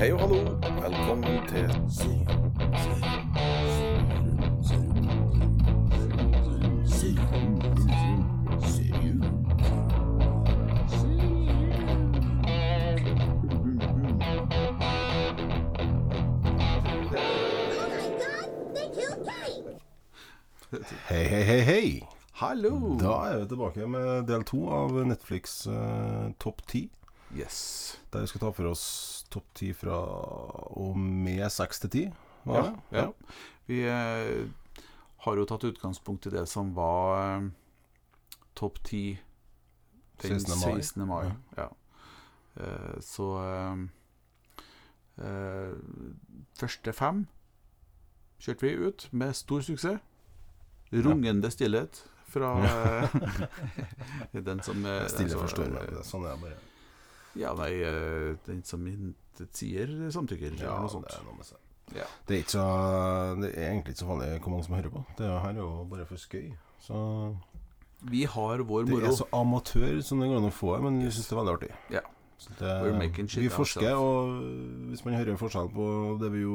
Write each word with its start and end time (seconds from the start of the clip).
Hei 0.00 0.12
og 0.12 0.20
hallo, 0.20 0.36
velkommen 0.80 1.42
til 1.48 1.66
Hei, 21.08 21.24
hei, 21.24 21.42
hei, 21.42 21.60
hei. 21.60 22.08
Hallo! 22.32 22.96
Da 22.96 23.12
er 23.28 23.38
vi 23.38 23.48
tilbake 23.48 23.86
med 23.86 24.24
del 24.32 24.48
to 24.48 24.64
av 24.72 24.96
Netflix 25.04 25.66
eh, 25.66 26.32
topp 26.40 26.64
ti. 26.72 26.86
Yes. 27.36 27.98
Der 28.12 28.24
vi 28.24 28.26
skal 28.26 28.40
ta 28.40 28.50
for 28.50 28.72
oss 28.72 29.19
topp 29.30 29.54
ti 29.54 29.70
fra 29.76 29.96
og 30.80 30.98
med 30.98 31.46
seks 31.52 31.82
til 31.84 31.90
ti. 31.90 32.04
Ja, 32.44 32.52
var 32.52 32.62
det? 32.62 32.98
ja. 32.98 33.06
Vi 33.70 33.80
eh, 33.86 34.48
har 35.24 35.36
jo 35.36 35.46
tatt 35.46 35.64
utgangspunkt 35.68 36.26
i 36.26 36.34
det 36.34 36.46
som 36.48 36.72
var 36.74 37.18
eh, 37.20 37.50
topp 38.58 38.80
ti 38.84 39.04
den 40.22 40.40
16. 40.40 40.58
mai. 40.58 40.82
16. 40.82 41.06
mai. 41.08 41.30
Ja. 41.56 41.68
Eh, 42.56 42.96
så 43.00 43.28
eh, 43.44 43.84
eh, 45.26 45.76
Første 46.60 46.92
fem 46.92 47.26
kjørte 48.40 48.66
vi 48.66 48.72
ut 48.88 49.08
med 49.12 49.36
stor 49.36 49.60
suksess. 49.60 50.00
Rungende 50.90 51.50
stillhet 51.50 52.02
fra 52.26 52.56
den 54.32 54.62
som 54.62 54.84
eh, 54.84 54.90
Jeg 54.90 55.28
altså, 55.28 55.38
forstår 55.38 55.70
meg. 55.76 55.94
Sånn 56.04 56.26
er 56.26 56.34
det 56.34 56.42
bare. 56.48 56.69
Ja, 57.38 57.54
nei, 57.58 57.72
eh, 57.86 58.36
den 58.46 58.62
som 58.66 58.86
sier, 59.54 59.90
samtykker, 60.12 60.56
Ja, 60.58 60.76
eller 60.76 60.88
noe 60.90 61.04
det 61.06 61.14
er 61.14 61.26
noe 61.26 61.36
med 61.38 61.46
seg. 61.48 61.58
Ja. 61.96 62.06
Det 62.26 62.36
er, 62.36 62.42
ikke 62.44 62.54
så, 62.54 62.64
det 63.40 63.50
er 63.56 63.70
egentlig 63.72 63.94
ikke 63.94 64.02
så 64.04 64.10
farlig 64.10 64.28
hvor 64.38 64.52
mange 64.54 64.66
som 64.66 64.76
hører 64.78 64.92
på. 64.94 65.04
Det 65.18 65.26
her 65.26 65.50
er 65.50 65.58
jo 65.58 65.70
bare 65.90 66.06
for 66.06 66.22
skøy. 66.22 66.52
Så 66.84 67.00
Vi 68.10 68.24
har 68.24 68.62
vår 68.62 68.86
moro. 68.88 69.00
det 69.02 69.10
er 69.10 69.18
så 69.18 69.26
amatør 69.36 70.00
som 70.06 70.22
det 70.22 70.30
går 70.30 70.40
an 70.40 70.48
å 70.48 70.54
få, 70.54 70.72
men 70.84 71.00
vi 71.02 71.10
syns 71.10 71.28
det 71.28 71.34
er 71.36 71.40
veldig 71.42 71.56
artig. 71.58 71.72
Ja. 71.96 72.06
Det, 72.56 72.70
vi 73.36 73.50
forsker, 73.52 73.98
og 74.00 74.30
hvis 74.88 75.02
man 75.04 75.12
hører 75.12 75.36
forskjell 75.36 75.66
på 75.74 75.86
det 76.22 76.30
vi 76.32 76.40
jo 76.40 76.54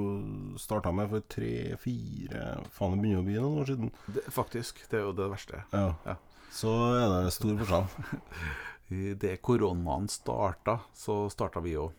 starta 0.57 0.89
med 0.89 1.11
for 1.11 1.21
tre-fire 1.29 2.55
Faen, 2.73 2.95
det 2.95 3.03
begynner 3.03 3.21
å 3.21 3.25
bli 3.27 3.35
noen 3.37 3.59
år 3.61 3.69
siden. 3.69 3.91
Det, 4.09 4.23
faktisk. 4.33 4.81
Det 4.89 4.97
er 4.97 5.05
jo 5.05 5.13
det 5.13 5.27
verste. 5.35 5.61
Ja. 5.75 5.91
Ja. 6.07 6.15
Så 6.55 6.73
er 6.95 7.13
det 7.27 7.35
stor 7.35 7.53
forskjell. 7.61 7.85
Idet 8.93 9.41
koronaen 9.41 10.07
starta, 10.07 10.79
så 10.93 11.25
starta 11.33 11.59
vi 11.61 11.73
òg, 11.75 11.91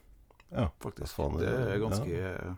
Ja. 0.52 0.68
faktisk. 0.80 1.14
Faen, 1.16 1.36
Det 1.38 1.46
det- 1.46 1.74
er 1.74 1.78
ganske 1.78 2.56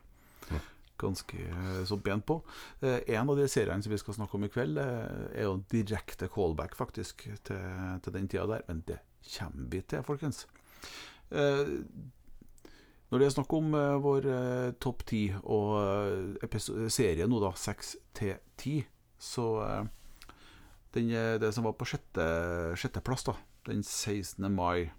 Ja. 0.50 0.58
Ganske 0.98 1.38
eh, 1.38 1.84
så 1.86 1.96
bent 2.02 2.26
på. 2.26 2.42
Eh, 2.82 3.00
en 3.14 3.30
av 3.30 3.36
de 3.36 3.44
seriene 3.46 3.80
som 3.82 3.92
vi 3.92 3.98
skal 3.98 4.14
snakke 4.14 4.34
om 4.34 4.44
i 4.44 4.48
kveld, 4.48 4.78
eh, 4.78 5.38
er 5.40 5.44
jo 5.44 5.62
direkte 5.70 6.28
callback, 6.28 6.74
faktisk, 6.74 7.22
til, 7.44 8.00
til 8.02 8.12
den 8.12 8.26
tida 8.28 8.46
der. 8.46 8.62
Men 8.66 8.82
det 8.84 8.98
kommer 9.38 9.70
vi 9.70 9.80
til, 9.82 10.02
folkens. 10.02 10.46
Når 13.10 13.18
det 13.22 13.26
er 13.26 13.30
snakk 13.32 13.52
om 13.56 13.70
vår 14.04 14.26
topp 14.80 15.04
ti 15.06 15.22
og 15.44 16.36
serie 16.92 17.26
nå, 17.30 17.40
da, 17.40 17.52
seks 17.56 17.94
til 18.14 18.34
ti, 18.60 18.86
så 19.18 19.88
den, 20.92 21.08
Det 21.40 21.54
som 21.54 21.64
var 21.64 21.72
på 21.78 21.86
sjette, 21.86 22.26
sjetteplass, 22.76 23.24
da, 23.24 23.34
den 23.68 23.82
16. 23.82 24.48
mai 24.54 24.90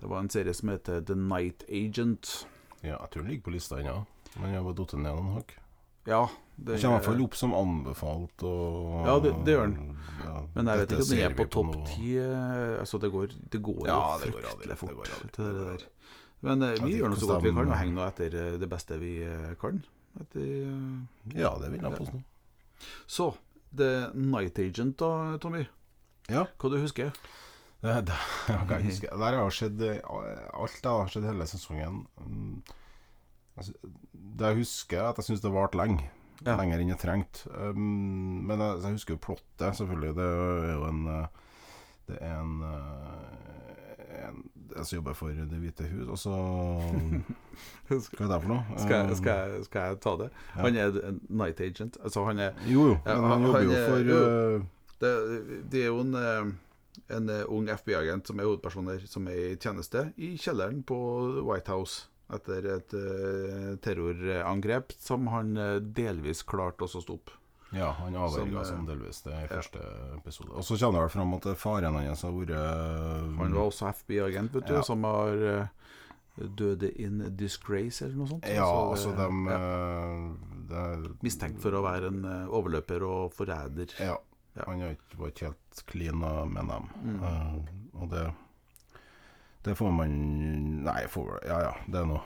Det 0.00 0.08
var 0.10 0.18
en 0.24 0.28
serie 0.32 0.54
som 0.54 0.68
heter 0.72 1.00
The 1.06 1.14
Night 1.14 1.62
Agent. 1.70 2.46
Ja, 2.82 2.96
jeg 2.98 3.10
tror 3.12 3.22
den 3.22 3.30
ligger 3.30 3.44
på 3.46 3.52
lista 3.54 3.76
ennå. 3.78 4.00
Men 4.40 4.50
jeg 4.50 4.58
har 4.58 4.64
bare 4.66 4.74
datt 4.80 4.92
ned 4.98 5.12
noen 5.14 5.34
hakk. 5.36 5.52
Ja, 6.08 6.24
Det 6.58 6.80
kommer 6.80 6.96
i 6.96 6.98
hvert 6.98 7.04
fall 7.06 7.20
opp 7.22 7.34
som 7.38 7.52
anbefalt. 7.54 8.42
Og, 8.42 9.06
Ja, 9.06 9.14
det- 9.20 9.44
det 9.46 9.54
gjør 9.54 9.68
den. 9.70 9.98
Ja, 10.24 10.40
Men 10.56 10.66
jeg 10.66 10.78
vet 10.80 10.90
ikke 10.90 11.02
om 11.02 11.08
den 11.08 11.30
er 11.30 11.34
på 11.36 11.50
topp 11.50 11.86
ti. 11.86 12.16
eh, 12.18 12.80
Altså, 12.80 12.98
det 13.00 13.12
går, 13.12 13.26
det 13.50 13.62
går 13.62 13.86
Ja, 13.86 14.18
jo 14.18 14.24
det 14.24 14.32
går 14.32 14.40
fryktelig 14.42 14.68
det 14.68 14.78
fort 14.78 14.90
går 14.96 15.04
til 15.04 15.44
det 15.44 15.54
går 15.54 15.76
der. 15.78 15.86
Men 16.42 16.62
eh, 16.62 16.74
vi 16.84 16.98
gjør 16.98 17.08
nå 17.10 17.14
så 17.16 17.26
godt 17.28 17.42
vi 17.44 17.50
kan, 17.52 17.68
og 17.70 17.76
henger 17.78 17.94
nå 17.94 18.06
etter 18.08 18.34
eh, 18.34 18.58
det 18.58 18.68
beste 18.68 18.98
vi 18.98 19.54
kan. 19.60 19.84
Etter, 20.20 21.06
Ja, 21.38 21.54
det 21.58 21.70
vil 21.70 21.80
jeg 21.80 21.98
påstå. 21.98 22.22
Så 23.06 23.34
The 23.76 24.10
Night 24.14 24.58
Agent, 24.58 24.96
da, 24.98 25.38
Tommy. 25.38 25.64
Ja. 26.28 26.44
Hva 26.58 26.70
du 26.70 26.78
husker 26.80 27.12
Det, 27.82 27.94
det, 28.06 28.16
jeg 28.46 28.66
kan 28.68 28.78
ikke 28.78 28.90
huske. 28.92 29.08
Der 29.18 29.36
har 29.40 29.54
skjedd 29.56 29.80
eh, 29.82 30.00
alt. 30.54 30.78
Det 30.84 30.90
har 30.90 31.08
skjedd 31.10 31.24
hele 31.26 31.46
sesongen. 31.50 32.02
Mm, 32.22 32.62
altså, 33.58 33.72
Det 34.12 34.50
jeg 34.52 34.60
husker, 34.62 35.00
er 35.00 35.08
at 35.10 35.18
jeg 35.18 35.32
syns 35.32 35.42
det 35.42 35.50
varte 35.54 35.80
lenge. 35.80 36.06
Ja. 36.46 36.56
Lenger 36.58 36.82
enn 36.82 36.92
jeg 36.92 37.00
trengte. 37.02 37.50
Um, 37.50 38.46
men 38.46 38.62
jeg, 38.62 38.78
jeg 38.84 38.98
husker 38.98 39.16
jo 39.16 39.22
plottet, 39.26 39.76
selvfølgelig. 39.78 40.14
Det 40.18 40.30
er 40.30 40.72
jo 40.72 40.86
en 40.88 41.02
eh, 41.10 41.26
Det 42.06 42.16
er 42.20 42.38
en, 42.38 42.56
eh, 42.66 44.24
en 44.26 44.40
Jeg 44.72 44.86
som 44.86 44.96
jobber 44.96 45.14
for 45.14 45.28
Det 45.28 45.58
hvite 45.60 45.86
hus, 45.90 46.08
og 46.08 46.18
så 46.18 46.32
Hva 47.92 47.98
er 47.98 48.32
det 48.32 48.42
for 48.42 48.50
noe? 48.50 48.64
Skal, 48.78 48.96
jeg, 48.96 49.16
skal, 49.20 49.54
jeg, 49.54 49.64
skal 49.68 49.88
jeg 49.90 50.02
ta 50.02 50.16
det? 50.22 50.28
Ja. 50.54 50.60
Han 50.64 50.76
er 50.76 50.98
en 51.10 51.22
Night 51.28 51.60
Agent. 51.60 51.98
Altså, 52.02 52.24
han 52.30 52.38
er 52.38 52.52
Jo, 52.66 52.92
jo. 52.92 52.98
Men 53.06 53.30
han 53.30 53.46
jobber 53.46 53.66
jo 53.66 53.86
for 53.86 54.12
jo. 54.12 54.20
Det, 55.02 55.16
det 55.72 55.82
er 55.82 55.90
jo 55.90 56.00
en, 56.00 56.14
en 57.08 57.28
eh, 57.32 57.44
ung 57.48 57.68
FBI-agent 57.72 58.26
som 58.28 58.40
er 58.40 58.48
hovedpersoner 58.48 59.04
som 59.08 59.28
er 59.32 59.52
i 59.52 59.58
tjeneste 59.60 60.10
i 60.20 60.34
kjelleren 60.40 60.82
på 60.86 60.98
White 61.46 61.72
House 61.72 62.08
etter 62.32 62.66
et 62.78 62.94
uh, 62.96 63.74
terrorangrep 63.84 64.94
som 65.00 65.28
han 65.32 65.56
eh, 65.58 65.78
delvis 65.82 66.42
klarte 66.48 66.86
å 66.86 67.02
stoppe. 67.02 67.38
Ja, 67.72 67.90
han 67.96 68.16
avverga 68.16 68.64
Som, 68.64 68.64
som, 68.68 68.80
eh, 68.84 68.88
delvis 68.90 69.22
det 69.24 69.32
i 69.32 69.44
ja. 69.46 69.50
første 69.50 69.84
episode. 70.18 70.50
Og 70.52 70.64
så 70.64 70.76
kommer 70.76 70.98
det 70.98 71.04
vel 71.06 71.12
fram 71.14 71.36
at 71.38 71.46
faren 71.60 71.96
hans 71.96 72.24
har 72.26 72.34
vært 72.36 72.56
Han 73.38 73.54
var 73.56 73.62
også 73.62 73.92
FBI-agent, 73.96 74.58
vet 74.58 74.68
du, 74.68 74.74
Ja. 74.76 74.82
som 74.84 75.06
har 75.08 75.44
uh, 75.44 75.94
døde 76.36 76.92
in 77.00 77.22
disgrace, 77.36 78.04
eller 78.04 78.20
noe 78.20 78.32
sånt. 78.34 78.48
Ja, 78.48 78.68
Så 78.68 78.84
altså 78.92 79.14
dem 79.16 79.48
de 79.48 79.56
ja. 80.76 80.84
uh, 80.84 81.08
Mistenkt 81.24 81.60
for 81.64 81.76
å 81.76 81.84
være 81.84 82.12
en 82.12 82.22
overløper 82.48 83.04
og 83.08 83.32
forræder. 83.36 83.96
Ja. 84.00 84.20
Han 84.66 84.84
ikke, 84.84 85.16
var 85.16 85.32
ikke 85.32 85.48
helt 85.48 85.61
clean 85.80 86.18
med 86.18 86.68
dem. 86.68 86.88
Mm. 87.02 87.22
Uh, 87.22 88.02
og 88.02 88.10
det 88.10 88.26
Det 89.64 89.76
får 89.78 89.92
man 89.94 90.12
Nei, 90.84 91.06
får, 91.06 91.38
ja 91.46 91.60
ja, 91.62 91.74
det 91.86 92.00
er 92.00 92.06
noe 92.06 92.22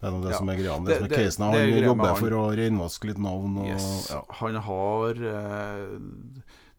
Det 0.00 0.06
er 0.08 0.10
noe 0.14 0.22
det 0.22 0.30
Ja. 0.32 0.38
som 0.38 0.48
er 0.48 0.56
greia. 0.56 0.78
Det, 0.78 0.86
Det- 0.86 0.96
som 0.96 1.04
er 1.04 1.16
casen. 1.16 1.44
Han 1.44 1.52
det, 1.54 1.82
jobber 1.84 2.06
han. 2.06 2.16
for 2.16 2.30
å 2.30 2.56
renvaske 2.56 3.04
litt 3.06 3.18
navn 3.18 3.58
og 3.58 3.66
Yes. 3.66 4.10
ja. 4.10 4.22
Han 4.40 4.54
har 4.54 5.10
uh, 5.10 5.98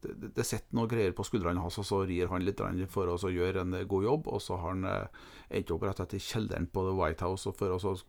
det, 0.02 0.34
det- 0.36 0.46
sitter 0.46 0.74
noe 0.76 0.88
greier 0.88 1.12
på 1.12 1.24
skuldrene 1.28 1.60
hans, 1.60 1.78
og 1.78 1.86
så 1.86 2.06
rir 2.08 2.28
han 2.30 2.46
litt 2.46 2.60
for 2.90 3.08
å 3.08 3.18
gjøre 3.20 3.62
en 3.62 3.88
god 3.88 4.04
jobb. 4.04 4.28
Og 4.28 4.40
så 4.42 4.58
har 4.58 4.70
han 4.70 4.86
eh, 4.86 5.08
endt 5.52 5.72
opp 5.72 5.84
rett 5.84 6.00
etter 6.00 6.18
kjelleren 6.18 6.68
på 6.72 6.86
The 6.88 6.96
White 6.96 7.20
House 7.26 7.52
for 7.52 7.68
å 7.76 8.00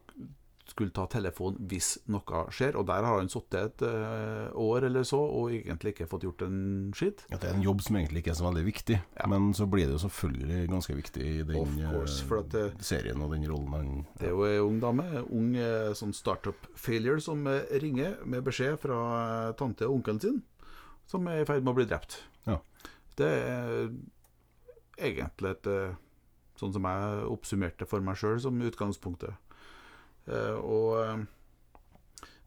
skulle 0.70 0.94
ta 0.94 1.06
telefon 1.10 1.56
hvis 1.70 1.92
noe 2.10 2.44
skjer. 2.54 2.76
Og 2.78 2.86
der 2.88 3.06
har 3.06 3.18
han 3.18 3.30
sittet 3.32 3.80
et 3.80 3.84
uh, 3.86 4.50
år 4.58 4.86
eller 4.88 5.06
så 5.06 5.20
og 5.20 5.54
egentlig 5.54 5.94
ikke 5.94 6.08
fått 6.10 6.26
gjort 6.26 6.44
en 6.46 6.60
skitt. 6.96 7.24
Ja, 7.32 7.40
det 7.40 7.50
er 7.50 7.58
en 7.58 7.66
jobb 7.66 7.82
som 7.84 7.98
egentlig 8.00 8.22
ikke 8.24 8.34
er 8.34 8.40
så 8.40 8.46
veldig 8.48 8.64
viktig. 8.66 8.98
Ja. 9.18 9.28
Men 9.30 9.50
så 9.56 9.68
blir 9.70 9.88
det 9.88 9.96
jo 9.96 10.02
selvfølgelig 10.06 10.60
ganske 10.74 10.98
viktig 11.00 11.26
i 11.26 11.46
den 11.48 11.80
course, 11.90 12.24
at 12.40 12.58
uh, 12.58 12.82
serien 12.84 13.24
og 13.24 13.34
den 13.34 13.48
rollen 13.50 13.74
han 13.76 13.90
Det 14.20 14.30
er 14.30 14.36
jo 14.36 14.46
ei 14.48 14.60
ung 14.62 14.78
dame, 14.82 15.08
ung 15.26 15.52
uh, 15.58 15.90
sånn 15.96 16.14
startup 16.16 16.70
failure, 16.78 17.20
som 17.22 17.46
ringer 17.82 18.20
med 18.24 18.46
beskjed 18.46 18.78
fra 18.82 19.00
tante 19.58 19.88
og 19.88 20.00
onkelen 20.00 20.22
sin, 20.22 20.40
som 21.10 21.26
er 21.30 21.42
i 21.42 21.48
ferd 21.48 21.64
med 21.64 21.74
å 21.74 21.78
bli 21.80 21.88
drept. 21.90 22.20
Ja. 22.46 22.60
Det 23.18 23.28
er 23.28 23.90
egentlig 25.00 25.56
et 25.56 25.68
Sånn 26.60 26.74
som 26.74 26.84
jeg 26.84 27.20
oppsummerte 27.32 27.86
for 27.88 28.04
meg 28.04 28.18
sjøl 28.20 28.36
som 28.44 28.58
utgangspunktet. 28.60 29.32
Eh, 30.28 30.56
Og 30.60 30.98
eh, 31.04 31.24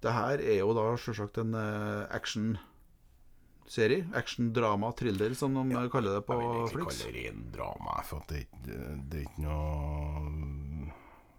det 0.04 0.12
her 0.14 0.38
er 0.44 0.58
jo 0.60 0.74
da 0.76 0.96
sjølsagt 1.00 1.38
en 1.40 1.54
eh, 1.56 2.06
action-serie. 2.16 4.04
Action-drama, 4.14 4.92
thriller, 5.00 5.34
som 5.40 5.54
de 5.56 5.64
ja, 5.74 5.86
kaller 5.90 6.20
det 6.20 6.26
på 6.28 6.38
Flix. 6.74 7.00
Jeg 7.04 7.14
vil 7.14 7.22
egentlig 7.22 7.24
kalle 7.24 7.24
det 7.24 7.24
ren 7.24 7.46
drama, 7.56 8.02
for 8.04 8.18
at 8.20 8.28
det, 8.34 8.44
ikke- 8.48 9.00
det 9.10 9.18
er 9.22 9.26
ikke 9.30 9.46
noe 9.48 10.92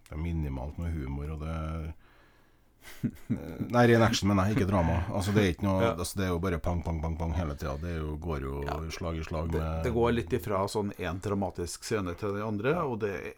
Det 0.05 0.13
er 0.13 0.21
minimalt 0.21 0.79
med 0.79 0.93
humor, 0.93 1.31
og 1.35 1.41
det 1.41 1.95
Nei, 3.73 3.87
ren 3.89 4.03
action, 4.05 4.29
men 4.29 4.37
nei, 4.37 4.51
ikke 4.53 4.67
drama. 4.69 4.99
Altså, 5.17 5.33
det 5.33 5.43
er 5.45 5.53
ikke 5.55 5.65
noe 5.65 5.81
Ja. 5.83 5.93
altså, 5.97 6.17
Det 6.19 6.25
er 6.27 6.29
jo 6.35 6.39
bare 6.39 6.59
pang, 6.61 6.83
pang, 6.85 7.01
pang, 7.01 7.17
pang 7.17 7.33
hele 7.33 7.55
tida. 7.57 7.77
Det 7.81 7.91
er 7.95 8.01
jo, 8.03 8.17
går 8.21 8.41
jo 8.45 8.63
Ja. 8.67 8.77
slag 8.91 9.17
i 9.17 9.23
slag 9.25 9.51
Det, 9.53 9.61
med 9.61 9.85
det 9.85 9.93
går 9.95 10.13
litt 10.13 10.29
ifra 10.37 10.65
sånn 10.69 10.93
én 10.99 11.21
dramatisk 11.21 11.83
scene 11.85 12.15
til 12.17 12.33
den 12.35 12.43
andre, 12.43 12.75
og 12.85 13.01
det 13.01 13.35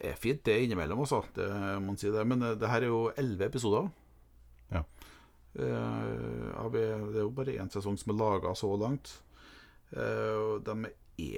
er 0.00 0.18
fint, 0.20 0.42
det 0.46 0.58
innimellom 0.64 1.04
også. 1.04 1.22
Det 1.36 1.46
må 1.80 1.92
man 1.92 2.00
si 2.00 2.10
det. 2.12 2.24
Men 2.28 2.42
eh, 2.42 2.56
det 2.58 2.70
her 2.70 2.84
er 2.84 2.92
jo 2.92 3.02
elleve 3.16 3.50
episoder. 3.50 3.88
Ja. 4.72 4.82
Uh, 5.56 6.66
det 6.74 6.82
er 6.84 7.22
jo 7.22 7.30
bare 7.32 7.54
én 7.56 7.70
sesong 7.72 7.94
som 7.96 8.12
er 8.12 8.18
laga 8.18 8.52
så 8.58 8.68
langt. 8.76 9.14
Uh, 9.94 10.58
de 10.60 10.90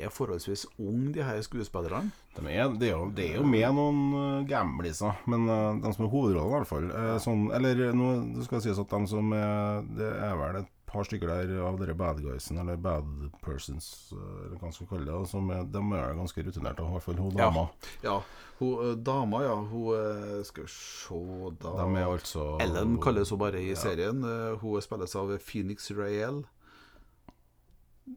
er 0.02 0.10
forholdsvis 0.10 0.64
unge, 0.82 1.12
de 1.14 1.22
her 1.22 1.38
skuespillerne. 1.46 2.10
De 2.34 2.43
er, 2.50 2.72
det, 2.81 2.88
er 2.88 2.96
jo, 2.96 3.05
det 3.14 3.28
er 3.28 3.37
jo 3.38 3.44
med 3.46 3.69
noen 3.76 4.49
gamliser, 4.49 5.20
men 5.31 5.46
de 5.46 5.93
som 5.94 6.08
er 6.08 6.11
hovedrollen, 6.11 6.50
i 6.50 6.56
hvert 6.56 6.70
fall. 6.70 6.88
Sånn, 7.22 7.46
eller 7.54 7.93
nå 7.94 8.08
skal 8.43 8.58
det 8.58 8.64
sies 8.66 8.82
at 8.82 8.90
de 8.90 9.12
som 9.12 9.31
er 9.37 9.87
Det 10.00 10.11
er 10.11 10.34
vel 10.40 10.61
et 10.64 10.72
par 10.88 11.05
stykker 11.06 11.29
der 11.31 11.50
av 11.69 11.76
dere 11.81 11.94
bad 11.99 12.23
guysene, 12.25 12.62
eller 12.64 12.79
bad 12.81 13.06
persons, 13.44 14.08
uh, 14.12 14.19
eller 14.46 14.56
hva 14.56 14.69
man 14.70 14.75
skal 14.76 14.88
kalle 14.90 15.06
det, 15.08 15.29
som 15.31 15.50
er, 15.55 15.64
de 15.69 15.82
er 16.00 16.17
ganske 16.19 16.44
rutinerte, 16.46 16.85
i 16.85 16.94
hvert 16.96 17.05
fall 17.06 17.20
hun 17.23 17.37
dama. 17.37 17.67
Ja, 18.05 18.17
hun, 18.58 18.75
eh, 18.88 18.94
dama, 19.06 19.43
ja, 19.44 19.55
hun 19.55 19.94
eh, 19.94 20.43
Skal 20.49 20.64
vi 20.67 20.73
se, 20.73 21.19
da 21.62 21.75
De 21.79 21.88
er 22.00 22.08
altså 22.08 22.46
Ellen 22.64 22.96
kalles 23.05 23.31
hun 23.31 23.38
bare 23.38 23.61
i 23.62 23.75
serien. 23.79 24.25
Eh, 24.26 24.56
Hun 24.58 24.82
spilles 24.82 25.14
av 25.20 25.31
Phoenix 25.38 25.90
Rael. 25.94 26.40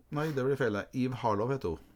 Nei, 0.10 0.30
det 0.32 0.44
blir 0.48 0.58
feil. 0.58 0.80
Eve 0.98 1.20
Harlow 1.22 1.52
heter 1.52 1.76
hun. 1.76 1.88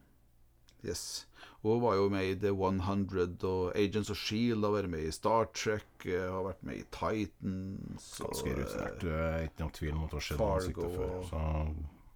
Yes. 0.85 1.25
Hun 1.63 1.79
var 1.81 1.95
jo 1.97 2.09
med 2.13 2.23
i 2.29 2.35
The 2.37 2.51
100 2.53 3.43
og 3.49 3.71
Agents 3.75 4.09
of 4.13 4.17
Shield, 4.17 4.63
har 4.63 4.71
vært 4.75 4.89
med 4.91 5.05
i 5.07 5.11
Star 5.15 5.47
Trek, 5.53 5.87
eh, 6.05 6.27
har 6.29 6.43
vært 6.45 6.61
med 6.67 6.77
i 6.77 6.83
Titans 6.93 8.09
Ganske 8.21 8.51
eh, 8.51 8.57
rutinert. 8.59 9.03
Er 9.09 9.47
ikke 9.47 9.63
noen 9.63 9.73
tvil 9.79 9.93
om 9.95 10.03
at 10.05 10.11
hun 10.13 10.19
har 10.19 10.25
sett 10.27 10.43
ansiktet 10.45 10.97
før. 10.97 11.15
Så 11.31 11.41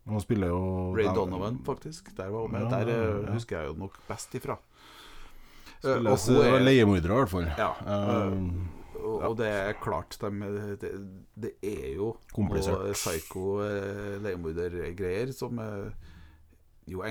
hun 0.10 0.22
spiller 0.22 0.48
jo 0.54 0.60
Ray 0.98 1.08
de- 1.10 1.16
Donovan, 1.18 1.58
faktisk. 1.66 2.12
Der 2.18 2.30
var 2.30 2.42
hun 2.46 2.52
med. 2.52 2.62
Ja, 2.68 2.70
Der 2.84 2.92
eh, 2.94 3.24
ja. 3.26 3.34
husker 3.34 3.58
jeg 3.64 3.72
jo 3.72 3.80
nok 3.86 3.98
best 4.08 4.36
ifra. 4.38 4.58
Hun 5.82 6.06
er- 6.12 6.60
leiemordere, 6.60 7.14
i 7.14 7.24
hvert 7.24 7.30
fall. 7.34 7.50
Ja. 7.58 7.72
Um, 8.28 8.70
Og, 9.00 9.22
og 9.24 9.38
det 9.40 9.48
er 9.48 9.74
klart, 9.80 10.18
de, 10.20 10.30
det, 10.82 10.90
det 11.40 11.52
er 11.64 11.94
jo 11.96 12.18
Komplisert. 12.36 12.82
noe 12.84 12.92
psycho 12.94 13.62
eh, 13.64 14.18
leiemordergreier 14.22 15.32
som 15.34 15.58
Jo, 16.86 17.02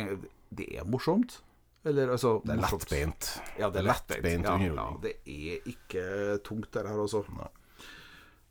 det 0.52 0.66
er 0.76 0.84
morsomt. 0.84 1.40
Eller 1.88 2.12
altså 2.12 2.36
det 2.44 2.54
er 2.56 2.62
lettbeint. 2.66 3.30
Ja, 3.58 3.70
det 3.72 3.80
er 3.80 3.86
lettbeint. 3.86 4.44
Ja, 4.44 4.56
ja, 4.60 4.88
det 5.02 5.14
er 5.24 5.70
ikke 5.72 6.04
tungt, 6.44 6.70
det 6.74 6.84
her 6.88 7.00
også. 7.00 7.24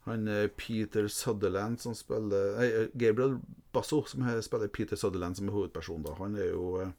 Han 0.08 0.28
eh, 0.32 0.48
Peter 0.48 1.08
Sutherland 1.12 1.82
som 1.84 1.96
spiller 1.96 2.54
Nei, 2.58 2.68
eh, 2.72 2.94
Gabriel 2.96 3.38
Basso 3.76 4.00
som 4.08 4.24
spiller 4.42 4.72
Peter 4.72 4.96
Sutherland 4.96 5.36
som 5.38 5.50
er 5.50 5.58
hovedperson. 5.58 6.06
da 6.06 6.16
Han 6.22 6.38
er 6.40 6.54
jo 6.54 6.78
eh, 6.82 6.94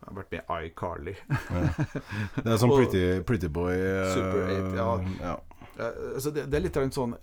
Han 0.00 0.08
har 0.08 0.16
vært 0.22 0.32
med 0.34 0.40
i 0.42 0.66
iCarly. 0.70 1.14
Det 2.40 2.48
er 2.48 2.58
sånn 2.58 2.74
pretty, 2.78 3.04
pretty 3.28 3.52
boy 3.52 3.76
Uh, 3.76 4.10
Super 4.16 4.52
8, 4.56 4.74
ja. 4.76 4.90
ja. 5.20 5.36
Altså 5.80 6.32
det, 6.34 6.46
det 6.50 6.58
er 6.58 6.64
litt 6.64 6.78
sånn 6.94 7.14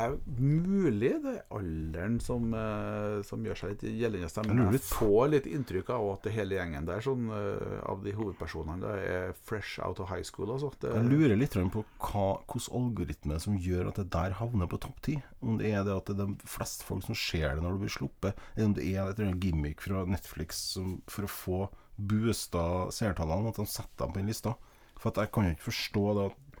er 0.00 0.14
Mulig 0.38 1.10
det 1.22 1.32
er 1.34 1.40
alderen 1.54 2.18
som, 2.22 2.52
eh, 2.56 3.18
som 3.26 3.44
gjør 3.44 3.58
seg 3.58 3.74
litt 3.74 3.84
gjeldende. 4.00 4.44
Men 4.48 4.76
jeg 4.76 4.82
får 4.86 5.30
litt 5.32 5.48
inntrykk 5.50 5.92
av 5.94 6.08
at 6.14 6.28
hele 6.34 6.56
gjengen 6.56 6.88
der 6.88 7.04
sånn, 7.04 7.28
eh, 7.34 7.76
av 7.88 8.02
de 8.04 8.14
hovedpersonene 8.16 8.80
der 8.82 9.02
er 9.02 9.36
fresh 9.36 9.82
out 9.84 10.00
of 10.00 10.10
high 10.10 10.24
school. 10.26 10.50
Altså. 10.54 10.72
Det, 10.80 10.92
Jeg 10.94 11.10
lurer 11.10 11.36
litt 11.38 11.52
på 11.52 11.84
hva, 11.98 12.26
hvilken 12.46 12.78
algoritme 12.80 13.40
som 13.42 13.58
gjør 13.58 13.92
at 13.92 14.00
det 14.00 14.08
der 14.14 14.38
havner 14.40 14.70
på 14.70 14.80
topp 14.80 15.02
ti. 15.04 15.18
Om 15.42 15.58
det 15.60 15.72
er 15.72 15.84
det 15.84 15.96
at 15.96 16.08
det 16.10 16.18
er 16.18 16.32
de 16.32 16.48
fleste 16.48 16.86
folk 16.88 17.04
som 17.04 17.18
ser 17.18 17.54
det 17.54 17.62
når 17.62 17.76
det 17.76 17.84
blir 17.84 17.96
sluppet, 17.98 18.44
eller 18.56 18.70
om 18.70 18.76
det 18.78 18.88
er 18.88 19.02
et 19.04 19.20
eller 19.20 19.40
gimmick 19.42 19.84
fra 19.84 20.04
Netflix 20.08 20.62
som, 20.76 21.00
for 21.10 21.28
å 21.28 21.32
få 21.32 21.60
boosta 21.96 22.88
seertallene, 22.94 23.52
at 23.52 23.60
de 23.60 23.68
setter 23.68 24.06
dem 24.06 24.14
på 24.14 24.22
den 24.22 24.32
lista. 24.32 24.56
For 24.98 25.10
at 25.12 25.20
jeg 25.24 25.32
kan 25.34 25.46
jo 25.46 25.54
ikke 25.56 25.70
forstå 25.70 26.06
det 26.16 26.30
at 26.30 26.51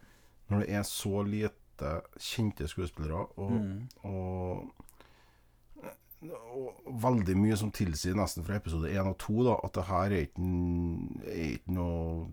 når 0.52 0.64
det 0.66 0.76
er 0.78 0.86
så 0.88 1.22
lite 1.26 1.92
kjente 2.20 2.68
skuespillere, 2.70 3.24
og, 3.40 3.52
Mm. 3.52 3.88
og, 4.06 4.70
og 6.54 6.92
veldig 7.02 7.34
mye 7.40 7.56
som 7.58 7.72
tilsier 7.74 8.14
nesten 8.14 8.44
fra 8.46 8.60
episode 8.60 8.90
1 8.92 9.08
og 9.10 9.16
2 9.18 9.46
da, 9.48 9.56
at 9.66 9.74
det 9.74 9.84
her 9.88 10.04
er 10.14 10.26
ikke, 10.28 10.50
er 11.26 11.48
ikke 11.56 11.74
noe 11.74 12.28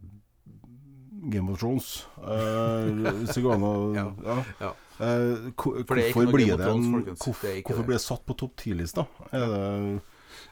Game 1.33 1.51
of 1.51 1.59
Thrones. 1.59 1.87
Uh, 2.21 3.49
an 3.51 3.65
å 3.65 3.73
Ja. 3.97 4.05
ja. 4.23 4.37
Ja. 4.61 4.69
Eh, 4.99 5.49
hvorfor 5.55 6.31
blir 6.31 6.55
det 6.59 6.67
en, 6.69 6.85
hvorfor, 7.15 7.83
blir 7.87 7.95
det 7.97 8.03
satt 8.03 8.23
på 8.27 8.35
topp 8.39 8.55
10-lista? 8.61 9.05
Er 9.31 9.45
det 9.47 10.01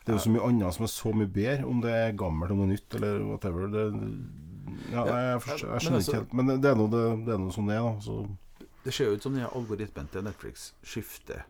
det 0.07 0.13
er 0.13 0.17
jo 0.17 0.23
så 0.23 0.31
mye 0.31 0.45
annet 0.47 0.75
som 0.75 0.85
er 0.85 0.91
så 0.91 1.11
mye 1.15 1.27
bedre, 1.27 1.65
om 1.67 1.81
det 1.83 1.91
er 1.91 2.13
gammelt, 2.15 2.51
om 2.53 2.61
det 2.61 2.65
er 2.65 2.69
nytt, 2.71 2.95
eller 2.95 3.17
whatever. 3.27 3.65
Det, 3.71 3.81
ja, 4.91 5.03
nei, 5.05 5.21
jeg, 5.31 5.41
forstår, 5.41 5.67
jeg 5.67 5.69
men 5.73 5.79
skjønner 5.85 5.99
altså- 6.01 6.13
ikke 6.13 6.21
helt. 6.23 6.33
Men 6.33 6.61
det 6.61 6.71
er 6.71 6.75
noe, 6.81 6.89
det, 6.95 7.03
det 7.25 7.33
er 7.35 7.43
noe 7.45 7.51
sånn 7.55 7.67
det 7.71 7.75
er, 7.77 7.85
da. 7.87 7.99
Så, 8.07 8.17
Det 8.87 8.93
ser 8.93 9.05
jo 9.11 9.15
ut 9.19 9.23
som 9.23 9.33
den 9.35 9.47
algoritmen 9.49 10.07
til 10.11 10.23
Netflix 10.23 10.71
skifter 10.83 11.43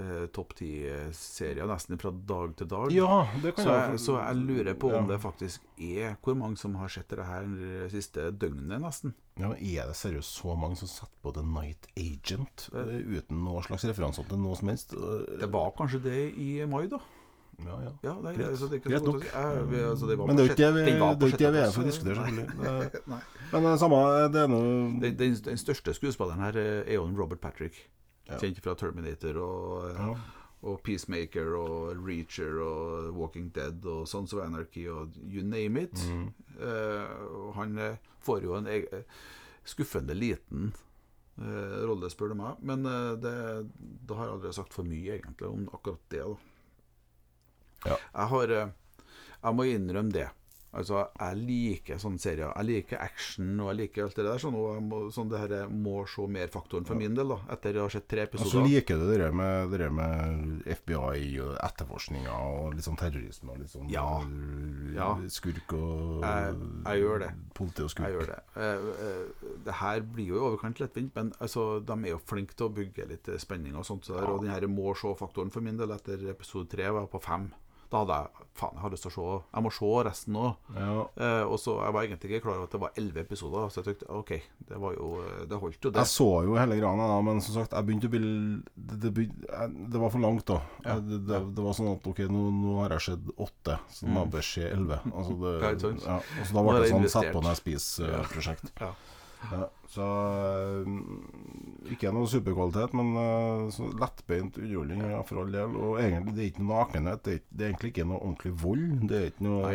eh, 0.00 0.26
topp 0.34 0.54
ti-serier 0.58 1.66
nesten 1.68 1.98
fra 2.00 2.10
dag 2.12 2.54
til 2.58 2.68
dag. 2.68 2.92
ja, 2.92 3.26
det 3.42 3.54
kan 3.56 3.64
Så 3.64 3.70
jeg 3.72 3.90
jeg, 3.90 4.00
så 4.00 4.16
jeg 4.20 4.36
lurer 4.36 4.74
på 4.74 4.90
om 4.92 5.06
ja. 5.08 5.14
det 5.14 5.20
faktisk 5.22 5.60
er 5.78 6.16
hvor 6.22 6.34
mange 6.36 6.56
som 6.60 6.74
har 6.80 6.88
sett 6.92 7.08
det 7.08 7.24
her 7.24 7.44
det 7.46 7.90
siste 7.92 8.30
døgnet, 8.32 8.80
nesten. 8.82 9.14
Ja, 9.40 9.48
men 9.48 9.56
Er 9.62 9.86
det 9.88 9.96
seriøst 9.96 10.36
så 10.42 10.54
mange 10.58 10.76
som 10.76 10.88
setter 10.88 11.16
på 11.24 11.32
The 11.32 11.42
Night 11.42 11.86
Agent 11.96 12.68
eh, 12.74 13.00
uten 13.18 13.44
noe 13.44 13.62
slags 13.64 13.84
referanse 13.88 14.24
til 14.28 14.38
noe 14.38 14.56
som 14.56 14.68
helst? 14.68 14.92
Eh, 14.92 15.38
Det 15.40 15.48
var 15.52 15.72
kanskje 15.78 16.02
det 16.02 16.18
i 16.36 16.64
mai, 16.66 16.86
da. 16.88 16.98
Ja, 17.66 17.76
ja. 17.86 17.92
Ja, 18.02 18.14
Greit. 18.22 18.40
altså, 18.48 18.66
det 18.68 18.72
er 18.72 18.80
ikke 18.80 18.90
Greit 18.92 19.06
nok. 19.08 19.24
Ja, 19.32 19.62
vi- 19.70 19.82
altså, 19.90 20.06
det 20.10 20.18
var 20.18 20.26
Men 20.26 20.36
det 20.36 20.42
er 20.42 20.46
jo 20.46 20.52
ikke 20.52 20.62
det 20.62 20.74
vi, 20.74 20.80
det 20.80 20.92
er 20.92 21.32
ikke 21.32 21.52
vi 21.52 21.58
er 21.62 21.70
for 21.72 21.82
å 21.82 21.86
diskutere, 21.86 22.26
selvfølgelig. 22.26 22.46
Men 23.52 23.62
det 23.66 23.72
er 23.72 23.80
samme, 23.82 24.02
det 24.32 24.42
er 24.42 24.48
noe 24.48 25.00
Den, 25.02 25.16
den, 25.18 25.34
den 25.48 25.58
største 25.60 25.94
skuespilleren 25.94 26.40
her 26.40 26.56
eh, 26.56 26.82
er 26.86 26.94
jo 27.00 27.08
Robert 27.18 27.40
Patrick. 27.40 27.82
Ja. 28.28 28.38
Kjent 28.38 28.60
fra 28.64 28.74
Terminator 28.78 29.36
og, 29.42 29.90
eh, 29.90 29.98
ja. 29.98 30.14
og 30.62 30.78
Peacemaker 30.86 31.54
og 31.58 31.96
Reacher 32.06 32.60
og 32.62 33.10
Walking 33.18 33.50
Dead 33.54 33.84
og 33.84 34.06
Sons 34.08 34.32
of 34.32 34.44
Anarchy 34.44 34.86
og 34.88 35.10
you 35.26 35.42
name 35.42 35.82
it. 35.82 35.98
Mm. 36.08 36.28
Uh, 36.62 37.50
han 37.58 37.76
eh, 37.78 37.96
får 38.22 38.42
jo 38.46 38.54
en 38.60 38.66
eg- 38.70 38.86
eh, 38.94 39.02
skuffende 39.66 40.14
liten 40.14 40.70
uh, 41.42 41.82
rolle, 41.88 42.08
spør 42.10 42.32
du 42.32 42.38
meg. 42.38 42.62
Men 42.62 42.86
uh, 42.86 43.12
det, 43.18 43.34
det 44.06 44.16
har 44.16 44.28
jeg 44.30 44.34
aldri 44.38 44.52
sagt 44.54 44.72
for 44.74 44.86
mye, 44.86 45.18
egentlig, 45.18 45.48
om 45.50 45.66
akkurat 45.74 46.00
det. 46.14 46.22
da 46.22 46.38
Ja. 47.86 47.96
Jeg 48.14 48.28
har 48.36 48.50
eh, 48.60 48.68
Jeg 49.42 49.54
må 49.58 49.64
innrømme 49.66 50.12
det. 50.12 50.28
Altså, 50.74 51.02
Jeg 51.20 51.36
liker 51.36 51.98
sånne 52.00 52.18
serier. 52.18 52.48
Jeg 52.56 52.64
liker 52.64 52.96
action 53.04 53.60
og 53.60 53.66
jeg 53.74 53.76
liker 53.82 54.04
alt 54.06 54.14
det 54.16 54.24
der. 54.24 54.38
Sånn, 54.40 54.54
og 54.56 54.70
jeg 54.78 54.82
må, 54.86 55.00
sånn 55.12 55.28
det 55.28 55.40
her 55.42 55.68
må 55.68 56.06
se 56.08 56.24
mer-faktoren 56.32 56.86
for 56.88 56.96
min 56.96 57.12
del, 57.18 57.28
da 57.28 57.36
etter 57.52 57.76
å 57.76 57.82
ha 57.82 57.90
sett 57.92 58.06
tre 58.08 58.22
Og 58.24 58.30
så 58.30 58.38
episoder. 58.46 58.70
liker 58.70 58.96
du 58.96 59.04
det 59.10 59.18
der 59.20 59.32
med, 59.36 59.68
det 59.74 59.80
der 59.82 59.90
med 59.92 60.62
FBI 60.64 61.26
og 61.44 61.58
etterforskninga 61.60 62.32
og 62.54 62.72
litt 62.78 62.86
sånn 62.86 62.96
terrorisme 62.96 63.52
og 63.52 63.58
litt 63.60 63.68
sånn 63.74 63.90
Ja. 63.92 64.06
eh, 64.22 64.94
Ja. 64.96 65.10
skurk 65.28 65.74
og 65.76 66.22
Jeg- 66.24 66.56
jeg 66.86 67.02
gjør 67.02 67.18
det. 67.26 67.30
Politi 67.52 67.82
og 67.82 67.90
skurk. 67.90 68.06
Jeg 68.08 68.14
gjør 68.16 68.26
det. 68.32 68.40
Eh, 68.56 68.78
eh, 69.04 69.54
det 69.64 69.74
her 69.74 70.00
blir 70.00 70.26
jo 70.26 70.36
i 70.36 70.56
overkant 70.56 70.78
lettvint, 70.80 71.12
men 71.14 71.32
altså, 71.38 71.84
de 71.84 71.92
er 71.92 72.12
jo 72.16 72.18
flinke 72.24 72.54
til 72.56 72.70
å 72.70 72.74
bygge 72.74 73.08
litt 73.10 73.28
eh, 73.28 73.36
spenning 73.36 73.76
og 73.76 73.84
sånt. 73.84 74.04
Så 74.08 74.14
der, 74.16 74.22
Ja. 74.24 74.30
Og 74.32 74.40
den 74.40 74.50
her 74.50 74.62
må 74.68 74.96
se-faktoren 74.96 75.52
for 75.52 75.60
min 75.60 75.76
del 75.76 75.90
etter 75.90 76.16
episode 76.30 76.70
tre 76.70 76.88
var 76.90 77.06
på 77.08 77.20
fem. 77.20 77.52
Da 77.92 78.00
hadde 78.00 78.16
jeg 78.22 78.46
faen, 78.56 78.76
jeg 78.76 78.82
har 78.84 78.92
lyst 78.92 79.04
til 79.04 79.10
å 79.10 79.14
se 79.14 79.24
Jeg 79.52 79.64
må 79.64 79.70
se 79.76 79.90
resten 80.06 80.36
nå. 80.36 80.46
Ja. 80.76 80.94
Eh, 81.26 81.44
og 81.44 81.58
så 81.60 81.74
Jeg 81.82 81.94
var 81.94 82.06
egentlig 82.06 82.30
ikke 82.30 82.46
klar 82.46 82.56
over 82.56 82.68
at 82.68 82.74
det 82.76 82.80
var 82.80 82.98
elleve 83.00 83.24
episoder, 83.26 83.68
så 83.68 83.80
jeg 83.80 83.88
tenkte 83.90 84.08
OK, 84.16 84.32
det 84.70 84.80
var 84.80 84.96
jo 84.96 85.10
Det 85.50 85.60
holdt 85.60 85.88
jo, 85.88 85.92
det. 85.92 86.00
Jeg 86.00 86.12
så 86.12 86.28
jo 86.46 86.56
hele 86.56 86.78
greia, 86.80 87.08
da, 87.12 87.20
men 87.28 87.42
som 87.44 87.58
sagt, 87.58 87.76
jeg 87.76 87.88
begynte 87.88 88.08
å 88.08 88.14
bli 88.14 88.22
Det, 88.72 89.12
det, 89.12 89.28
det 89.92 90.02
var 90.02 90.14
for 90.14 90.24
langt, 90.24 90.46
da. 90.48 90.60
Ja. 90.86 90.98
Det, 91.04 91.20
det, 91.28 91.64
var 91.68 91.76
sånn 91.76 91.92
at 91.92 92.08
OK, 92.12 92.24
nå, 92.32 92.44
nå 92.62 92.76
har 92.80 92.96
jeg 92.96 93.06
sett 93.10 93.32
åtte, 93.36 93.78
så 93.92 94.08
nå 94.08 94.26
bør 94.32 94.44
jeg 94.44 94.50
se 94.50 94.68
elleve. 94.72 95.02
Altså 95.12 95.38
det, 95.44 95.56
Ja, 96.02 96.20
og 96.20 96.46
så 96.48 96.56
da 96.56 96.62
Nå 96.62 96.68
ble 96.70 96.78
det 96.80 96.92
sånn 96.94 97.10
sett 97.12 97.32
på 97.34 97.42
når 97.42 97.52
jeg 97.52 97.62
spiser-prosjekt. 97.62 98.72
Ja. 98.80 98.94
Ja, 99.50 99.64
så 99.90 100.06
øh, 100.86 101.90
Ikke 101.90 102.12
noe 102.14 102.28
superkvalitet, 102.30 102.94
men 102.94 103.10
så 103.74 103.88
lettbeint 103.98 104.56
underholdning 104.60 105.02
ja, 105.10 105.20
for 105.26 105.42
all 105.42 105.52
del. 105.52 105.76
Og 105.76 105.98
egentlig, 106.00 106.36
det 106.36 106.44
er 106.44 106.50
ikke 106.52 106.62
noe 106.64 106.78
nakenhet. 106.78 107.24
Det 107.26 107.34
er, 107.34 107.44
det 107.50 107.64
er 107.66 107.72
egentlig 107.72 107.92
ikke 107.92 108.08
noe 108.08 108.22
ordentlig 108.22 108.54
vold. 108.62 108.88
Det 109.10 109.18
er 109.18 109.28
ikke 109.32 109.46
noe, 109.48 109.74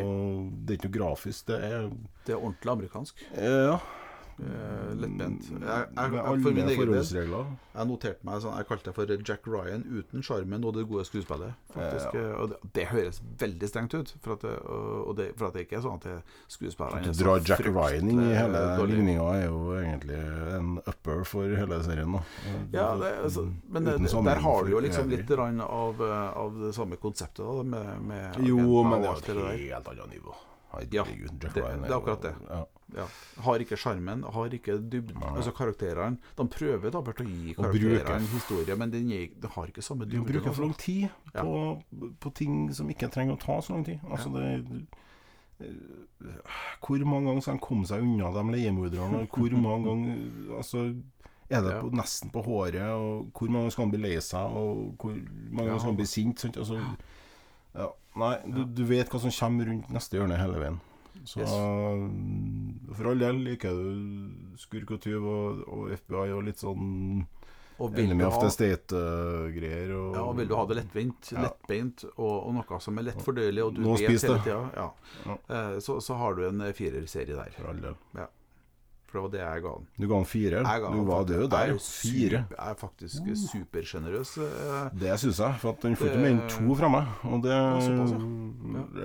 det 0.64 0.74
er 0.74 0.80
ikke 0.80 0.90
noe 0.90 0.98
grafisk. 1.00 1.48
Det 1.52 1.60
er 1.68 1.90
Det 2.26 2.36
er 2.36 2.42
ordentlig 2.42 2.74
amerikansk. 2.78 3.26
Ja. 3.36 3.78
Eh, 4.38 4.94
Lettbent. 4.94 5.48
Jeg, 5.50 5.86
jeg, 5.98 6.42
for 6.44 6.54
min 6.54 6.68
egen 6.70 6.92
del. 6.94 7.32
Jeg 7.74 7.90
noterte 7.90 8.26
meg 8.28 8.42
sånn, 8.44 8.58
jeg 8.60 8.68
kalte 8.70 8.86
det 8.90 8.94
for 8.94 9.14
Jack 9.26 9.48
Ryan 9.50 9.82
uten 9.90 10.26
sjarmen 10.26 10.66
og 10.68 10.76
det 10.78 10.84
gode 10.90 11.06
skuespillet. 11.10 11.56
Faktisk, 11.74 12.14
Ja, 12.14 12.36
Og 12.44 12.52
det, 12.52 12.60
det 12.76 12.86
høres 12.92 13.20
veldig 13.42 13.70
strengt 13.70 13.96
ut. 13.98 14.14
For 14.22 14.36
at 14.38 14.46
det, 14.46 14.54
og 14.62 15.16
det, 15.18 15.28
for 15.40 15.50
at 15.50 15.58
det 15.58 15.66
ikke 15.66 15.80
er 15.80 15.86
sånn 15.88 15.98
at 15.98 16.30
skuespillerne 16.54 17.02
er 17.02 17.18
du 17.18 17.24
drar 17.24 17.42
Jack 17.50 17.66
Ryan 17.66 18.14
inn 18.14 18.24
i 18.28 18.38
hele 18.38 18.64
ligninga, 18.94 19.28
er 19.40 19.48
jo 19.48 19.62
egentlig 19.80 20.22
en 20.60 20.72
upper 20.86 21.26
for 21.26 21.58
hele 21.64 21.82
serien. 21.90 22.18
Da. 22.18 22.24
Ja, 22.78 22.88
det, 23.02 23.14
altså, 23.26 23.48
men 23.74 23.90
der 23.90 24.46
har 24.46 24.66
du 24.66 24.74
jo 24.76 24.86
liksom 24.86 25.10
litt 25.14 25.34
av, 25.38 26.02
eh, 26.02 26.30
av 26.46 26.62
det 26.62 26.74
samme 26.78 27.02
konseptet 27.02 27.42
da, 27.46 27.64
med, 27.64 28.02
med 28.06 28.42
Jo, 28.46 28.84
men 28.86 29.02
det 29.02 29.16
er 29.16 29.22
et 29.26 29.74
helt 29.74 29.94
annet 29.96 30.14
nivå. 30.14 30.38
Ja, 30.92 31.04
Herregud, 31.08 31.40
Jack 31.42 31.56
Ryan 31.58 31.82
det 31.82 31.90
er 31.90 31.98
akkurat 31.98 32.22
det. 32.22 32.36
Ja. 32.50 32.66
Ja, 32.96 33.06
har 33.44 33.60
ikke 33.60 33.76
sjarmen, 33.78 34.24
har 34.24 34.54
ikke 34.56 34.78
dybden. 34.80 35.22
Altså 35.34 35.52
karakterene 35.52 36.18
De 36.38 36.46
prøver 36.48 36.92
da 36.92 37.02
bare 37.02 37.26
å 37.26 37.28
gi 37.28 37.54
karakterene 37.58 38.30
historie, 38.32 38.76
men 38.80 38.92
den, 38.94 39.10
den 39.10 39.50
har 39.56 39.68
ikke 39.68 39.84
samme 39.84 40.06
Du 40.08 40.16
dybde. 40.16 40.32
bruker 40.32 40.54
for 40.54 40.64
altså. 40.64 40.68
lang 40.68 40.78
tid 40.78 41.10
Ja. 41.36 41.44
på, 41.44 42.14
på 42.20 42.34
ting 42.34 42.72
som 42.74 42.88
ikke 42.90 43.10
trenger 43.12 43.36
å 43.36 43.42
ta 43.44 43.60
så 43.62 43.74
lang 43.76 43.84
tid. 43.86 44.00
Altså 44.10 44.32
det 44.32 44.88
eh, 45.60 46.42
Hvor 46.86 47.04
mange 47.06 47.28
ganger 47.30 47.42
skal 47.42 47.58
han 47.58 47.64
komme 47.68 47.86
seg 47.90 48.02
unna 48.06 48.32
de 48.36 48.44
leiemorderne? 48.56 49.28
Hvor 49.32 49.58
mange 49.62 49.86
ganger 49.90 50.58
Altså 50.58 50.84
er 51.50 51.62
det 51.64 51.72
Ja. 51.76 51.82
på, 51.82 51.92
nesten 51.96 52.30
på 52.32 52.42
håret? 52.44 52.82
Og 52.92 53.32
hvor 53.34 53.48
mange 53.50 53.64
ganger 53.68 53.72
skal 53.76 53.86
han 53.86 53.92
bli 53.92 54.02
lei 54.04 54.18
seg? 54.22 54.58
Og 54.64 54.96
hvor 55.00 55.14
mange 55.52 55.68
ganger 55.70 55.80
skal 55.80 55.92
han 55.94 56.00
bli 56.02 56.06
sint? 56.06 56.44
Altså, 56.58 56.80
ja. 57.76 57.88
Nei, 58.18 58.34
du, 58.50 58.64
du 58.66 58.84
vet 58.90 59.10
hva 59.14 59.20
som 59.22 59.32
kommer 59.32 59.66
rundt 59.70 59.90
neste 59.94 60.18
hjørne 60.18 60.38
hele 60.40 60.58
veien. 60.60 60.80
Så 61.28 61.42
Yes. 61.44 61.52
mm, 61.52 62.94
for 62.96 63.10
all 63.12 63.20
del 63.20 63.42
liker 63.44 63.76
du 63.76 64.56
skurk 64.58 64.92
og 64.96 65.02
tyv 65.04 65.26
og, 65.28 65.64
og 65.68 65.90
FBI 65.98 66.30
og 66.38 66.46
litt 66.48 66.62
sånn 66.64 67.26
Og 67.80 67.92
vil 67.94 68.06
Enemy 68.08 68.24
of 68.26 68.40
the 68.42 68.50
State-greier. 68.50 69.92
og 69.94 70.16
ja, 70.16 70.22
og 70.24 70.38
vil 70.40 70.48
du 70.50 70.56
ha 70.58 70.64
det 70.66 70.78
lettvint, 70.80 71.34
Ja. 71.36 71.44
lettbeint 71.46 72.06
og, 72.16 72.48
og 72.48 72.56
noe 72.56 72.80
som 72.82 72.98
er 72.98 73.04
lett 73.12 73.22
fordøyelig, 73.22 73.64
og 73.68 73.76
du 73.76 73.82
Nå 73.84 73.98
vet 74.00 74.08
hele 74.08 74.18
det. 74.34 74.40
tida, 74.48 74.72
ja, 74.80 75.36
eh, 75.50 75.78
så, 75.84 76.00
så 76.02 76.18
har 76.18 76.34
du 76.40 76.48
en 76.48 76.62
eh, 76.66 76.72
firerserie 76.74 77.36
der. 77.38 77.52
For 77.60 77.70
all 77.70 77.84
del. 77.84 77.96
For 79.08 79.20
det 79.20 79.22
var 79.24 79.30
det 79.36 79.40
jeg 79.40 79.62
ga 79.64 79.70
den. 79.78 79.86
Du 80.02 80.08
ga 80.10 80.16
han 80.18 80.26
fire? 80.28 80.64
Ga 80.68 80.90
Du 80.92 81.04
var 81.08 81.22
jo 81.30 81.48
der. 81.48 81.68
jeg 81.68 81.80
Fire. 81.80 82.42
Super, 82.42 82.56
jeg 82.58 82.72
er 82.72 82.80
faktisk 82.82 83.30
supersjenerøs. 83.54 84.32
eh, 84.44 84.90
Det 85.00 85.14
syns 85.22 85.38
jeg, 85.40 85.60
for 85.62 85.78
den 85.82 85.96
får 85.96 86.10
ikke 86.10 86.24
mer 86.26 86.34
enn 86.34 86.50
to 86.50 86.76
fra 86.76 86.90
meg. 86.90 87.14
Og 87.30 87.44
det 87.46 87.56
såpass, 87.86 88.12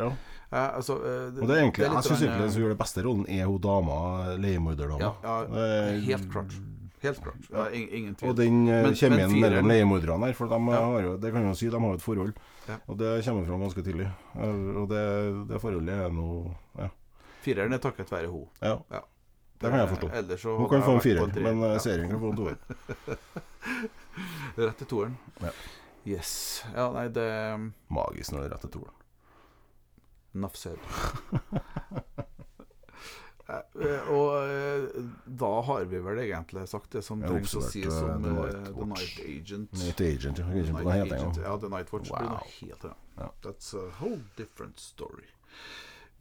ja. 0.01 0.09
Eh, 0.53 0.77
altså, 0.77 0.99
det, 1.03 1.43
Og 1.43 1.49
det 1.49 1.57
er 1.57 1.63
egentlig, 1.63 1.87
litt 1.89 1.95
Jeg 1.97 2.05
syns 2.11 2.23
egentlig 2.23 2.41
den 2.45 2.53
som 2.53 2.63
gjør 2.63 2.69
den 2.75 2.79
beste 2.85 3.03
rollen, 3.07 3.27
er 3.29 3.45
hun 3.47 3.61
dama, 3.61 3.97
leiemorderdama. 4.37 5.01
Ja, 5.01 5.13
ja, 5.25 5.37
er- 5.67 6.01
helt 6.07 6.31
klart. 6.33 6.53
Helt 7.03 7.19
klart. 7.25 7.47
Ja, 7.51 7.65
ingen 7.75 8.15
tvil. 8.15 8.29
Og 8.31 8.37
den 8.37 8.61
kommer 8.67 8.83
Men- 8.83 8.95
kjemien 8.95 9.33
mellom 9.41 9.67
leiemorderne 9.73 10.27
her, 10.27 10.33
for 10.39 10.47
de 10.47 10.59
Ja. 10.71 10.81
har 10.85 11.01
jo, 11.03 11.17
det 11.19 11.33
kan 11.33 11.43
jo 11.49 11.55
si 11.55 11.69
de 11.69 11.81
har 11.81 11.95
et 11.95 12.01
forhold. 12.03 12.33
Ja. 12.69 12.77
Og 12.89 12.97
det 12.99 13.25
kommer 13.25 13.45
fram 13.47 13.61
ganske 13.61 13.83
tidlig. 13.83 14.07
Eh, 14.37 14.77
Og 14.83 14.89
det, 14.89 15.49
det 15.49 15.61
forholdet 15.61 15.89
er 16.07 16.11
noe 16.11 16.55
ja. 16.79 16.89
Fireren 17.43 17.73
er 17.75 17.79
takket 17.79 18.09
være 18.11 18.29
hun. 18.31 18.47
ja. 18.63 18.79
Ja. 18.93 19.01
Det 19.63 19.71
kan 19.71 19.79
jeg 19.79 19.89
forstå. 19.89 20.09
Eh, 20.15 20.37
så 20.39 20.57
Hun 20.59 20.69
kan 20.69 20.83
få 20.83 20.95
en 20.95 21.01
firer, 21.01 21.43
men 21.43 21.63
eh, 21.63 21.73
Ja. 21.73 21.79
serien 21.79 22.09
kan 22.11 22.21
få 22.21 22.31
en 22.31 22.37
toer. 22.37 22.57
Rett 24.57 24.79
til 24.79 24.87
toeren. 24.87 25.17
Ja. 25.41 25.51
Yes. 26.07 26.65
Ja, 26.75 26.89
nei, 26.93 27.09
det 27.09 27.27
Magisk 27.89 28.33
når 28.33 28.43
det 28.43 28.47
er 28.51 28.55
rett 28.57 28.65
til 28.67 28.71
toeren. 28.79 28.95
Nuff. 30.35 30.57
Eh, 33.53 34.07
og 34.15 34.37
eh, 34.49 34.85
da 35.27 35.49
har 35.67 35.85
vi 35.91 35.99
vel 36.01 36.21
egentlig 36.23 36.63
sagt 36.71 36.93
det 36.95 37.03
som 37.05 37.21
Jeg 37.21 37.33
trengs 37.35 37.55
å 37.59 37.63
sies 37.67 37.89
eh, 37.91 38.13
om 38.15 38.23
The 38.25 38.31
eh, 38.31 38.37
Night 38.39 38.69
The 38.79 38.87
Night 38.93 39.19
Agent. 39.27 39.73
Night 39.81 40.03
Agent, 40.07 40.39
jeg 40.41 40.47
husker 40.47 40.77
the 40.79 40.85
Night 40.87 41.13
Agent. 41.13 41.41
Ja, 41.43 41.57
The 41.61 41.71
Night 41.73 41.91
Watch 41.93 42.13
blir 42.13 42.29
noe 42.31 42.47
helt 42.61 42.87
annet. 42.89 43.09
Ja. 43.19 43.29
That's 43.45 43.73
a 43.77 43.83
whole 43.99 44.23
different 44.39 44.81
story. 44.81 45.27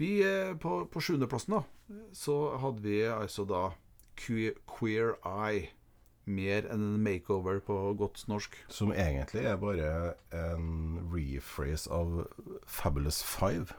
Vi 0.01 0.09
eh, 0.25 0.55
På, 0.59 0.81
på 0.91 1.03
sjuendeplassen, 1.05 1.55
da, 1.59 2.01
så 2.17 2.39
hadde 2.59 2.83
vi 2.83 2.97
altså 3.07 3.45
da 3.47 3.67
Que- 4.19 4.57
Queer 4.67 5.13
Eye. 5.23 5.69
Mer 6.31 6.67
enn 6.69 6.83
en 6.85 6.99
makeover 7.01 7.57
på 7.65 7.75
godt 7.97 8.25
norsk. 8.29 8.53
Som 8.69 8.91
egentlig 8.93 9.41
er 9.49 9.55
bare 9.61 9.87
en 10.37 10.99
rephrase 11.13 11.89
av 11.91 12.27
Fabulous 12.69 13.23
Five. 13.25 13.73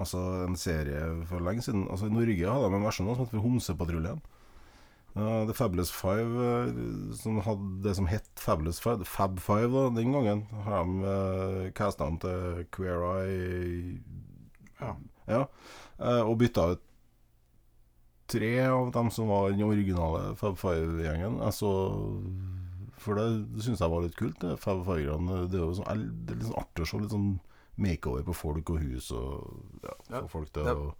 Altså 0.00 0.20
en 0.46 0.56
serie 0.56 1.00
for 1.28 1.44
lenge 1.44 1.64
siden. 1.66 1.86
Altså 1.90 2.08
I 2.08 2.14
Norge 2.14 2.54
hadde 2.54 2.70
de 2.70 2.78
en 2.78 2.86
versjon 2.86 3.10
som 3.12 3.26
het 3.26 3.44
Homsepatruljen. 3.44 4.22
Uh, 5.12 5.44
The 5.44 5.52
Fabulous 5.52 5.90
Five, 5.92 6.30
uh, 6.40 7.12
som 7.20 7.36
hadde 7.44 7.82
det 7.84 7.92
som 7.98 8.06
het 8.08 8.30
Fabulous 8.40 8.80
Five, 8.80 9.04
Fab 9.04 9.36
Five 9.44 9.68
da, 9.68 9.90
den 9.92 10.14
gangen, 10.14 10.46
har 10.64 10.86
de 10.88 11.02
uh, 11.04 11.66
casta 11.76 12.06
om 12.08 12.16
til 12.22 12.64
Queer 12.72 13.04
Eye 13.10 13.98
Ja. 14.80 14.94
ja, 15.28 15.44
Uh, 16.00 16.24
og 16.24 16.38
bytta 16.40 16.64
ut 16.72 16.80
tre 18.32 18.54
av 18.64 18.88
dem 18.94 19.10
som 19.12 19.28
var 19.28 19.52
den 19.52 19.62
originale 19.62 20.32
Fab 20.40 20.56
Five-gjengen. 20.58 21.36
Altså, 21.44 21.68
for 22.96 23.20
det, 23.20 23.26
det 23.52 23.66
syns 23.66 23.82
jeg 23.84 23.92
var 23.92 24.02
litt 24.02 24.16
kult. 24.18 24.38
Det, 24.40 24.56
Fab 24.62 24.80
Five-greiene. 24.86 25.44
Det 25.52 25.60
er 25.60 25.66
jo 25.66 25.76
sånn, 25.76 26.06
det 26.24 26.34
er 26.34 26.40
litt 26.40 26.48
sånn 26.48 26.62
artig 26.62 26.86
å 26.86 26.88
se 26.88 27.02
litt 27.02 27.14
sånn 27.14 27.28
makeover 27.80 28.26
på 28.26 28.34
folk 28.36 28.74
og 28.74 28.82
hus 28.82 29.12
og 29.16 29.84
ja, 29.84 29.94
få 30.18 30.26
folk 30.38 30.52
til 30.52 30.68
å 30.68 30.90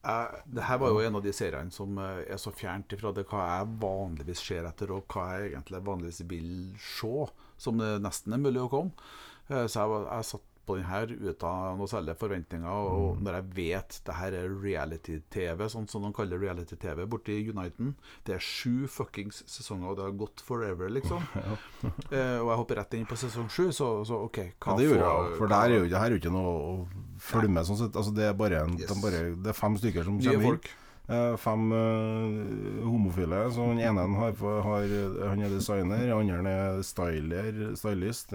det 0.00 0.64
her 0.64 0.78
var 0.80 0.94
jo 0.94 1.00
en 1.04 1.18
av 1.18 1.24
de 1.24 1.32
seriene 1.36 1.72
som 1.74 1.98
eh, 2.00 2.22
er 2.32 2.38
så 2.40 2.52
fjernt 2.56 2.92
ifra 2.96 3.12
det 3.12 3.26
hva 3.28 3.42
jeg 3.50 3.72
vanligvis 3.82 4.40
ser 4.48 4.64
etter, 4.64 4.94
og 4.96 5.04
hva 5.12 5.26
jeg 5.34 5.50
egentlig 5.50 5.82
vanligvis 5.84 6.22
vil 6.30 6.52
se, 6.80 7.26
som 7.60 7.80
det 7.80 7.98
nesten 8.00 8.32
er 8.32 8.40
mulig 8.40 8.62
å 8.64 8.70
komme. 8.72 9.10
Eh, 9.50 9.66
så 9.68 9.84
jeg, 9.84 10.06
jeg 10.06 10.28
satt 10.30 10.46
på 10.66 10.76
den 10.76 10.84
her 10.86 11.06
uten 11.10 11.78
noe 11.78 11.86
særlig 11.90 12.14
forventninger, 12.20 12.68
og 12.70 13.16
Mm. 13.16 13.22
når 13.24 13.32
jeg 13.34 13.46
vet 13.56 14.00
det 14.06 14.14
her 14.14 14.32
er 14.38 14.48
reality-TV, 14.62 15.64
sånn 15.72 15.88
som 15.88 16.02
de 16.02 16.12
kaller 16.12 16.38
reality-TV 16.38 17.06
borti 17.10 17.38
Uniten 17.50 17.94
Det 18.24 18.34
er 18.36 18.38
sju 18.38 18.86
fuckings 18.86 19.42
sesonger, 19.46 19.88
og 19.90 19.96
det 19.96 20.04
har 20.04 20.12
gått 20.12 20.40
forever, 20.46 20.88
liksom. 20.90 21.22
Eh, 22.12 22.38
og 22.42 22.48
jeg 22.50 22.56
hopper 22.60 22.76
rett 22.76 22.94
inn 22.94 23.06
på 23.06 23.16
sesong 23.16 23.48
sju, 23.50 23.70
så, 23.72 24.04
så 24.06 24.20
OK. 24.26 24.38
Ja, 24.38 24.76
det 24.76 24.86
gjorde 24.90 25.08
jeg. 25.08 25.38
For 25.38 25.46
det 25.50 25.56
her 25.56 25.70
er 25.70 25.78
jo, 25.78 25.88
det 25.88 25.98
her 25.98 26.06
er 26.06 26.10
jo 26.16 26.20
ikke 26.20 26.32
noe 26.34 26.52
å 26.52 26.86
følge 27.18 27.48
med. 27.50 27.64
Sånn 27.66 27.78
sett. 27.78 27.96
Altså, 27.96 28.14
det, 28.14 28.24
er 28.28 28.34
bare 28.34 28.62
en, 28.64 28.76
Yes. 28.78 28.88
de 28.92 29.00
bare, 29.02 29.24
det 29.36 29.50
er 29.54 29.58
fem 29.58 29.76
stykker 29.80 30.04
som 30.04 30.20
kommer 30.20 30.34
inn. 30.38 30.42
folk. 30.50 30.70
Eh, 31.10 31.36
fem 31.42 31.72
eh, 31.74 32.84
homofile. 32.86 33.40
Så 33.50 33.64
den 33.72 33.80
ene 33.82 34.04
har, 34.14 34.32
har, 34.62 34.84
han 35.30 35.42
er 35.42 35.48
designer, 35.50 35.98
den 36.06 36.30
andre 36.30 36.52
er 36.54 36.82
styler, 36.86 37.74
stylist. 37.74 38.34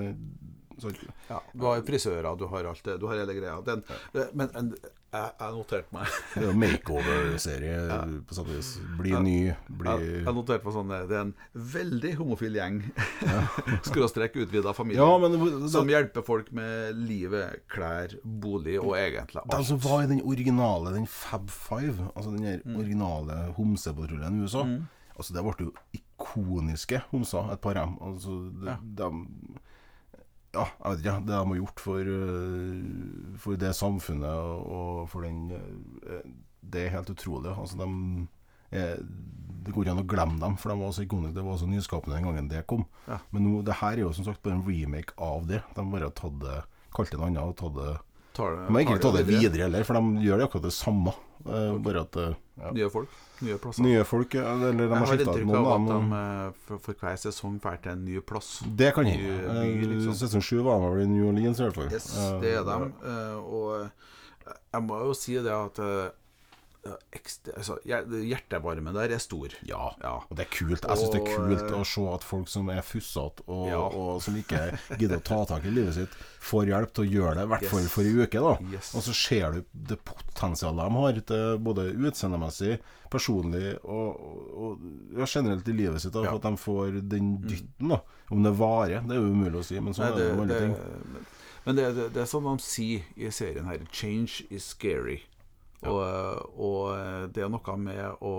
Så, 0.81 0.91
Ja, 1.29 1.39
du 1.53 1.65
har 1.65 1.81
frisører, 1.87 2.35
du 2.37 2.45
har 2.51 2.65
alt 2.71 2.83
det. 2.83 2.99
Du 2.99 3.07
har 3.07 3.15
hele 3.21 3.33
greia. 3.37 3.61
Den, 3.65 3.83
men 4.33 4.49
en, 4.59 4.73
jeg, 5.15 5.29
jeg 5.39 5.53
noterte 5.55 5.93
meg 5.95 6.07
det 6.35 6.49
er 6.49 6.57
makeover-serie 6.59 7.99
på 8.27 8.35
satt 8.35 8.49
vis. 8.51 8.71
Bli 8.99 9.13
ny, 9.23 9.37
bli 9.69 9.93
Jeg, 10.01 10.23
jeg 10.25 10.35
noterte 10.35 10.67
meg 10.67 10.75
sånn 10.75 10.91
Det 11.07 11.15
er 11.15 11.21
en 11.21 11.33
veldig 11.75 12.11
homofil 12.19 12.57
gjeng. 12.59 12.81
Skråstrek 13.87 14.35
utvida 14.43 14.73
familie. 14.75 14.99
Ja, 15.01 15.15
men 15.21 15.37
det, 15.37 15.69
som 15.71 15.89
hjelper 15.89 16.25
folk 16.27 16.51
med 16.55 16.99
livet, 17.07 17.63
klær, 17.71 18.17
bolig 18.23 18.75
og 18.81 18.95
egentlig 18.99 19.41
de 19.45 19.55
alt. 19.59 19.69
som 19.69 19.79
var 19.85 20.03
i 20.03 20.09
den 20.11 20.21
originale, 20.25 20.91
den 20.95 21.07
Fab 21.07 21.47
Five, 21.53 22.09
altså 22.15 22.35
den 22.35 22.43
Mm. 22.65 22.75
originale 22.79 23.35
homsepatruljen 23.57 24.35
i 24.37 24.43
USA 24.45 24.61
Altså 25.17 25.33
Det 25.33 25.41
ble 25.45 25.65
jo 25.65 25.71
ikoniske 25.95 26.99
homser, 27.11 27.47
et 27.53 27.61
par 27.63 27.77
av 27.79 27.87
dem. 27.87 27.95
Altså, 28.03 28.33
de, 28.51 28.65
Ja. 28.67 28.75
de, 28.83 29.09
ja, 30.55 30.65
jeg 30.65 30.91
vet 30.91 31.03
ikke. 31.03 31.15
Det 31.27 31.33
de 31.33 31.39
har 31.41 31.59
gjort 31.59 31.83
for, 31.83 32.11
øh, 32.15 33.37
for 33.41 33.59
det 33.61 33.73
samfunnet 33.77 34.31
og, 34.31 35.05
for 35.11 35.27
den 35.27 35.51
øh, 35.51 36.21
Det 36.65 36.85
er 36.85 36.95
helt 36.95 37.09
utrolig. 37.13 37.53
Altså, 37.53 37.77
de 37.77 38.27
er, 38.71 38.95
Det 39.65 39.73
går 39.73 39.81
ikke 39.83 39.93
an 39.95 40.03
å 40.03 40.09
glemme 40.09 40.39
dem, 40.41 40.57
for 40.61 40.71
de 40.71 40.77
var 40.79 40.91
så 40.93 41.05
ikoniske. 41.05 41.35
Det 41.35 41.45
var 41.45 41.57
så 41.57 41.67
nyskapende 41.69 42.17
den 42.17 42.27
gangen 42.27 42.49
det 42.49 42.67
kom. 42.69 42.85
Ja. 43.07 43.17
Men 43.31 43.47
nå, 43.47 43.61
det 43.65 43.79
her 43.81 43.97
er 43.97 44.03
jo 44.05 44.13
som 44.13 44.25
sagt 44.27 44.43
bare 44.45 44.59
en 44.59 44.65
remake 44.67 45.15
av 45.17 45.47
det. 45.49 45.63
De 45.75 45.85
bare 45.89 46.11
tatt 46.13 46.37
det 46.43 46.59
kalt 46.95 47.11
det 47.11 47.19
noe 47.19 47.31
annet 47.31 47.43
og 47.43 47.57
tatt 47.59 47.75
det 47.79 47.95
Tar 48.35 48.55
det- 48.57 48.67
De 48.67 48.81
ikke 48.83 48.97
tar 48.99 49.05
tatt 49.11 49.19
det 49.21 49.27
videre 49.29 49.61
heller, 49.69 49.83
for 49.87 49.93
de 49.99 50.25
gjør 50.27 50.37
det 50.41 50.47
akkurat 50.49 50.65
det 50.67 50.73
samme. 50.75 51.13
Eh, 51.45 51.77
Bare 51.85 52.01
at 52.01 52.15
eh, 52.17 52.33
ja. 52.57 52.71
Nye 52.73 52.89
folk. 52.89 53.09
Nye 53.45 53.57
plasser. 53.61 53.83
Nye 53.85 54.03
folk, 54.07 54.35
eller 54.39 54.71
de 54.79 54.87
har 54.89 55.05
skifta 55.11 55.35
ut 55.35 55.45
noen 55.45 55.57
av 55.59 55.73
at 55.75 55.87
de 55.91 56.19
eh, 56.19 56.51
for, 56.65 56.77
for 56.87 56.93
hver 57.03 57.17
sesong 57.21 57.59
drar 57.61 57.77
til 57.83 57.91
en 57.91 58.03
ny 58.07 58.19
plass. 58.25 58.49
Det 58.65 58.93
kan 58.95 59.05
hende. 59.05 59.87
liksom. 59.91 60.15
Sesong 60.23 60.41
sju 60.43 60.61
var 60.65 60.79
vel 60.83 61.03
i 61.03 61.07
New 61.11 61.27
Orleans, 61.29 61.59
i 61.59 61.63
hvert 61.67 61.75
fall. 61.75 61.91
Yes, 61.91 62.07
det 62.41 62.55
er 62.55 62.65
eh, 62.65 63.35
Og 63.39 63.89
jeg 64.45 64.81
må 64.87 64.99
jo 65.05 65.13
si 65.17 65.35
det 65.37 65.51
at 65.53 65.79
ekstra, 67.15 67.53
altså, 67.57 67.77
hjer- 67.85 68.05
hjertevarmen 68.29 68.93
der 68.93 69.13
er 69.15 69.21
stor. 69.23 69.49
Ja. 69.65 69.91
Ja. 70.03 70.15
Og 70.29 70.35
det 70.37 70.45
er 70.45 70.51
kult. 70.53 70.81
Jeg 70.85 70.97
syns 71.01 71.11
det 71.15 71.21
er 71.21 71.35
kult 71.35 71.61
eh, 71.71 71.77
å 71.79 71.85
se 71.85 72.03
at 72.13 72.23
folk 72.23 72.47
som 72.51 72.69
er 72.69 72.81
fussete, 72.85 73.41
og, 73.47 73.67
Ja. 73.69 73.79
og 73.87 74.21
som 74.21 74.35
ikke 74.35 74.77
gidder 74.99 75.17
å 75.17 75.23
ta 75.23 75.39
tak 75.45 75.65
i 75.65 75.73
livet 75.73 75.93
sitt, 75.97 76.09
får 76.45 76.67
hjelp 76.69 76.93
til 76.93 77.05
å 77.05 77.11
gjøre 77.15 77.35
det, 77.35 77.43
i 77.43 77.51
hvert 77.53 77.63
Yes. 77.65 77.91
for 77.91 78.03
ei 78.03 78.13
uke. 78.25 78.39
da 78.39 78.57
Yes. 78.71 78.91
Og 78.95 79.01
så 79.07 79.13
ser 79.13 79.51
du 79.51 79.63
det 79.73 79.97
potensialet 80.05 80.77
de 80.85 80.95
har, 80.99 81.21
til 81.21 81.57
både 81.59 81.87
utseendemessig, 81.95 82.79
personlig 83.09 83.75
og, 83.83 84.19
og, 84.19 84.79
og 85.17 85.27
generelt 85.27 85.67
i 85.67 85.71
livet 85.73 86.01
sitt. 86.01 86.11
Da. 86.13 86.23
For 86.25 86.35
at 86.35 86.41
de 86.41 86.57
får 86.57 87.01
den 87.09 87.37
dytten. 87.41 87.89
da 87.89 88.01
Om 88.31 88.43
det 88.43 88.53
varer, 88.57 89.01
det 89.07 89.11
er 89.15 89.21
jo 89.21 89.31
umulig 89.33 89.59
å 89.61 89.63
si, 89.63 89.79
men 89.79 89.93
sånn 89.93 90.09
Nei, 90.09 90.11
er 90.11 90.17
det 90.29 90.37
med 90.37 90.47
det, 90.49 90.55
alle 90.55 90.75
ting. 90.75 90.75
men- 91.65 91.75
det, 91.75 91.95
det, 91.95 92.03
det 92.13 92.21
er 92.21 92.25
sånn 92.29 92.45
de 92.57 92.61
sier 92.61 93.01
i 93.17 93.29
serien 93.31 93.65
her 93.65 93.79
'Change 93.91 94.45
is 94.51 94.63
scary'. 94.75 95.21
Og, 95.91 96.55
og 96.69 97.29
det 97.35 97.43
er 97.45 97.51
noe 97.51 97.77
med 97.81 98.23
å 98.25 98.35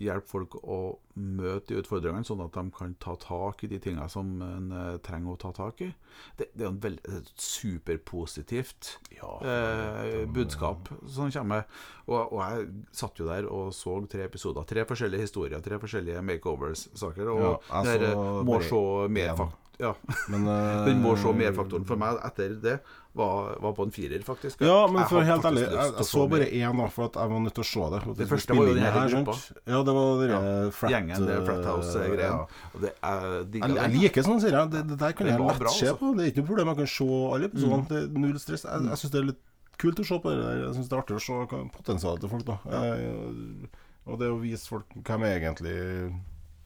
hjelpe 0.00 0.28
folk 0.30 0.56
å 0.62 0.78
møte 1.20 1.72
de 1.72 1.80
utfordringene, 1.82 2.24
sånn 2.24 2.40
at 2.44 2.54
de 2.56 2.62
kan 2.74 2.94
ta 3.02 3.14
tak 3.20 3.62
i 3.64 3.70
de 3.70 3.78
tingene 3.82 4.08
som 4.10 4.30
en 4.44 4.70
eh, 4.72 4.98
trenger 5.04 5.34
å 5.34 5.40
ta 5.40 5.52
tak 5.56 5.82
i. 5.84 5.90
Det, 6.38 6.48
det 6.56 6.66
er 6.66 6.78
veldig 6.86 7.16
et 7.18 7.30
superpositivt 7.40 8.94
Ja, 9.18 9.32
eh, 9.44 10.22
budskap 10.32 10.90
som 11.12 11.32
kommer. 11.34 11.66
Og, 12.08 12.20
og 12.22 12.38
jeg 12.40 12.68
satt 13.02 13.20
jo 13.20 13.28
der 13.28 13.48
og 13.48 13.72
så 13.76 13.98
tre 14.10 14.26
episoder. 14.30 14.66
Tre 14.68 14.86
forskjellige 14.88 15.28
historier, 15.28 15.64
tre 15.64 15.80
forskjellige 15.82 16.24
makeovers-saker. 16.32 17.34
Og 17.34 17.44
Ja, 17.44 17.56
altså, 17.82 17.98
det 18.02 18.14
må 18.48 18.62
se 18.64 18.86
mer 19.12 19.34
én. 19.34 19.42
fakt 19.44 19.58
ja. 19.82 19.94
Men 20.28 20.46
uh, 20.46 20.84
Den 20.88 21.00
må 21.02 21.14
se 21.18 21.32
mer-faktoren 21.36 21.86
for 21.88 22.00
meg 22.00 22.20
etter 22.26 22.56
det 22.62 22.76
var, 23.14 23.58
var 23.60 23.72
på 23.76 23.84
en 23.84 23.90
firer, 23.92 24.22
faktisk. 24.24 24.60
Ja, 24.64 24.86
men 24.88 25.04
for 25.10 25.20
helt 25.26 25.44
ærlig, 25.44 25.66
jeg, 25.68 25.90
jeg 25.98 26.06
så 26.08 26.22
bare 26.32 26.46
én, 26.48 26.78
da, 26.80 26.86
for 26.88 27.04
at 27.10 27.18
jeg 27.20 27.28
var 27.34 27.40
nødt 27.44 27.54
til 27.58 27.64
å 27.64 27.68
se 27.68 27.88
det. 27.92 28.00
Det 28.22 28.28
første 28.30 28.56
var 28.56 28.70
jo 28.70 28.74
den 28.78 28.86
her 28.96 29.08
gruppa. 29.12 29.34
Ja, 29.68 29.82
det 29.88 29.94
var 29.98 30.22
den 30.22 30.32
Ja. 30.32 30.70
flat, 30.78 30.90
Gjengen, 30.94 31.26
det 31.28 31.36
Flathouse-greia. 31.48 32.30
ja. 32.32 32.92
Er 33.04 33.44
digga 33.44 33.68
Jeg, 33.68 33.76
jeg 33.82 34.00
liker 34.00 34.22
sånn, 34.28 34.40
sier 34.40 34.56
jeg. 34.56 34.70
Det, 34.72 34.82
det 34.88 34.98
der 34.98 35.12
kan 35.12 35.26
Det 35.28 35.34
jeg 35.36 35.44
lett 35.44 35.58
bra, 35.60 35.68
se 35.76 35.86
altså. 35.90 35.98
på. 36.00 36.12
Det 36.16 36.24
er 36.24 36.32
ikke 36.32 36.42
noe 36.44 36.50
problem. 36.52 36.72
Jeg 36.72 36.76
kan 36.82 36.92
se 36.96 37.08
alle 37.36 37.50
episodene. 37.52 38.02
Mm. 38.08 38.20
Null 38.24 38.38
stress. 38.40 38.64
Jeg, 38.64 38.88
jeg 38.88 39.02
syns 39.02 39.12
det 39.12 39.20
er 39.20 39.28
litt 39.32 39.42
kult 39.82 39.98
å 40.00 40.04
se 40.08 40.18
på 40.24 40.32
det 40.32 40.40
der. 40.46 40.58
Jeg 40.66 40.74
syns 40.78 40.88
det 40.88 40.96
er 40.96 41.02
artig 41.02 41.16
å 41.18 41.22
se 41.26 41.60
potensialet 41.76 42.20
til 42.24 42.32
folk. 42.32 42.44
da 42.48 42.58
Jeg, 42.72 43.70
Og 44.06 44.18
det 44.18 44.28
å 44.32 44.40
vise 44.40 44.66
folk 44.72 44.86
hvem 45.04 45.28
jeg 45.28 45.42
egentlig 45.42 45.76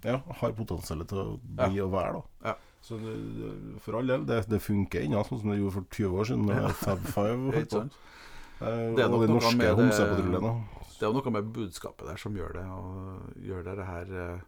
ja, 0.06 0.20
har 0.40 0.52
potensialet 0.56 1.08
til 1.10 1.18
å 1.18 1.26
bli 1.42 1.80
og 1.82 1.90
være. 1.92 2.22
da 2.44 2.50
Ja. 2.52 2.54
Så 2.84 2.98
det, 3.02 3.14
for 3.82 3.98
all 3.98 4.06
del, 4.06 4.26
det, 4.28 4.42
det 4.50 4.60
funker 4.62 5.02
ennå, 5.02 5.22
sånn 5.26 5.40
som 5.42 5.50
det 5.50 5.58
gjorde 5.58 5.74
for 5.74 5.86
20 5.96 6.18
år 6.20 6.28
siden. 6.28 6.44
Med 6.46 6.68
Fab 6.78 7.06
Five 7.06 7.48
og. 7.50 7.96
Eh, 8.60 8.84
Det 8.96 9.02
er 9.04 9.10
og 9.12 9.24
de 9.24 9.30
norske 9.32 9.56
det-. 9.58 10.52
Det 10.96 11.04
er 11.04 11.12
noe 11.12 11.30
med 11.34 11.48
budskapet 11.52 12.06
der 12.08 12.20
som 12.20 12.36
gjør 12.38 12.54
det. 12.56 12.66
Og 12.72 13.42
gjør 13.44 13.66
det, 13.66 13.74
det 13.80 13.88
her 13.90 14.14
eh, 14.22 14.44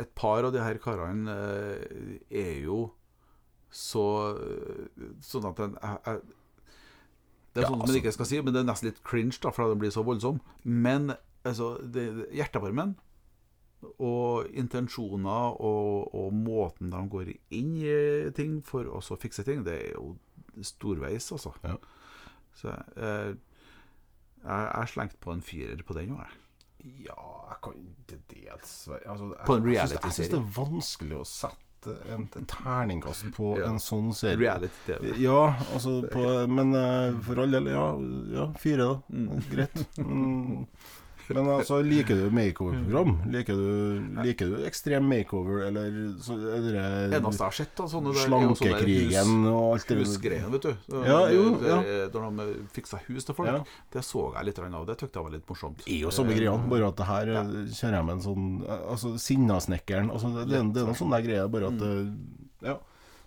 Et 0.00 0.10
par 0.18 0.46
av 0.46 0.52
de 0.54 0.62
her 0.62 0.78
karene 0.82 1.36
eh, 1.36 2.16
er 2.30 2.64
jo 2.64 2.88
så 3.70 4.02
Sånn 5.22 5.44
at 5.46 5.60
en 5.62 5.76
Det 5.78 7.62
er 7.62 7.62
sånn 7.62 7.62
ja, 7.62 7.68
altså- 7.68 7.86
man 7.86 7.98
ikke 8.00 8.12
skal 8.16 8.26
si, 8.26 8.40
men 8.42 8.54
det 8.54 8.60
er 8.64 8.66
nesten 8.72 8.88
litt 8.90 8.98
cringe, 9.06 9.38
da, 9.42 9.50
for 9.54 9.68
den 9.70 9.78
blir 9.82 9.90
så 9.94 10.02
voldsom. 10.06 10.40
Men 10.64 11.12
altså, 11.46 11.76
det, 11.82 12.08
hjertevarmen 12.34 12.96
og 13.98 14.50
intensjoner 14.52 15.56
og, 15.60 16.10
og 16.14 16.32
måten 16.36 16.90
de 16.92 17.00
går 17.12 17.30
inn 17.56 17.70
i 17.80 17.94
ting 18.36 18.58
for 18.66 18.84
å 18.90 19.00
så 19.04 19.16
fikse 19.20 19.44
ting, 19.46 19.62
det 19.64 19.76
er 19.78 19.94
jo 19.96 20.14
storveis, 20.66 21.30
altså. 21.32 21.54
Ja. 21.64 21.76
Så 22.60 22.74
eh, 22.96 23.32
jeg 24.40 24.68
jeg 24.74 24.88
slengte 24.94 25.20
på 25.20 25.32
en 25.32 25.42
firer 25.44 25.80
på 25.86 25.96
den 25.96 26.14
òg, 26.16 26.22
jeg. 26.26 26.36
Ja, 27.10 27.16
jeg 27.50 27.58
kan 27.62 27.74
ikke 27.76 28.16
dels 28.30 28.70
altså, 29.04 29.34
På 29.44 29.58
en 29.58 29.66
reality-serie? 29.66 30.06
Jeg 30.06 30.16
syns 30.16 30.30
det 30.32 30.38
er 30.38 30.46
vanskelig 30.56 31.18
å 31.18 31.26
sette 31.28 31.96
en, 32.14 32.24
en 32.40 32.46
terningkast 32.48 33.26
på 33.36 33.50
Ja. 33.58 33.66
en 33.68 33.80
sånn 33.80 34.08
serie. 34.16 34.38
Reality-TV. 34.40 35.10
Ja, 35.20 35.42
altså 35.74 35.98
på, 36.08 36.24
Men 36.48 36.72
eh, 36.76 37.18
for 37.26 37.40
all 37.44 37.52
del, 37.52 37.68
ja, 37.72 37.84
ja 38.32 38.46
fire, 38.60 38.86
da. 38.88 38.96
Mm. 39.12 39.44
Greit. 39.52 39.84
Mm. 40.00 40.64
Men 41.36 41.48
altså, 41.54 41.78
liker 41.86 42.18
du 42.18 42.30
makeover-program? 42.34 43.10
Liker 43.30 43.54
du, 43.60 44.20
liker 44.24 44.50
du 44.50 44.64
ekstrem 44.66 45.06
makeover, 45.10 45.62
eller 45.68 45.98
så, 46.24 46.34
er 46.38 46.64
det 46.66 47.18
Eneste 47.20 47.40
jeg 47.40 47.46
har 47.46 47.56
sett, 47.58 47.72
da, 47.78 47.86
sånne 47.92 48.10
der, 48.10 48.18
der 48.18 48.26
Slankekrigen 48.26 49.46
og 49.50 49.66
alt 49.76 49.86
det 49.92 49.98
husgreiene, 50.00 50.50
vet 50.56 50.66
du. 50.68 50.72
Ja, 51.06 51.20
jo, 51.30 51.44
Der- 51.60 51.86
ja. 51.86 52.08
Når 52.10 52.36
de 52.40 52.66
fiksa 52.74 53.00
hus 53.06 53.24
til 53.24 53.34
folk. 53.38 53.48
Ja. 53.48 53.62
Det 53.92 54.02
så 54.04 54.26
jeg 54.34 54.44
litt 54.50 54.58
av. 54.58 54.86
Det 54.86 54.98
syntes 54.98 55.14
jeg 55.14 55.24
var 55.24 55.30
litt 55.36 55.46
morsomt. 55.48 55.84
Det 55.84 55.94
er 55.94 56.00
jo 56.04 56.10
samme 56.10 56.34
greia, 56.36 56.56
bare 56.74 56.88
at 56.88 56.96
det 56.96 57.06
her 57.06 57.26
Ja. 57.26 57.40
eh, 57.40 57.66
kjenner 57.70 57.96
jeg 58.00 58.04
med 58.04 58.14
en 58.14 58.22
sånn 58.26 58.46
eh, 58.66 58.84
Altså 58.90 59.14
Sinnasnekkeren. 59.18 60.10
Altså, 60.10 60.28
det, 60.34 60.48
det, 60.50 60.60
det 60.74 60.82
er 60.82 60.86
noen 60.90 60.98
sånne 60.98 61.22
greier, 61.24 61.48
bare 61.48 61.66
at 61.70 61.78
det, 61.78 62.16
Ja. 62.62 62.76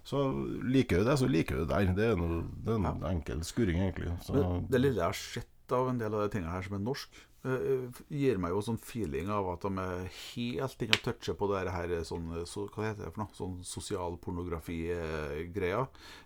Så 0.03 0.19
liker 0.67 0.99
du 0.99 1.03
det, 1.07 1.17
så 1.17 1.27
liker 1.31 1.55
du 1.55 1.65
det 1.65 1.69
der. 1.71 1.93
Det 1.95 2.03
er 2.11 2.15
noe, 2.19 2.43
det 2.65 2.73
er 2.75 2.79
noe 2.83 3.09
enkel 3.09 3.39
skurring, 3.47 3.79
egentlig. 3.79 4.11
Så, 4.21 4.35
det 4.69 4.81
lille 4.81 4.99
jeg 4.99 5.05
har 5.05 5.13
sett 5.15 5.71
av 5.71 5.87
en 5.89 5.97
del 5.97 6.13
av 6.13 6.25
de 6.25 6.29
tingene 6.29 6.51
her 6.51 6.61
som 6.61 6.75
er 6.75 6.79
norsk, 6.83 7.07
eh, 7.15 7.32
gir 7.43 8.37
meg 8.39 8.53
jo 8.53 8.61
sånn 8.63 8.77
feeling 8.79 9.27
av 9.33 9.49
at 9.51 9.65
de 9.65 9.71
er 9.83 10.05
helt 10.15 10.79
inne 10.85 10.95
og 10.95 11.01
toucher 11.03 11.35
på 11.35 11.49
det 11.51 11.65
her 11.73 11.91
sånn, 12.07 12.29
så, 12.47 12.69
Hva 12.71 12.85
heter 12.87 13.03
det 13.03 13.11
for 13.13 13.21
noe? 13.25 13.35
Sånn 13.35 13.57
sosialpornografi-greia. 13.67 15.81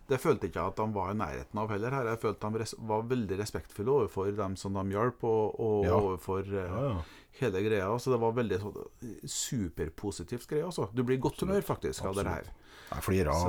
Det 0.07 0.19
følte 0.21 0.45
ikke 0.47 0.61
jeg 0.61 0.69
at 0.71 0.77
de 0.79 0.85
var 0.95 1.07
i 1.11 1.17
nærheten 1.17 1.59
av 1.61 1.69
heller 1.73 1.91
her. 1.97 2.05
Jeg 2.13 2.21
følte 2.21 2.51
de 2.53 2.65
var 2.91 3.01
veldig 3.09 3.35
respektfulle 3.41 3.91
overfor 3.95 4.23
dem 4.37 4.53
som 4.59 4.71
de 4.77 4.83
hjalp, 4.93 5.19
og, 5.27 5.45
og 5.59 5.85
Ja. 5.87 5.95
overfor 5.97 6.41
eh, 6.45 6.69
ja, 6.69 6.81
ja. 6.91 6.97
hele 7.41 7.59
greia. 7.65 7.89
Så 7.99 8.07
det 8.13 8.19
var 8.21 8.31
veldig 8.37 8.59
sånn 8.61 8.77
superpositivt 9.25 10.45
greie, 10.47 10.65
altså. 10.69 10.85
Du 10.93 11.01
blir 11.03 11.17
i 11.17 11.21
godt 11.21 11.41
humør, 11.41 11.61
faktisk, 11.65 12.05
av 12.05 12.13
det 12.15 12.25
her. 12.29 12.45
Jeg 12.93 13.01
flirer 13.03 13.29
og 13.33 13.41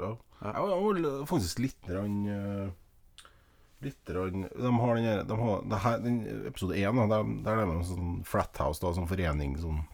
ja. 0.00 0.16
Jeg 0.38 0.54
var 0.70 1.26
faktisk 1.28 1.58
litt 1.62 1.82
rann, 1.90 2.18
eh, 2.30 2.68
Litt 3.84 4.10
rann, 4.10 4.48
De 4.50 4.72
har 4.80 4.96
den 4.98 5.26
de 5.28 5.36
har, 5.38 5.60
det 5.70 5.78
her 5.84 6.00
den 6.02 6.16
Episode 6.48 6.74
én, 6.80 6.98
da, 6.98 7.06
der, 7.12 7.30
der 7.46 7.60
er 7.60 7.68
det 7.68 7.76
en 7.76 7.86
sånn 7.86 8.18
flathouse, 8.26 8.82
da, 8.82 8.90
sånn 8.96 9.10
forening 9.10 9.54
sånn 9.62 9.84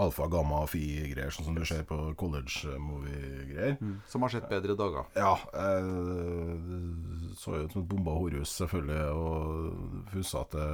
alfa, 0.00 0.26
gamma, 0.32 0.62
fi-greier, 0.70 1.30
sånn 1.34 1.50
som 1.50 1.56
du 1.56 1.64
ser 1.68 1.82
på 1.84 1.96
college-movie-greier. 2.18 3.76
Som 4.08 4.24
har 4.24 4.32
sett 4.32 4.48
bedre 4.48 4.76
dager. 4.78 5.04
Ja. 5.18 5.34
Eh, 5.52 7.34
så 7.36 7.58
jo 7.58 7.66
ut 7.66 7.74
som 7.76 7.84
et 7.84 7.90
bomba 7.90 8.14
horhus, 8.16 8.54
selvfølgelig, 8.56 9.04
og 9.12 10.14
husete 10.14 10.64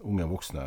unge 0.00 0.26
voksne 0.30 0.64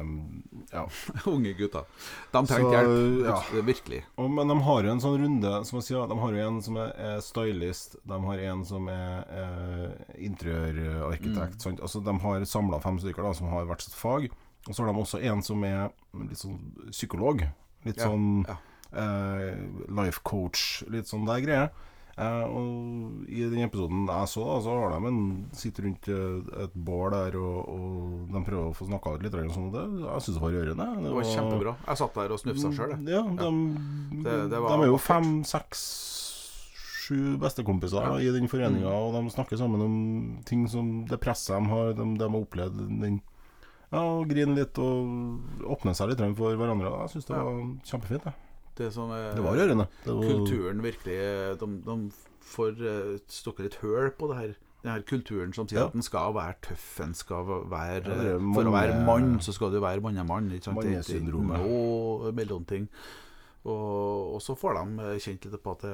Ja. 0.71 0.83
Unge 1.29 1.53
gutter. 1.57 1.85
De 2.31 2.41
trengte 2.49 2.71
hjelp. 2.75 3.25
ja. 3.25 3.61
Virkelig. 3.65 4.01
Og, 4.17 4.29
men 4.31 4.47
de 4.51 4.57
har 4.67 4.83
jo 4.87 4.91
en 4.93 5.01
sånn 5.03 5.17
runde 5.21 5.51
som 5.67 5.79
jeg 5.79 5.87
sier, 5.89 6.07
De 6.09 6.17
har 6.19 6.33
jo 6.37 6.45
en 6.47 6.61
som 6.65 6.77
er, 6.81 6.93
er 6.97 7.21
stylist, 7.25 7.97
de 8.09 8.19
har 8.27 8.43
en 8.51 8.63
som 8.65 8.87
er 8.91 9.23
er 9.33 9.93
interiørarkitekt. 10.29 11.65
Mm. 11.65 11.79
Altså, 11.81 12.01
de 12.03 12.15
har 12.25 12.45
samla 12.49 12.79
fem 12.83 12.99
stykker 13.01 13.25
da, 13.25 13.33
som 13.37 13.49
har 13.53 13.65
hvert 13.69 13.81
sitt 13.85 13.95
fag. 13.97 14.29
Og 14.67 14.71
så 14.75 14.83
har 14.83 14.93
de 14.93 15.01
også 15.01 15.19
en 15.27 15.41
som 15.43 15.63
er 15.67 15.89
litt 16.23 16.39
sånn 16.39 16.59
psykolog. 16.91 17.43
Litt 17.83 17.99
Ja, 17.99 18.07
sånn 18.07 18.45
eh, 18.47 19.57
life 19.91 20.21
coach, 20.23 20.83
litt 20.93 21.09
sånn 21.09 21.25
der 21.27 21.41
greier. 21.43 21.73
Eh, 22.13 22.43
og 22.45 23.25
I 23.27 23.39
den 23.49 23.63
episoden 23.65 24.03
jeg 24.05 24.27
så, 24.29 24.43
da, 24.45 24.57
så 24.61 24.73
har 24.77 24.91
de 24.93 25.07
en 25.09 25.21
sitter 25.57 25.87
rundt 25.87 26.07
eh, 26.13 26.63
et 26.67 26.73
bål 26.75 27.09
der, 27.15 27.37
og, 27.41 27.71
og 27.73 28.27
de 28.35 28.43
prøver 28.45 28.67
å 28.69 28.75
få 28.77 28.85
snakka 28.85 29.15
litt. 29.23 29.33
Sånn, 29.55 29.71
det, 29.73 29.81
jeg 30.03 30.21
syns 30.27 30.37
det 30.37 30.43
var 30.43 30.53
rørende. 30.53 30.87
Det 30.99 31.07
det 31.09 31.15
var 31.17 31.29
kjempebra. 31.31 31.73
Jeg 31.87 31.97
satt 32.03 32.19
der 32.21 32.35
og 32.35 32.39
snufsa 32.43 32.71
sjøl, 32.77 32.93
jeg. 32.93 33.09
Ja, 33.15 33.23
de, 33.23 33.49
Det- 34.23 34.49
det 34.53 34.61
var 34.61 34.77
de 34.77 34.83
er 34.85 34.91
jo 34.93 34.97
fem, 35.01 35.31
seks, 35.43 35.81
sju 37.03 37.35
bestekompiser 37.41 38.05
Ja. 38.05 38.13
i 38.21 38.29
den 38.31 38.47
foreninga, 38.47 38.87
Mm. 38.87 38.93
og 38.93 39.13
de 39.17 39.29
snakker 39.33 39.57
sammen 39.57 39.81
om 39.81 39.97
ting 40.45 40.67
som 40.69 41.05
det 41.05 41.19
presset 41.19 41.57
de 41.57 41.69
har, 41.69 41.93
de, 41.93 42.05
de 42.17 42.23
har 42.29 42.39
opplevd. 42.45 42.77
Den, 43.01 43.21
ja, 43.91 43.99
og 43.99 44.29
griner 44.29 44.55
litt 44.55 44.77
og 44.77 45.41
åpner 45.65 45.93
seg 45.97 46.09
litt 46.13 46.21
for 46.37 46.55
hverandre. 46.55 46.93
Jeg 47.01 47.09
syns 47.17 47.25
det 47.25 47.35
Ja. 47.35 47.43
var 47.43 47.57
kjempefint. 47.83 48.23
Det, 48.23 48.33
Det 48.77 48.91
som 48.93 49.11
er 49.13 49.35
det 49.37 49.43
var 49.45 49.57
rørende. 49.59 49.87
Det 50.05 50.13
var, 50.17 50.23
kulturen 50.31 50.83
virkelig 50.83 51.17
De, 51.61 51.67
de 51.85 51.97
får 52.53 52.79
uh, 52.81 53.17
stukket 53.27 53.67
litt 53.69 53.75
høl 53.83 54.11
på 54.17 54.27
det 54.31 54.37
her. 54.39 54.53
Den 54.83 54.91
her 54.91 55.03
kulturen 55.07 55.53
som 55.55 55.67
sier 55.69 55.79
Ja. 55.79 55.85
at 55.87 55.93
en 55.95 56.03
skal 56.03 56.33
være 56.35 56.55
tøff, 56.65 56.99
en 57.05 57.13
skal 57.15 57.45
være 57.71 58.01
Ja, 58.03 58.33
er 58.35 58.39
For 58.53 58.67
å 58.67 58.73
være 58.75 59.05
mann, 59.07 59.37
så 59.39 59.53
skal 59.55 59.71
du 59.71 59.79
være 59.79 60.01
mannemann. 60.03 60.49
Mannesyndromet. 60.51 61.59
Og 61.63 62.33
mellomting. 62.35 62.89
Og, 63.63 64.33
og 64.35 64.41
så 64.43 64.55
får 64.59 64.75
de 64.81 65.03
eh, 65.13 65.19
kjent 65.23 65.45
litt 65.47 65.61
på 65.63 65.71
at 65.77 65.85
det, 65.87 65.93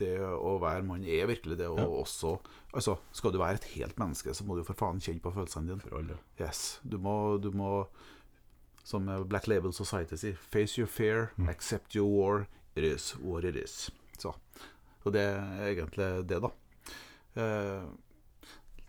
det 0.00 0.16
å 0.26 0.56
være 0.58 0.82
mann 0.88 1.04
er 1.06 1.28
virkelig 1.30 1.58
det 1.60 1.68
Og 1.70 1.78
Ja. 1.78 1.86
også 1.86 2.38
Altså, 2.74 2.96
skal 3.12 3.32
du 3.32 3.38
være 3.38 3.54
et 3.58 3.64
helt 3.76 3.98
menneske, 3.98 4.34
så 4.34 4.44
må 4.46 4.54
du 4.56 4.62
for 4.64 4.74
faen 4.78 5.00
kjenne 5.02 5.20
på 5.22 5.32
følelsene 5.34 5.66
dine. 5.72 5.80
For 5.82 5.98
alle. 5.98 6.18
Yes. 6.40 6.80
Du 6.86 6.98
må, 6.98 7.36
du 7.42 7.50
må 7.50 7.86
som 8.90 9.06
Black 9.30 9.46
Label 9.46 9.72
Society 9.72 10.18
sier, 10.18 10.36
face 10.50 10.78
your 10.80 10.88
fear, 10.90 11.28
Mm. 11.38 11.48
accept 11.52 11.94
your 11.96 12.08
war, 12.10 12.46
it 12.74 12.84
is 12.84 13.14
what 13.22 13.44
it 13.44 13.56
is. 13.56 13.90
Så, 14.18 14.34
så 15.02 15.10
det 15.14 15.22
er 15.22 15.68
egentlig 15.70 16.10
det, 16.28 16.40
da. 16.42 16.50
Uh, 17.38 17.84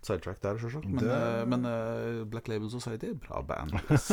sidetrack 0.02 0.42
der, 0.42 0.58
selvsagt. 0.58 0.88
Men, 0.90 1.04
Det- 1.06 1.44
uh, 1.44 1.48
men 1.50 1.66
uh, 1.70 2.26
Black 2.28 2.48
Label 2.50 2.72
Society, 2.74 3.14
bra 3.28 3.42
band. 3.46 3.78
Yes. 3.92 4.12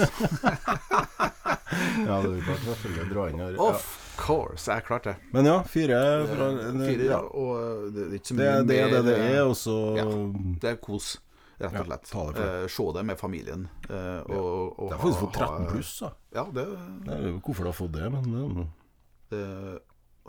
Ja, 2.07 2.17
det 2.23 2.39
er 2.39 2.45
klart 2.47 2.63
selvfølgelig 2.65 3.09
dra 3.15 3.25
inn 3.31 3.41
her. 3.43 3.51
Ja. 3.57 3.65
Of 3.75 3.89
course, 4.19 4.71
jeg 4.73 4.85
klarte 4.87 5.13
det. 5.13 5.17
Men 5.35 5.47
ja, 5.47 5.57
fire 5.69 5.99
fra 6.31 6.47
Fire, 6.81 7.05
ja. 7.11 7.19
Og 7.21 7.93
det 7.95 8.07
er 8.07 8.15
ikke 8.19 8.31
så 8.31 8.37
Det 8.39 8.41
mye 8.41 8.63
det, 8.63 8.69
det 8.69 8.93
det, 8.93 9.03
det 9.09 9.17
er, 9.37 9.43
og 9.45 9.57
så 9.59 9.75
ja. 9.99 10.07
Det 10.63 10.71
er 10.73 10.79
kos, 10.83 11.11
rett 11.59 11.81
og 11.81 11.87
slett. 11.91 12.11
Ja, 12.15 12.25
det 12.33 12.47
Eh, 12.49 12.67
se 12.69 12.87
det 12.95 13.05
med 13.05 13.19
familien. 13.19 13.69
eh, 13.91 14.21
og, 14.31 14.79
og 14.79 14.91
Det 14.91 14.95
er 14.97 15.03
faktisk 15.03 15.21
fått 15.25 15.39
13 15.39 15.67
pluss, 15.73 15.93
da. 16.01 16.11
Ja, 16.35 16.47
det, 16.55 16.67
det 17.05 17.15
er, 17.19 17.39
hvorfor 17.45 17.67
du 17.67 17.71
har 17.73 17.79
fått 17.79 17.93
det, 17.93 18.11
men 18.15 18.33
det 18.33 18.67
det 19.29 19.45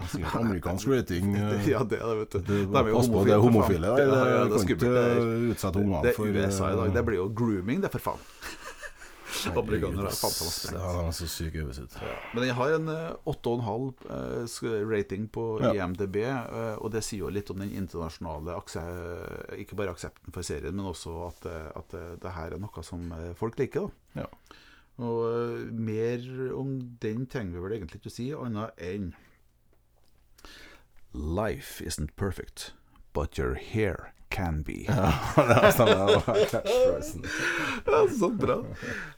sikkert 0.08 0.36
amerikansk 0.36 0.88
rating. 0.88 1.36
eh. 1.36 1.70
Ja, 1.70 1.84
det 1.84 2.00
er 2.00 2.08
det, 2.08 2.18
vet 2.20 2.32
du. 2.32 2.40
Det, 2.40 2.60
pass 2.72 3.10
på, 3.12 3.24
det 3.28 3.36
er 3.36 3.44
homofile. 3.44 3.88
Ja, 3.88 3.98
ja, 4.00 4.08
det 4.08 4.16
det, 4.16 4.68
det, 4.68 4.80
det, 4.80 4.90
det, 4.90 5.56
det, 5.60 5.84
det 5.84 6.16
Det 6.16 6.18
USA 6.20 6.72
i 6.72 6.76
dag. 6.76 6.88
eh, 6.88 6.94
Det 6.94 7.06
blir 7.06 7.20
jo 7.20 7.30
grooming, 7.36 7.82
det, 7.84 7.92
for 7.92 8.00
faen. 8.12 8.28
Amerikanere 9.48 10.10
er 10.10 10.16
fantastisk. 10.20 10.74
Ja, 10.74 10.92
er 11.08 11.12
så 11.16 11.28
hodet. 12.02 12.24
Men 12.36 12.44
jeg 12.50 12.56
har 12.60 12.74
en 12.76 12.90
eh, 12.94 13.16
8,5 13.32 14.04
eh, 14.16 14.88
rating 14.90 15.28
på 15.32 15.46
Ja. 15.64 15.72
IMDb, 15.86 16.16
eh, 16.26 16.76
og 16.80 16.92
det 16.92 17.04
sier 17.08 17.20
jo 17.26 17.30
litt 17.34 17.50
om 17.54 17.60
den 17.64 17.72
internasjonale 17.72 18.58
Ikke 19.58 19.76
bare 19.80 19.94
aksepten 19.96 20.34
for 20.36 20.42
serien, 20.44 20.76
men 20.76 20.86
også 20.92 21.16
at, 21.28 21.46
eh, 21.46 21.70
at 21.76 21.94
eh, 21.94 22.16
det 22.22 22.32
her 22.36 22.52
er 22.58 22.60
noe 22.60 22.84
som 22.84 23.12
eh, 23.16 23.34
folk 23.40 23.58
liker. 23.60 23.90
da 24.16 24.24
Ja. 24.24 24.28
Og 25.00 25.20
eh, 25.32 25.72
mer 25.72 26.54
om 26.60 26.76
den 27.00 27.26
trenger 27.32 27.56
vi 27.56 27.64
vel 27.64 27.78
egentlig 27.80 28.02
ikke 28.02 28.12
å 28.12 28.18
si, 28.20 28.32
annet 28.36 28.72
enn 28.78 29.14
Life 31.14 31.82
isn't 31.82 32.16
perfect, 32.16 32.74
but 33.14 33.38
your 33.38 33.56
hair 33.56 34.14
can 34.30 34.62
be. 34.64 34.86
Ja, 34.88 35.14
det 35.36 35.72
stemmer. 35.74 36.14
det 36.34 36.46
catchphrasen. 36.52 37.26
Ja, 37.86 38.02
så 38.20 38.30
bra. 38.30 38.58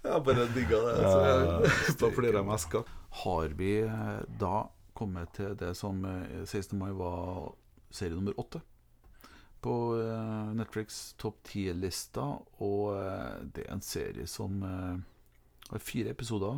Jeg 0.03 0.23
bare 0.25 0.47
digga 0.55 0.81
det. 0.85 0.97
Altså. 1.05 1.95
Da 1.99 2.11
flirer 2.15 2.39
jeg 2.41 2.49
meg 2.51 2.61
skakk. 2.63 2.91
Har 3.23 3.55
vi 3.59 3.71
eh, 3.83 4.19
da 4.39 4.65
kommet 4.97 5.33
til 5.35 5.55
det 5.59 5.73
som 5.79 6.03
eh, 6.07 6.43
16. 6.45 6.77
mai 6.79 6.91
var 6.95 7.51
serie 7.91 8.15
nummer 8.15 8.37
åtte 8.39 8.61
på 9.61 9.73
eh, 10.01 10.53
Netflix 10.57 11.13
topp 11.21 11.43
ti-lista, 11.45 12.23
og 12.65 12.95
eh, 12.97 13.41
det 13.53 13.67
er 13.67 13.75
en 13.75 13.83
serie 13.85 14.25
som 14.29 14.63
eh, 14.65 14.95
har 15.69 15.83
fire 15.85 16.15
episoder. 16.15 16.57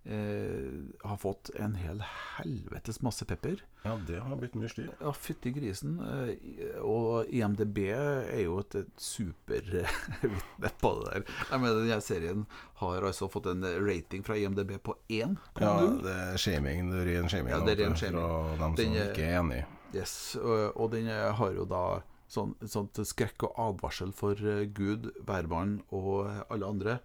Eh, 0.00 0.80
har 1.04 1.16
fått 1.20 1.50
en 1.60 1.74
hel 1.76 1.98
helvetes 2.38 3.02
masse 3.04 3.24
pepper. 3.28 3.60
Ja, 3.84 3.98
det 4.08 4.16
har 4.24 4.36
blitt 4.40 4.54
mye 4.56 4.70
styr. 4.72 4.86
Ja, 5.00 5.12
fytti 5.12 5.52
grisen. 5.52 5.98
eh, 6.00 6.78
Og 6.80 7.28
IMDb 7.28 7.78
er 7.92 8.40
jo 8.46 8.58
et 8.62 8.74
et 8.80 8.88
supervitne 8.96 10.70
på 10.80 10.92
det 11.04 11.12
der. 11.12 11.24
Jeg 11.50 11.60
mener, 11.60 11.82
denne 11.84 12.00
serien 12.00 12.46
har 12.80 13.02
altså 13.10 13.28
fått 13.30 13.46
en 13.52 13.62
rating 13.86 14.24
fra 14.24 14.38
IMDb 14.40 14.78
på 14.82 14.96
én. 15.10 15.36
Ja, 15.60 15.74
det 16.00 16.16
er 16.16 16.36
shaming. 16.40 16.90
Det 16.90 17.02
er 17.04 17.10
ren 17.20 17.28
shaming, 17.28 17.52
Ja, 17.52 17.60
det 17.66 17.76
er 17.78 17.84
ren 17.84 17.96
shaming. 17.96 18.20
fra 18.20 18.56
dem 18.64 18.76
som 18.80 18.94
er- 18.96 19.12
ikke 19.12 19.28
er 19.28 19.38
enig. 19.42 19.64
Yes, 19.94 20.36
og, 20.40 20.76
og 20.80 20.90
den 20.92 21.06
har 21.08 21.52
jo 21.52 21.64
da 21.66 21.84
sånn, 22.30 22.54
sånt 22.64 22.94
skrekk 23.04 23.42
og 23.42 23.56
advarsel 23.58 24.12
for 24.14 24.32
eh, 24.38 24.64
Gud, 24.66 25.10
hvermann 25.26 25.82
og 25.90 26.30
alle 26.48 26.66
andre. 26.66 27.00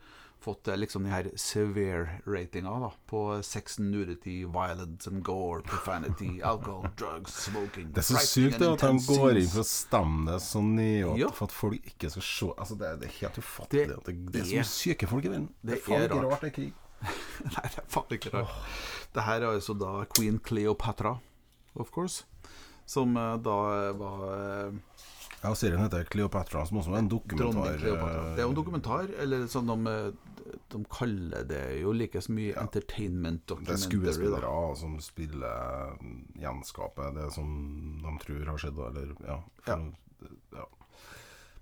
Fått 0.45 0.67
eh, 0.69 0.75
liksom 0.77 1.03
den 1.08 1.12
her 1.15 1.27
severe 1.41 2.19
ratinga 2.29 2.73
da 2.84 2.91
på 3.10 3.21
sex, 3.41 3.79
nudity, 3.81 4.43
violence 4.45 5.10
and 5.10 5.23
gore, 5.25 5.63
profanity, 5.65 6.36
alcohol, 6.51 6.86
drugs, 6.99 7.34
smoking 7.47 7.88
Det 7.95 8.03
er 8.03 8.08
så 8.12 8.21
sykt 8.21 8.62
at 8.62 8.84
de 8.84 8.91
går 9.08 9.39
inn 9.41 9.49
for 9.49 9.63
å 9.63 9.67
stemme 9.69 10.27
det 10.29 10.38
sånn 10.45 10.69
nedåt 10.77 11.17
Ja. 11.23 11.31
for 11.34 11.49
at 11.49 11.55
folk 11.55 11.89
ikke 11.89 12.12
skal 12.13 12.27
se 12.29 12.51
Altså, 12.60 12.77
det, 12.77 12.91
er- 12.91 12.99
det 13.01 13.10
er 13.10 13.15
helt 13.23 13.39
ufattelig. 13.41 13.88
Det 13.89 13.97
det, 14.05 14.15
det 14.36 14.41
er 14.43 14.45
så 14.51 14.60
mye 14.60 14.69
syke 14.75 15.10
folk 15.10 15.25
i 15.25 15.31
verden. 15.34 15.47
Det 15.63 15.71
det 15.71 15.79
er 15.79 15.86
faen 15.88 16.05
ikke 16.05 16.21
rart. 16.27 16.45
det 16.45 16.51
er 16.51 16.55
krig. 16.60 16.73
Nei, 17.55 17.65
det 17.73 17.81
er 17.81 17.89
faen 17.97 18.15
ikke 18.19 18.34
rart. 18.38 18.53
Det 19.17 19.25
her 19.31 19.41
er 19.41 19.49
altså 19.55 19.73
da 19.81 19.95
Queen 20.13 20.38
Cleopatra, 20.45 21.15
of 21.75 21.89
course. 21.95 22.21
Som 22.86 23.17
eh, 23.17 23.34
da 23.41 23.58
var 23.97 24.23
eh, 24.36 24.77
Ja, 25.41 25.51
serien 25.58 25.81
heter 25.81 26.05
Cleopatra, 26.10 26.62
som 26.69 26.77
også 26.84 26.93
er 26.93 27.01
en 27.01 27.10
dokumentar. 27.12 27.75
Det 27.81 27.89
er 28.38 28.45
jo 28.45 28.51
en 28.53 28.58
dokumentar, 28.58 29.10
eller 29.21 29.45
sånn 29.51 29.73
eh, 29.89 30.13
de 30.73 30.82
kaller 30.89 31.43
det 31.47 31.62
jo 31.82 31.91
like 31.93 32.21
så 32.21 32.34
mye 32.34 32.56
entertainment 32.58 33.43
documentary. 33.47 33.75
Det 33.75 33.86
er 33.86 33.89
skuespillere 33.89 34.41
da. 34.49 34.75
som 34.80 34.95
spiller 35.04 35.99
gjenskaper 36.41 37.13
det 37.15 37.28
som 37.36 37.51
de 38.01 38.15
tror 38.23 38.49
har 38.54 38.58
skjedd. 38.63 38.82
Eller, 38.89 39.13
ja, 39.28 39.38
Ja. 39.67 39.78
ja. 40.58 40.65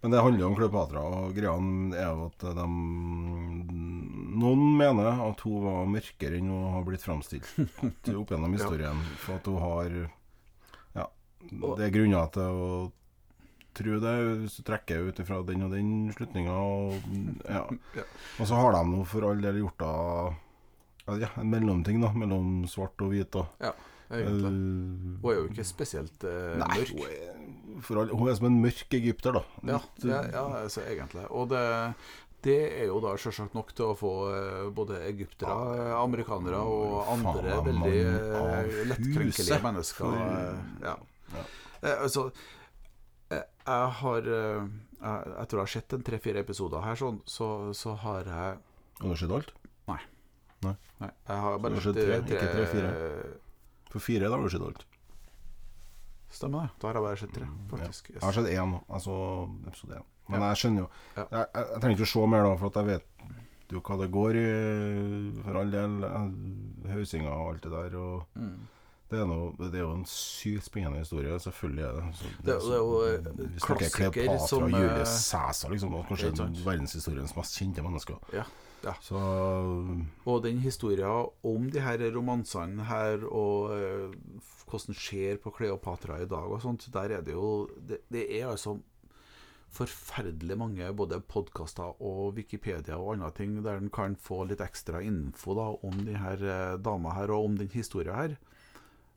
Men 0.04 0.12
det 0.12 0.20
handler 0.20 0.42
jo 0.42 0.48
om 0.50 0.56
Kleopatra, 0.58 1.02
og 1.16 1.36
greia 1.36 1.54
er 1.96 2.10
jo 2.12 2.26
at 2.28 2.44
de 2.58 2.66
Noen 4.44 4.64
mener 4.76 5.22
at 5.30 5.44
hun 5.46 5.62
var 5.64 5.86
mørkere 5.88 6.40
enn 6.42 6.50
hun 6.52 6.74
har 6.74 6.84
blitt 6.88 7.06
framstilt 7.06 7.48
opp 8.20 8.34
gjennom 8.34 8.56
historien. 8.58 9.00
For 9.24 9.40
at 9.40 9.48
hun 9.48 9.62
har 9.64 9.96
Ja, 10.98 11.06
det 11.78 11.88
er 11.88 11.96
grunner 11.96 12.28
til 12.36 12.60
å 12.66 12.92
tro 13.78 14.00
det, 14.04 14.14
hvis 14.44 14.58
du 14.60 14.64
trekker 14.68 15.08
ut 15.10 15.20
ifra 15.24 15.40
den 15.48 15.66
og 15.68 15.72
den 15.76 15.90
slutninga. 16.16 16.54
Og, 16.54 16.94
ja. 17.58 17.64
Og 18.40 18.48
så 18.50 18.60
har 18.60 18.76
de 18.78 18.84
nå 18.92 19.04
for 19.10 19.28
all 19.30 19.42
del 19.44 19.62
gjort 19.64 19.80
da 19.84 19.94
ja, 21.20 21.30
en 21.42 21.50
mellomting 21.52 22.00
da, 22.04 22.14
mellom 22.16 22.64
svart 22.72 23.02
og 23.04 23.12
hvit. 23.12 23.32
da. 23.36 23.46
Ja, 23.70 23.74
egentlig. 24.14 24.52
Eh, 24.54 25.22
Hun 25.24 25.32
er 25.34 25.40
jo 25.42 25.48
ikke 25.52 25.66
spesielt 25.68 26.24
uh, 26.24 26.54
Nei, 26.62 26.78
mørk. 26.80 26.94
hun 26.94 27.08
er, 27.10 28.04
all, 28.04 28.14
hun 28.20 28.30
er 28.32 28.38
som 28.40 28.48
en 28.52 28.62
mørk 28.64 28.94
egypter, 29.00 29.36
da. 29.40 29.44
Ja, 29.68 29.80
Litt, 29.84 30.06
ja, 30.12 30.22
ja, 30.32 30.46
altså 30.64 30.86
egentlig. 30.88 31.26
Og 31.34 31.50
det, 31.52 31.64
det 32.48 32.58
er 32.84 32.88
jo 32.92 33.02
da 33.04 33.14
selvsagt 33.20 33.56
nok 33.58 33.72
til 33.76 33.90
å 33.92 33.98
få 34.00 34.14
eh, 34.36 34.64
både 34.76 35.02
egyptere, 35.10 35.54
eh, 35.80 35.94
amerikanere 36.00 36.60
og 36.60 37.12
andre 37.18 37.60
veldig 37.68 37.94
eh, 38.00 38.74
lettkrenkelige 38.94 39.60
mennesker. 39.64 40.18
Eh, 40.24 40.66
Ja. 40.88 40.96
Ja. 41.34 41.46
Eh, 41.84 41.96
altså 42.06 42.30
eh, 42.30 42.44
Jeg 43.64 43.92
har 44.00 44.28
eh, 44.28 44.66
jeg, 45.04 45.34
jeg 45.38 45.48
tror 45.50 45.60
jeg 45.60 45.64
har 45.64 45.72
sett 45.74 45.94
en 45.98 46.04
tre-fire 46.04 46.42
episoder 46.44 46.84
her, 46.84 46.96
sånn, 47.00 47.20
så, 47.26 47.48
så 47.78 47.94
har 48.04 48.24
jeg 48.28 48.58
Har 49.02 49.14
du 49.14 49.16
sett 49.20 49.32
alt? 49.36 49.54
Nei, 49.88 50.00
Nei 50.64 51.10
jeg 51.28 51.38
har 51.44 51.58
bare 51.64 51.82
sett 51.84 51.98
tre, 52.00 52.18
tre, 52.28 52.38
eh, 52.40 52.60
ikke 52.64 52.82
tre, 52.82 52.92
For 53.92 54.00
fire 54.04 54.30
da 54.32 54.38
har 54.38 54.44
du 54.44 54.52
sett 54.54 54.64
alt. 54.68 54.84
Stemmer 56.34 56.64
det. 56.66 56.70
Da 56.82 56.88
har 56.90 56.98
jeg 56.98 57.06
bare 57.06 57.20
sett 57.22 57.34
tre, 57.36 57.48
faktisk. 57.70 58.08
Ja. 58.10 58.16
Jeg 58.20 58.26
har 58.26 58.38
sett 58.40 58.52
én, 58.54 58.76
altså 58.90 59.16
episode 59.70 60.00
én. 60.00 60.08
Men 60.32 60.40
Ja. 60.42 60.48
jeg 60.54 60.62
skjønner 60.62 60.80
jo 60.86 60.90
jeg, 61.18 61.28
jeg, 61.36 61.48
jeg 61.54 61.82
trenger 61.84 61.98
ikke 62.00 62.08
å 62.08 62.14
se 62.14 62.28
mer, 62.32 62.44
da, 62.48 62.54
for 62.62 62.80
jeg 62.80 62.88
vet 62.88 63.74
jo 63.74 63.82
hva 63.84 63.98
det 64.00 64.08
går 64.14 64.38
i, 64.40 64.48
for 65.44 65.60
all 65.60 65.72
del. 65.74 65.94
Hausinga 66.94 67.32
og 67.34 67.52
alt 67.54 67.64
det 67.68 67.72
der. 67.76 67.98
Og 68.00 68.40
Mm. 68.40 68.68
Det 69.14 69.22
er, 69.22 69.30
noe, 69.30 69.54
det 69.62 69.78
er 69.78 69.84
jo 69.86 69.94
en 69.94 70.06
sykt 70.10 70.68
spennende 70.68 71.00
historie. 71.04 71.38
Selvfølgelig 71.46 71.86
er 71.86 71.98
det. 72.00 72.04
Så, 72.18 72.32
Det, 72.34 72.44
det 72.46 72.56
er 72.58 72.82
jo 72.82 73.00
eh, 73.08 73.58
klassiker 73.64 74.14
Kleopatra 74.18 74.50
som 74.50 74.66
og 74.66 74.70
eh, 74.70 74.84
Julius 74.84 75.16
Cæsar, 75.30 75.74
liksom. 75.74 75.96
Og 76.00 76.06
kanskje 76.10 76.32
verdenshistoriens 76.66 77.36
mest 77.38 77.60
kjente 77.60 77.86
mennesker. 77.86 78.22
Ja, 78.34 78.46
ja. 78.84 78.96
Så 79.02 79.20
Og 80.26 80.42
den 80.44 80.64
historien 80.64 81.30
om 81.44 81.70
de 81.72 81.84
her 81.84 82.08
romansene 82.16 82.90
her, 82.90 83.28
og 83.30 83.76
eh, 83.78 84.42
hvordan 84.70 84.98
skjer 84.98 85.38
på 85.44 85.54
Kleopatra 85.54 86.18
i 86.24 86.30
dag 86.30 86.50
og 86.50 86.64
sånt, 86.64 86.90
der 86.94 87.20
er 87.20 87.22
det 87.22 87.38
jo 87.38 87.70
Det, 87.78 88.02
det 88.12 88.26
er 88.40 88.50
altså 88.50 88.80
forferdelig 89.74 90.58
mange 90.60 90.90
både 90.94 91.20
podkaster 91.26 91.96
og 92.04 92.36
Wikipedia 92.38 93.00
og 93.00 93.16
andre 93.16 93.32
ting 93.34 93.56
der 93.66 93.80
en 93.82 93.90
kan 93.94 94.16
få 94.20 94.44
litt 94.50 94.62
ekstra 94.62 95.02
info 95.02 95.56
da 95.58 95.70
om 95.88 96.04
de 96.06 96.18
her 96.20 96.44
eh, 96.44 96.76
dama 96.78 97.16
her, 97.18 97.34
og 97.34 97.50
om 97.50 97.58
den 97.58 97.72
historien 97.74 98.16
her. 98.16 98.36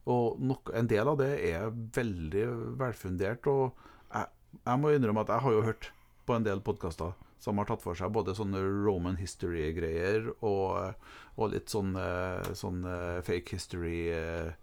Og 0.06 0.38
nok, 0.38 0.70
en 0.78 0.86
del 0.90 1.08
av 1.10 1.16
det 1.18 1.32
er 1.50 1.70
veldig 1.96 2.44
velfundert. 2.78 3.46
Og 3.50 3.72
jeg, 4.14 4.28
jeg 4.62 4.78
må 4.82 4.92
innrømme 4.94 5.24
at 5.26 5.32
jeg 5.34 5.42
har 5.46 5.56
jo 5.56 5.64
hørt 5.66 5.88
på 6.26 6.36
en 6.36 6.46
del 6.46 6.60
podkaster 6.66 7.14
som 7.42 7.58
har 7.60 7.66
tatt 7.68 7.82
for 7.84 7.94
seg 7.98 8.10
både 8.14 8.32
sånne 8.34 8.58
Roman 8.86 9.18
history-greier 9.20 10.30
og, 10.46 10.94
og 11.36 11.50
litt 11.52 11.68
sånne, 11.70 12.04
eh, 12.40 12.52
sånn 12.56 12.80
eh, 12.88 13.18
fake 13.26 13.58
history 13.58 13.98
eh, 14.14 14.54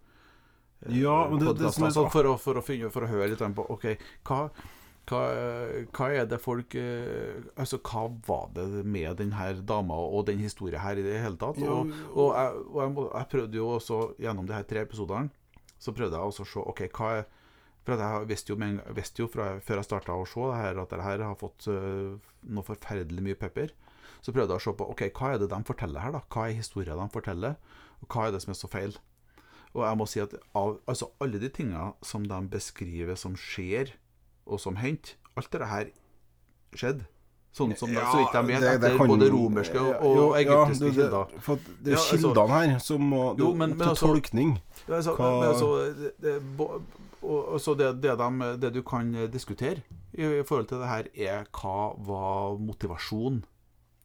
Ja, 0.90 1.28
men 1.30 1.38
det- 1.40 1.54
det 1.60 1.70
sånn 1.72 2.10
for, 2.12 2.26
å, 2.28 2.34
for, 2.36 2.58
å 2.60 2.64
finne, 2.66 2.90
for 2.92 3.06
å 3.06 3.08
høre 3.08 3.30
litt 3.30 3.44
på 3.56 3.64
OK, 3.72 3.86
hva, 4.26 4.40
hva, 5.08 5.20
hva 5.92 6.08
er 6.16 6.26
det 6.28 6.40
folk 6.40 6.74
eh, 6.80 7.44
Altså, 7.60 7.78
hva 7.84 8.06
var 8.26 8.50
det 8.56 8.84
med 8.88 9.18
denne 9.20 9.50
dama 9.66 9.98
og 10.00 10.26
den 10.30 10.40
historien 10.40 10.80
her 10.80 11.00
i 11.00 11.04
det 11.04 11.18
hele 11.20 11.38
tatt? 11.40 11.60
Og, 11.60 11.92
og, 12.14 12.28
jeg, 12.32 12.64
og 12.70 12.78
jeg, 12.80 12.92
må, 12.96 13.06
jeg 13.10 13.30
prøvde 13.34 13.60
jo 13.60 13.70
også 13.76 14.00
gjennom 14.24 14.48
de 14.48 14.56
her 14.56 14.66
tre 14.68 14.84
episodene 14.86 15.32
Så 15.76 15.92
prøvde 15.96 16.16
jeg 16.16 16.32
også 16.32 16.46
å 16.46 16.50
se 16.54 16.66
OK, 16.72 16.84
hva 16.96 17.12
er 17.18 17.24
For 17.84 18.00
jeg 18.00 18.28
visste 18.32 18.54
jo, 18.54 18.58
visste 18.96 19.24
jo 19.24 19.30
fra, 19.30 19.54
før 19.60 19.82
jeg 19.82 19.90
starta 19.90 20.16
å 20.16 20.28
se 20.28 20.50
det 20.50 20.60
her, 20.62 20.82
at 20.82 20.92
det 20.94 21.04
her 21.04 21.24
har 21.28 21.40
fått 21.40 21.68
uh, 21.68 22.14
noe 22.48 22.64
forferdelig 22.64 23.24
mye 23.26 23.36
pepper. 23.36 23.74
Så 24.24 24.32
prøvde 24.32 24.56
jeg 24.56 24.62
å 24.62 24.64
se 24.64 24.72
på 24.72 24.86
OK, 24.88 25.02
hva 25.12 25.34
er 25.34 25.42
det 25.42 25.50
de 25.52 25.58
forteller 25.68 26.00
her, 26.00 26.14
da? 26.16 26.22
Hva 26.32 26.46
er 26.48 26.56
historien 26.56 26.96
de 26.96 27.12
forteller? 27.12 27.58
Og 28.00 28.08
hva 28.08 28.24
er 28.24 28.32
det 28.32 28.40
som 28.40 28.54
er 28.54 28.56
så 28.56 28.70
feil? 28.72 28.96
Og 29.74 29.82
jeg 29.82 29.98
må 30.00 30.06
si 30.08 30.22
at 30.22 30.32
av, 30.56 30.78
altså 30.88 31.10
alle 31.20 31.40
de 31.42 31.50
tinga 31.52 31.90
som 32.06 32.24
de 32.30 32.38
beskriver 32.48 33.18
som 33.20 33.34
skjer, 33.36 33.92
og 34.46 34.60
som 34.60 34.76
hendte, 34.76 35.14
alt 35.36 35.50
det 35.52 35.66
her 35.68 35.84
skjedde. 36.74 37.04
Sånn 37.54 37.76
som 37.78 37.88
de, 37.88 37.94
så 38.02 38.18
vidt 38.18 38.32
de 38.34 38.40
vet, 38.48 38.60
det- 38.60 38.80
det 38.80 38.90
etter 38.90 38.96
kan- 38.98 39.08
både 39.08 39.30
romerske 39.30 39.78
og, 39.80 39.94
og 40.02 40.16
Jo, 40.16 40.32
egyptiske 40.34 40.90
kilder. 40.92 41.26
det. 41.30 41.42
For 41.42 41.54
det 41.56 41.86
er 41.86 41.90
Ja, 41.90 41.96
altså- 41.96 42.16
kildene 42.18 42.48
her 42.48 42.78
som 42.78 43.00
må 43.00 43.38
Jo, 43.38 43.52
men- 43.54 43.58
men 43.70 43.78
til 43.78 43.86
altså- 43.88 44.06
tolkning. 44.06 44.58
Ja, 44.88 44.94
altså, 44.94 45.14
Hva- 45.14 45.40
men 45.40 45.48
altså, 45.48 45.94
det, 46.02 46.12
det, 46.20 46.58
og, 47.22 47.60
det, 47.74 48.02
det, 48.02 48.18
de, 48.18 48.56
det 48.60 48.74
du 48.74 48.82
kan 48.82 49.30
diskutere 49.30 49.82
i, 50.12 50.22
i 50.40 50.42
forhold 50.42 50.66
til 50.68 50.78
det 50.78 50.88
her, 50.88 51.04
er 51.16 51.44
hva 51.52 51.94
var 52.06 52.58
motivasjonen? 52.58 53.44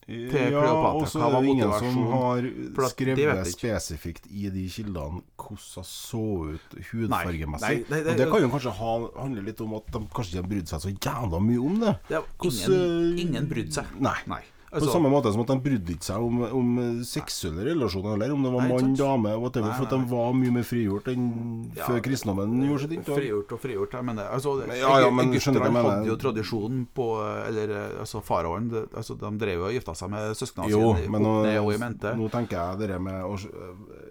Ja, 0.09 0.29
Kleopatra, 0.33 1.19
hva 1.21 1.29
var 1.35 1.43
ingen 1.45 1.71
som 1.71 1.85
motivasjonen? 1.85 2.11
har 2.11 2.47
For 2.75 2.83
at 2.87 2.93
skrevet 2.95 3.47
spesifikt 3.53 4.25
i 4.31 4.49
de 4.49 4.63
kildene 4.73 5.21
hvordan 5.37 5.75
hun 5.75 5.85
så 5.85 6.23
ut 6.55 6.77
hudfargemessig. 6.91 7.61
Nei, 7.61 7.85
nei, 7.89 7.99
det- 8.03 8.11
og 8.13 8.17
det 8.17 8.29
kan 8.31 8.41
jo 8.41 8.49
kanskje 8.49 8.71
ha, 8.79 8.93
handle 9.21 9.41
litt 9.45 9.61
om 9.61 9.73
at 9.75 9.85
de 9.91 9.99
kanskje 9.99 10.31
ikke 10.33 10.41
har 10.41 10.49
brydd 10.49 10.67
seg 10.73 10.81
så 10.81 10.93
jævla 10.97 11.39
mye 11.45 11.59
om 11.65 11.79
det. 11.79 11.93
Det 12.09 12.23
Hvordan, 12.39 12.71
ingen, 12.73 13.17
eh, 13.17 13.21
ingen 13.25 13.47
brydde 13.53 13.73
seg. 13.73 13.85
Nei. 13.99 14.17
Nei. 14.27 14.41
På 14.69 14.77
Altså, 14.77 14.91
samme 14.93 15.09
måte 15.09 15.31
som 15.33 15.41
at 15.41 15.49
de 15.49 15.55
brydde 15.65 15.93
ikke 15.95 16.05
seg 16.05 16.21
om, 16.21 16.41
om 16.59 16.67
seksuelle 17.07 17.63
relasjoner 17.65 18.11
heller. 18.13 18.33
Om 18.35 18.43
det 18.45 18.51
var 18.53 18.67
mann, 18.69 18.91
dame, 18.99 19.31
whatever. 19.41 19.71
For 19.73 19.87
at 19.87 19.95
de 19.95 19.99
var 20.11 20.35
mye 20.37 20.53
mer 20.59 20.67
frigjort 20.67 21.07
enn 21.09 21.23
Ja. 21.75 21.87
før 21.87 22.03
kristendommen 22.05 22.53
gjorde 22.67 22.83
sitt 22.83 22.93
inntog. 22.99 23.17
Frigjort 23.17 23.51
og 23.57 23.59
frigjort, 23.63 23.95
jeg 23.97 24.05
mener 24.05 24.29
altså, 24.29 24.53
ja, 24.67 24.93
ja, 25.01 25.09
men 25.09 25.33
Egypterne 25.33 25.71
mener? 25.73 25.89
hadde 25.89 26.11
jo 26.11 26.17
tradisjonen 26.21 26.85
på 26.93 27.07
Eller 27.47 27.73
altså 27.99 28.21
faraoen 28.21 28.69
altså, 28.93 29.17
De 29.17 29.31
drev 29.41 29.59
jo 29.63 29.65
og 29.71 29.73
gifta 29.73 29.95
seg 29.97 30.09
med 30.13 30.37
søsknene 30.37 30.69
sine 30.69 31.09
men 31.09 31.21
nå, 31.25 31.33
og 31.63 31.73
i 31.73 31.77
mente. 31.81 32.13
nå 32.15 32.29
tenker 32.29 32.57
jeg 32.59 32.79
det 32.83 32.89
der 32.93 32.99
med 32.99 33.23
å, 33.25 33.33
øh, 33.33 34.09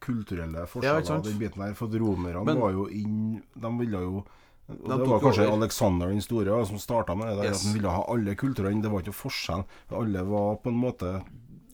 kulturelle 0.00 0.66
forskjeller 0.70 1.04
ja, 1.04 1.18
den 1.26 1.38
biten 1.40 1.62
der. 1.64 1.74
For 1.78 1.90
romerne 1.90 2.54
var 2.58 2.70
jo 2.72 2.86
inn 2.88 3.42
De 3.54 3.72
ville 3.80 4.00
jo 4.06 4.22
og 4.68 4.88
Det 4.88 5.08
var 5.08 5.20
kanskje. 5.24 5.48
Alexander 5.48 6.12
den 6.12 6.22
store 6.22 6.62
som 6.68 6.78
starta 6.78 7.14
med 7.16 7.30
det 7.30 7.36
der. 7.36 7.50
Yes. 7.50 7.60
At 7.60 7.66
han 7.66 7.76
ville 7.78 7.96
ha 7.96 8.04
alle 8.12 8.34
kulturene. 8.36 8.82
Det 8.84 8.92
var 8.92 9.04
ikke 9.04 9.16
forskjell. 9.16 9.64
Alle 9.96 10.24
var 10.28 10.58
på 10.62 10.72
en 10.72 10.80
måte 10.80 11.18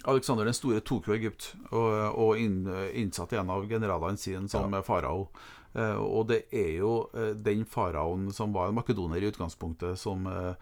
Alexander 0.05 0.45
den 0.45 0.55
store 0.55 0.83
tok 0.85 1.07
jo 1.09 1.15
Egypt 1.15 1.47
og, 1.71 1.93
og 2.21 2.39
inn, 2.39 2.67
innsatte 2.93 3.39
en 3.41 3.49
av 3.51 3.65
generalene 3.71 4.21
sine 4.21 4.51
som 4.53 4.75
farao. 4.85 5.31
Eh, 5.75 5.99
og 5.99 6.29
det 6.31 6.45
er 6.55 6.73
jo 6.79 6.95
eh, 7.19 7.35
den 7.35 7.65
faraoen 7.67 8.29
som 8.35 8.55
var 8.55 8.71
en 8.71 8.79
makedoner 8.79 9.23
i 9.23 9.31
utgangspunktet, 9.33 9.99
som, 9.99 10.27
eh, 10.31 10.53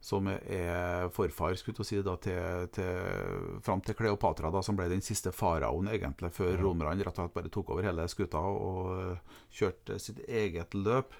som 0.00 0.28
er 0.28 1.08
forfar 1.14 1.56
skulle 1.58 1.86
si, 1.86 2.02
da, 2.04 2.18
til, 2.20 2.68
til, 2.74 3.62
fram 3.64 3.80
til 3.84 3.96
Kleopatra, 3.98 4.52
da, 4.52 4.62
som 4.62 4.76
ble 4.76 4.90
den 4.92 5.02
siste 5.04 5.32
faraoen 5.34 5.88
egentlig, 5.94 6.30
før 6.36 6.60
romerne 6.60 7.00
rett 7.00 7.16
og 7.16 7.24
slett 7.24 7.38
bare 7.38 7.54
tok 7.54 7.72
over 7.74 7.88
hele 7.88 8.06
skuta 8.12 8.42
og 8.44 9.16
kjørte 9.48 9.98
sitt 10.02 10.20
eget 10.28 10.76
løp. 10.76 11.16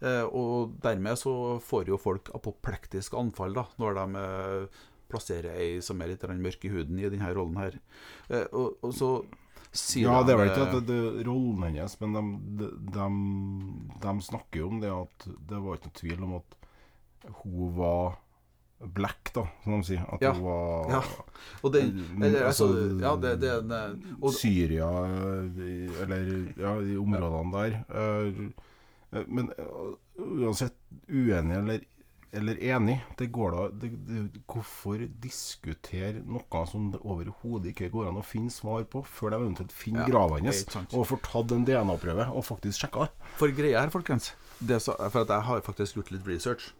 Eh, 0.00 0.24
og 0.24 0.78
dermed 0.80 1.18
så 1.20 1.32
får 1.64 1.90
jo 1.92 1.98
folk 2.00 2.30
apoplektisk 2.36 3.18
anfall 3.20 3.56
da, 3.58 3.66
når 3.82 3.98
de 3.98 4.22
eh, 4.22 4.80
plasserer 5.10 5.58
ei 5.58 5.82
som 5.84 6.00
er 6.00 6.14
litt 6.14 6.24
mørk 6.30 6.64
i 6.64 6.72
huden 6.72 7.02
i 7.02 7.10
denne 7.10 7.34
rollen 7.36 7.60
her. 7.60 7.76
Eh, 8.30 8.46
og, 8.52 8.78
og 8.86 8.94
så 8.96 9.10
sier 9.70 10.08
Ja, 10.08 10.22
det 10.26 10.34
er 10.34 10.40
vel 10.40 10.52
ikke 10.52 10.64
at 10.68 10.78
det, 10.78 10.86
det 10.88 11.26
rollen 11.28 11.66
hennes, 11.68 11.98
men 12.00 12.16
de, 12.16 12.24
de, 12.62 12.70
de, 12.96 13.10
de 14.06 14.16
snakker 14.30 14.64
jo 14.64 14.72
om 14.72 14.80
det 14.82 14.94
at 14.94 15.28
det 15.52 15.60
var 15.60 15.78
ikke 15.78 15.92
noe 15.92 16.00
tvil 16.00 16.26
om 16.26 16.34
at 16.40 16.58
hun 17.42 17.76
var 17.76 18.18
black, 18.80 19.28
da, 19.36 19.44
som 19.60 19.76
de 19.76 19.90
sier. 19.90 20.04
At 20.08 20.22
Ja, 20.24 20.32
hun 20.32 20.46
var 20.46 20.94
ja. 20.94 21.00
Og 21.60 21.74
det, 21.74 21.82
eller, 22.16 22.46
altså, 22.48 22.70
altså, 22.72 22.96
ja, 23.04 23.12
det, 23.20 23.34
det 23.42 23.52
eh, 23.76 24.10
og, 24.16 24.32
Syria, 24.32 24.88
eller 26.06 26.32
ja, 26.56 26.74
de 26.80 26.96
områdene 26.96 27.52
der. 27.60 27.78
Eh, 29.12 29.24
Men 29.26 29.52
eh, 29.56 29.94
uansett 30.16 30.76
uenig 31.08 31.56
eller, 31.56 31.86
eller 32.32 32.60
enig, 32.62 32.98
det 33.18 33.30
går 33.34 33.56
da 33.56 33.68
det, 33.82 33.90
det, 34.08 34.42
Hvorfor 34.50 35.06
diskutere 35.22 36.22
noe 36.22 36.64
som 36.70 36.90
det 36.94 37.00
overhodet 37.02 37.72
ikke 37.72 37.90
går 37.94 38.10
an 38.10 38.20
å 38.20 38.26
finne 38.26 38.52
svar 38.54 38.84
på, 38.90 39.02
før 39.06 39.34
de 39.34 39.42
eventuelt 39.42 39.74
finner 39.74 40.06
Ja, 40.06 40.12
grava 40.12 40.38
hennes, 40.38 40.62
og 40.92 41.08
får 41.10 41.24
tatt 41.26 41.56
en 41.56 41.66
DNA-prøve 41.68 42.30
og 42.30 42.46
faktisk 42.46 42.84
sjekka 42.84 43.08
det? 43.08 43.32
For 43.40 43.56
greia 43.56 43.82
her, 43.82 43.92
folkens 43.94 44.32
det 44.60 44.80
så, 44.84 44.94
For 45.10 45.24
at 45.24 45.32
jeg 45.32 45.46
har 45.48 45.64
faktisk 45.64 45.96
gjort 45.96 46.12
litt 46.14 46.28
research 46.28 46.70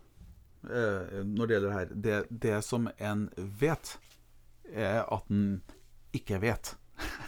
eh, 0.69 1.21
når 1.25 1.47
det 1.47 1.57
gjelder 1.57 1.69
det 1.69 1.79
her. 1.79 1.95
Det, 1.95 2.19
det 2.43 2.59
som 2.64 2.88
en 2.99 3.29
vet, 3.61 3.97
er 4.71 5.03
at 5.07 5.33
en 5.33 5.62
ikke 6.16 6.40
vet. 6.43 6.75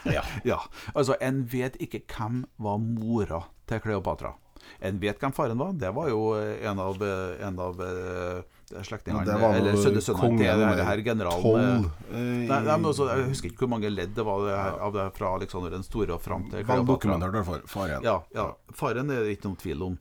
Ja. 0.05 0.25
ja. 0.53 0.61
Altså, 0.95 1.17
en 1.21 1.45
vet 1.53 1.79
ikke 1.81 2.03
hvem 2.13 2.45
var 2.63 2.81
mora 2.83 3.45
til 3.69 3.83
Kleopatra. 3.85 4.35
En 4.81 4.99
vet 5.03 5.21
hvem 5.21 5.35
faren 5.37 5.61
var. 5.61 5.77
Det 5.79 5.93
var 5.95 6.11
jo 6.11 6.33
eh, 6.39 6.67
en 6.71 6.83
av, 6.83 7.03
eh, 7.07 7.47
en 7.47 7.61
av 7.63 7.81
eh, 7.87 8.43
slektningene 8.81 9.25
Det 9.27 9.51
Eller 9.59 9.79
sønnesønnen 9.79 10.39
til 10.41 10.85
her, 10.87 11.05
generalen. 11.05 11.45
Tolv 11.45 11.89
eh, 12.11 12.27
Nei, 12.49 12.59
nei, 12.67 12.77
også, 12.91 13.09
Jeg 13.11 13.31
husker 13.31 13.53
ikke 13.53 13.67
hvor 13.67 13.73
mange 13.75 13.93
ledd 13.93 14.15
det 14.17 14.27
var 14.27 14.45
det 14.47 14.57
her, 14.57 14.77
av 14.89 14.97
det 14.97 15.07
fra 15.19 15.33
Alexander 15.39 15.75
den 15.75 15.87
store 15.87 16.17
og 16.17 16.23
fram 16.25 16.49
til 16.53 16.67
Kleopatra. 16.67 17.43
Faren. 17.71 18.05
Ja, 18.05 18.21
ja. 18.35 18.53
Faren 18.77 19.11
er 19.13 19.27
det 19.27 19.37
ikke 19.37 19.51
noen 19.51 19.61
tvil 19.63 19.89
om. 19.91 19.99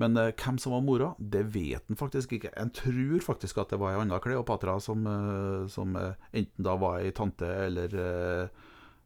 Men 0.00 0.16
uh, 0.16 0.30
hvem 0.32 0.56
som 0.60 0.72
var 0.72 0.84
mora, 0.84 1.10
det 1.18 1.42
vet 1.52 1.90
en 1.92 1.98
faktisk 2.00 2.32
ikke. 2.38 2.54
En 2.56 2.72
tror 2.72 3.20
faktisk 3.24 3.60
at 3.60 3.74
det 3.74 3.80
var 3.82 3.92
ei 3.92 4.00
anna 4.00 4.20
Kleopatra 4.22 4.78
som, 4.80 5.04
uh, 5.04 5.66
som 5.68 5.92
uh, 5.98 6.14
enten 6.32 6.64
da 6.64 6.76
var 6.80 7.02
ei 7.04 7.12
tante 7.16 7.48
eller 7.66 7.96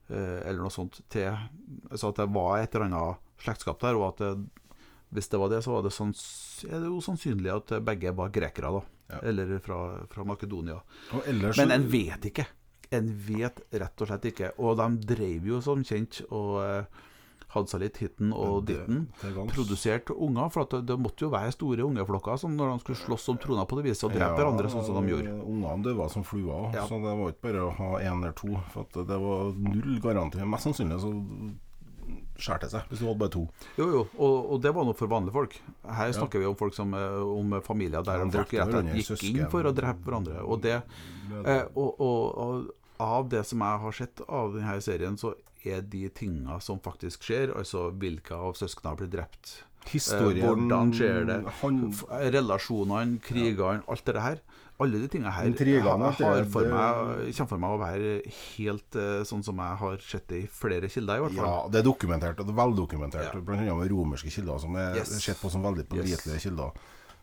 Eller 0.04 0.58
noe 0.60 0.68
sånt 0.68 0.98
til 1.08 1.32
Så 1.96 2.10
at 2.10 2.18
det 2.18 2.26
var 2.28 2.58
et 2.60 2.74
eller 2.74 2.90
annet 2.90 3.22
slektskap 3.40 3.78
der, 3.80 3.96
og 3.96 4.10
at 4.10 4.20
hvis 5.14 5.30
det 5.30 5.38
var 5.40 5.52
det, 5.52 5.62
så 5.64 5.76
var 5.76 5.86
det, 5.86 5.92
sanns, 5.94 6.20
er 6.66 6.80
det 6.82 6.90
jo 6.90 6.98
sannsynlig 7.04 7.52
at 7.54 7.72
begge 7.86 8.12
var 8.18 8.32
grekere, 8.34 8.72
da. 8.80 8.82
Ja. 9.14 9.22
Eller 9.30 9.54
fra, 9.62 9.78
fra 10.10 10.24
Makedonia. 10.26 10.80
Ellers 11.28 11.58
Men 11.60 11.70
en 11.76 11.88
vet 11.92 12.24
ikke. 12.32 12.46
En 12.94 13.10
vet 13.26 13.60
rett 13.74 14.00
og 14.04 14.08
slett 14.10 14.30
ikke. 14.30 14.52
Og 14.58 14.78
de 14.80 14.86
drev 15.14 15.46
jo 15.50 15.58
som 15.64 15.82
kjent 15.84 16.22
og 16.30 16.54
eh, 16.64 17.02
hadde 17.54 17.70
seg 17.70 17.82
litt 17.84 17.98
hitten 18.02 18.32
og 18.34 18.64
ditten. 18.66 19.04
Produserte 19.52 20.16
unger. 20.16 20.48
For 20.54 20.64
at 20.64 20.72
det, 20.74 20.80
det 20.90 20.96
måtte 21.04 21.26
jo 21.26 21.30
være 21.34 21.52
store 21.54 21.84
ungeflokker 21.86 22.40
som 22.40 22.56
når 22.58 22.72
de 22.72 22.84
skulle 22.84 23.02
slåss 23.04 23.28
om 23.34 23.38
trona 23.44 23.66
på 23.70 23.78
det 23.78 23.84
viset 23.90 24.08
og 24.08 24.16
drepe 24.16 24.40
hverandre 24.40 24.72
sånn 24.72 24.86
som 24.88 24.98
de 24.98 25.12
gjorde. 25.12 25.36
Ungene 25.44 25.84
døde 25.86 26.08
som 26.16 26.24
fluer, 26.26 26.72
Ja. 26.74 26.86
så 26.88 26.98
det 27.04 27.14
var 27.20 27.34
ikke 27.34 27.46
bare 27.50 27.68
å 27.68 27.74
ha 27.78 27.90
én 28.00 28.18
eller 28.24 28.34
to. 28.40 28.50
For 28.74 28.88
det 29.04 29.20
var 29.28 29.52
null 29.68 30.00
garanti. 30.02 30.42
Mest 30.48 30.66
sannsynlig 30.70 30.98
så 31.04 31.12
skjærte 32.36 32.66
til 32.66 32.72
seg 32.74 32.88
hvis 32.90 33.02
du 33.02 33.06
hadde 33.06 33.20
bare 33.22 33.34
to. 33.34 33.42
Jo, 33.78 33.88
jo, 33.92 34.02
og, 34.18 34.36
og 34.54 34.62
det 34.64 34.72
var 34.74 34.88
noe 34.88 34.98
for 34.98 35.10
vanlige 35.10 35.36
folk. 35.36 35.58
Her 35.98 36.14
snakker 36.16 36.42
vi 36.42 36.48
om 36.50 36.56
folk 36.58 36.74
som 36.76 36.94
eh, 36.98 37.18
Om 37.24 37.58
familier 37.66 38.04
der 38.06 38.24
De 38.24 38.30
folk 38.38 38.54
rett 38.58 38.94
gikk 38.94 39.10
søsken. 39.12 39.28
inn 39.44 39.52
for 39.52 39.66
å 39.68 39.74
drepe 39.76 40.06
hverandre. 40.08 40.42
Og 40.42 40.62
det 40.64 40.78
eh, 40.80 41.64
og, 41.74 42.00
og, 42.00 42.22
og 42.46 42.72
av 43.04 43.28
det 43.30 43.42
som 43.46 43.62
jeg 43.64 43.82
har 43.84 43.96
sett 44.00 44.22
av 44.28 44.54
denne 44.54 44.80
serien, 44.84 45.18
så 45.18 45.34
er 45.64 45.80
de 45.80 46.08
tinga 46.12 46.58
som 46.60 46.80
faktisk 46.82 47.24
skjer, 47.24 47.54
altså 47.56 47.88
hvilke 47.90 48.36
av 48.36 48.58
søsknene 48.58 49.00
blir 49.00 49.10
drept 49.18 49.62
Historien 49.90 50.44
Eh, 50.44 50.48
hvordan 50.48 50.92
skjer 50.96 51.26
det? 51.28 51.38
Han, 51.60 51.80
Relasjonene, 52.34 53.18
krigene, 53.24 53.82
alt 53.90 54.04
det 54.08 54.22
her. 54.22 54.38
Alle 54.82 54.98
de 54.98 55.06
tingene 55.06 55.30
her 55.30 55.46
Intrigene, 55.46 55.84
har, 55.86 56.16
har 56.18 56.44
for 56.50 56.66
meg, 56.66 57.28
kommer 57.36 57.48
for 57.52 57.58
meg 57.62 57.70
å 57.70 57.78
være 57.78 58.08
helt 58.56 58.96
eh, 58.98 59.20
sånn 59.28 59.44
som 59.46 59.60
jeg 59.62 59.76
har 59.84 59.96
sett 60.02 60.26
det 60.32 60.40
i 60.42 60.48
flere 60.50 60.88
kilder, 60.90 61.20
i 61.20 61.22
hvert 61.28 61.36
fall. 61.38 61.46
ja, 61.46 61.68
det 61.70 61.78
er 61.78 61.86
dokumentert, 61.86 62.40
og 62.42 62.48
det 62.48 62.54
er 62.56 62.58
veldokumentert. 62.58 63.30
Ja. 63.38 63.44
Annet 63.54 63.76
med 63.78 63.92
romerske 63.94 64.32
kilder, 64.34 64.58
som 64.58 64.74
er 64.76 64.96
Yes. 64.98 65.14
sett 65.22 65.38
på 65.38 65.50
som 65.50 65.62
veldig 65.62 65.86
pålitelige 65.88 66.40
kilder. 66.48 66.72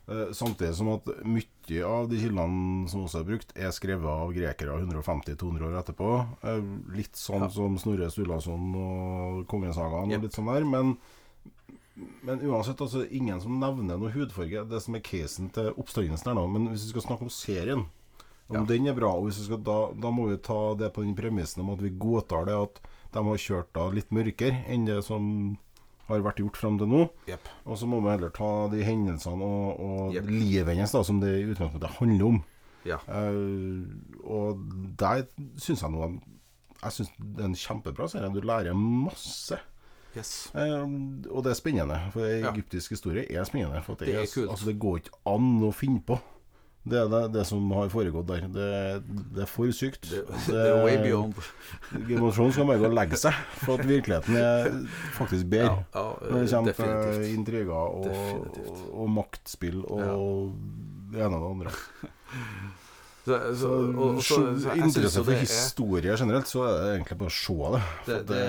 Eh, 0.07 0.31
samtidig 0.33 0.73
som 0.75 0.89
at 0.95 1.05
mye 1.27 1.83
av 1.85 2.07
de 2.09 2.17
kildene 2.23 2.87
som 2.89 3.03
også 3.05 3.19
er 3.19 3.27
brukt, 3.27 3.51
er 3.55 3.69
skrevet 3.75 4.07
av 4.07 4.31
grekere 4.33 4.79
150-200 4.81 5.67
år 5.67 5.75
etterpå. 5.83 6.09
Eh, 6.43 6.95
litt 6.95 7.13
sånn 7.19 7.41
Ja. 7.45 7.49
som 7.49 7.77
Snorre 7.77 8.07
Sturlason 8.09 8.75
og 8.75 9.45
Kongesagaen 9.47 10.09
Yep. 10.09 10.17
og 10.17 10.23
litt 10.23 10.33
sånn 10.39 10.53
der. 10.53 10.63
Men, 10.65 10.97
men 11.95 12.39
uansett, 12.47 12.79
altså 12.81 13.03
ingen 13.11 13.41
som 13.43 13.59
nevner 13.59 13.97
noe 13.99 14.11
hudfarge. 14.13 14.63
Det 14.69 14.79
som 14.81 14.95
er 14.95 15.03
casen 15.05 15.49
til 15.53 15.71
oppstandelsen 15.75 16.31
her 16.31 16.37
nå. 16.39 16.45
Men 16.53 16.69
hvis 16.71 16.85
vi 16.87 16.93
skal 16.95 17.05
snakke 17.09 17.27
om 17.27 17.33
serien, 17.33 17.85
om 18.51 18.55
Ja. 18.57 18.63
den 18.67 18.87
er 18.87 18.93
bra, 18.97 19.13
og 19.15 19.25
hvis 19.27 19.39
vi 19.39 19.45
skal, 19.49 19.61
da, 19.63 19.91
da 19.95 20.11
må 20.11 20.29
vi 20.29 20.37
ta 20.37 20.73
det 20.75 20.93
på 20.93 21.03
den 21.03 21.15
premissen 21.15 21.61
om 21.63 21.69
at 21.75 21.81
vi 21.83 21.89
godtar 21.89 22.45
det 22.49 22.55
at 22.57 22.79
de 23.13 23.23
har 23.27 23.37
kjørt 23.37 23.69
da 23.75 23.89
litt 23.91 24.09
mørkere 24.11 24.63
enn 24.71 24.85
det 24.87 25.01
som 25.03 25.57
har 26.07 26.19
vært 26.25 26.39
gjort 26.43 26.57
fram 26.59 26.77
til 26.79 26.87
nå. 26.91 27.05
Yep. 27.29 27.47
Og 27.65 27.77
så 27.79 27.87
må 27.87 28.01
vi 28.03 28.09
heller 28.11 28.31
ta 28.35 28.67
de 28.71 28.81
hendelsene 28.83 29.43
og, 29.43 29.79
og 29.79 30.15
Yep. 30.15 30.27
livet 30.31 30.75
hennes, 30.75 30.91
da, 30.91 31.03
som 31.07 31.19
det 31.21 31.31
i 31.39 31.45
utgangspunktet 31.51 31.97
handler 31.99 32.25
om. 32.27 32.41
Ja. 32.83 32.97
Uh, 33.07 33.85
og 34.25 34.63
der 34.97 35.27
syns 35.61 35.83
jeg 35.83 35.91
nå 35.93 36.07
Jeg 36.81 36.91
syns 36.95 37.11
det 37.19 37.43
er 37.43 37.45
en 37.51 37.53
kjempebra 37.55 38.07
serie. 38.09 38.31
Du 38.33 38.41
lærer 38.41 38.73
masse. 38.73 39.59
Yes. 40.17 40.51
Eh, 40.55 40.81
og 41.31 41.43
det 41.45 41.51
er 41.53 41.55
spennende. 41.55 41.97
For 42.11 42.25
Ja. 42.25 42.51
egyptisk 42.51 42.89
historie 42.97 43.25
er 43.31 43.43
spennende. 43.47 43.81
For 43.83 43.95
det, 43.95 44.07
Det 44.07 44.15
er 44.15 44.43
er. 44.43 44.49
Altså, 44.51 44.65
det 44.65 44.79
går 44.79 44.97
ikke 44.97 45.17
an 45.25 45.61
å 45.63 45.71
finne 45.73 46.01
på. 46.03 46.19
Det 46.83 46.97
er 46.97 47.07
det, 47.07 47.33
det 47.35 47.43
som 47.45 47.69
har 47.77 47.89
foregått 47.93 48.25
der. 48.27 48.41
Det, 48.49 49.03
det 49.35 49.43
er 49.43 49.45
for 49.45 49.69
sykt. 49.71 50.01
Det, 50.09 50.23
det 50.47 50.55
er 50.65 50.83
way 50.83 50.97
beyond. 50.97 51.33
Game 52.09 52.23
of 52.25 52.33
Thrones 52.33 52.55
skal 52.55 52.65
bare 52.65 52.79
gå 52.81 52.87
og 52.89 52.95
legge 52.97 53.19
seg, 53.21 53.33
for 53.61 53.77
at 53.77 53.85
virkeligheten 53.85 54.35
er 54.35 54.71
faktisk 55.13 55.45
bedre. 55.51 55.85
Ja, 55.93 56.07
ja, 56.23 56.31
Når 56.31 56.39
det 56.41 56.49
kommer 56.49 56.73
til 56.73 56.85
definitivt. 56.85 57.37
intriger 57.37 57.71
og, 57.71 58.05
og, 58.07 58.89
og 58.93 59.09
maktspill 59.13 59.83
og 59.85 60.55
det 61.13 61.21
ene 61.21 61.37
og 61.37 61.41
det 61.45 61.51
andre. 61.53 61.75
Så, 63.25 63.37
så, 63.53 63.69
og, 63.93 64.23
så, 64.25 64.39
så 64.57 64.73
interesse 64.73 65.21
for 65.21 65.29
det 65.29 65.43
historie 65.43 66.15
generelt, 66.17 66.49
så 66.49 66.63
er 66.65 66.71
det 66.73 66.89
egentlig 66.95 67.19
bare 67.19 67.29
å 67.29 67.37
se 67.37 67.53
det. 67.75 67.83
Det, 68.07 68.17
det, 68.31 68.41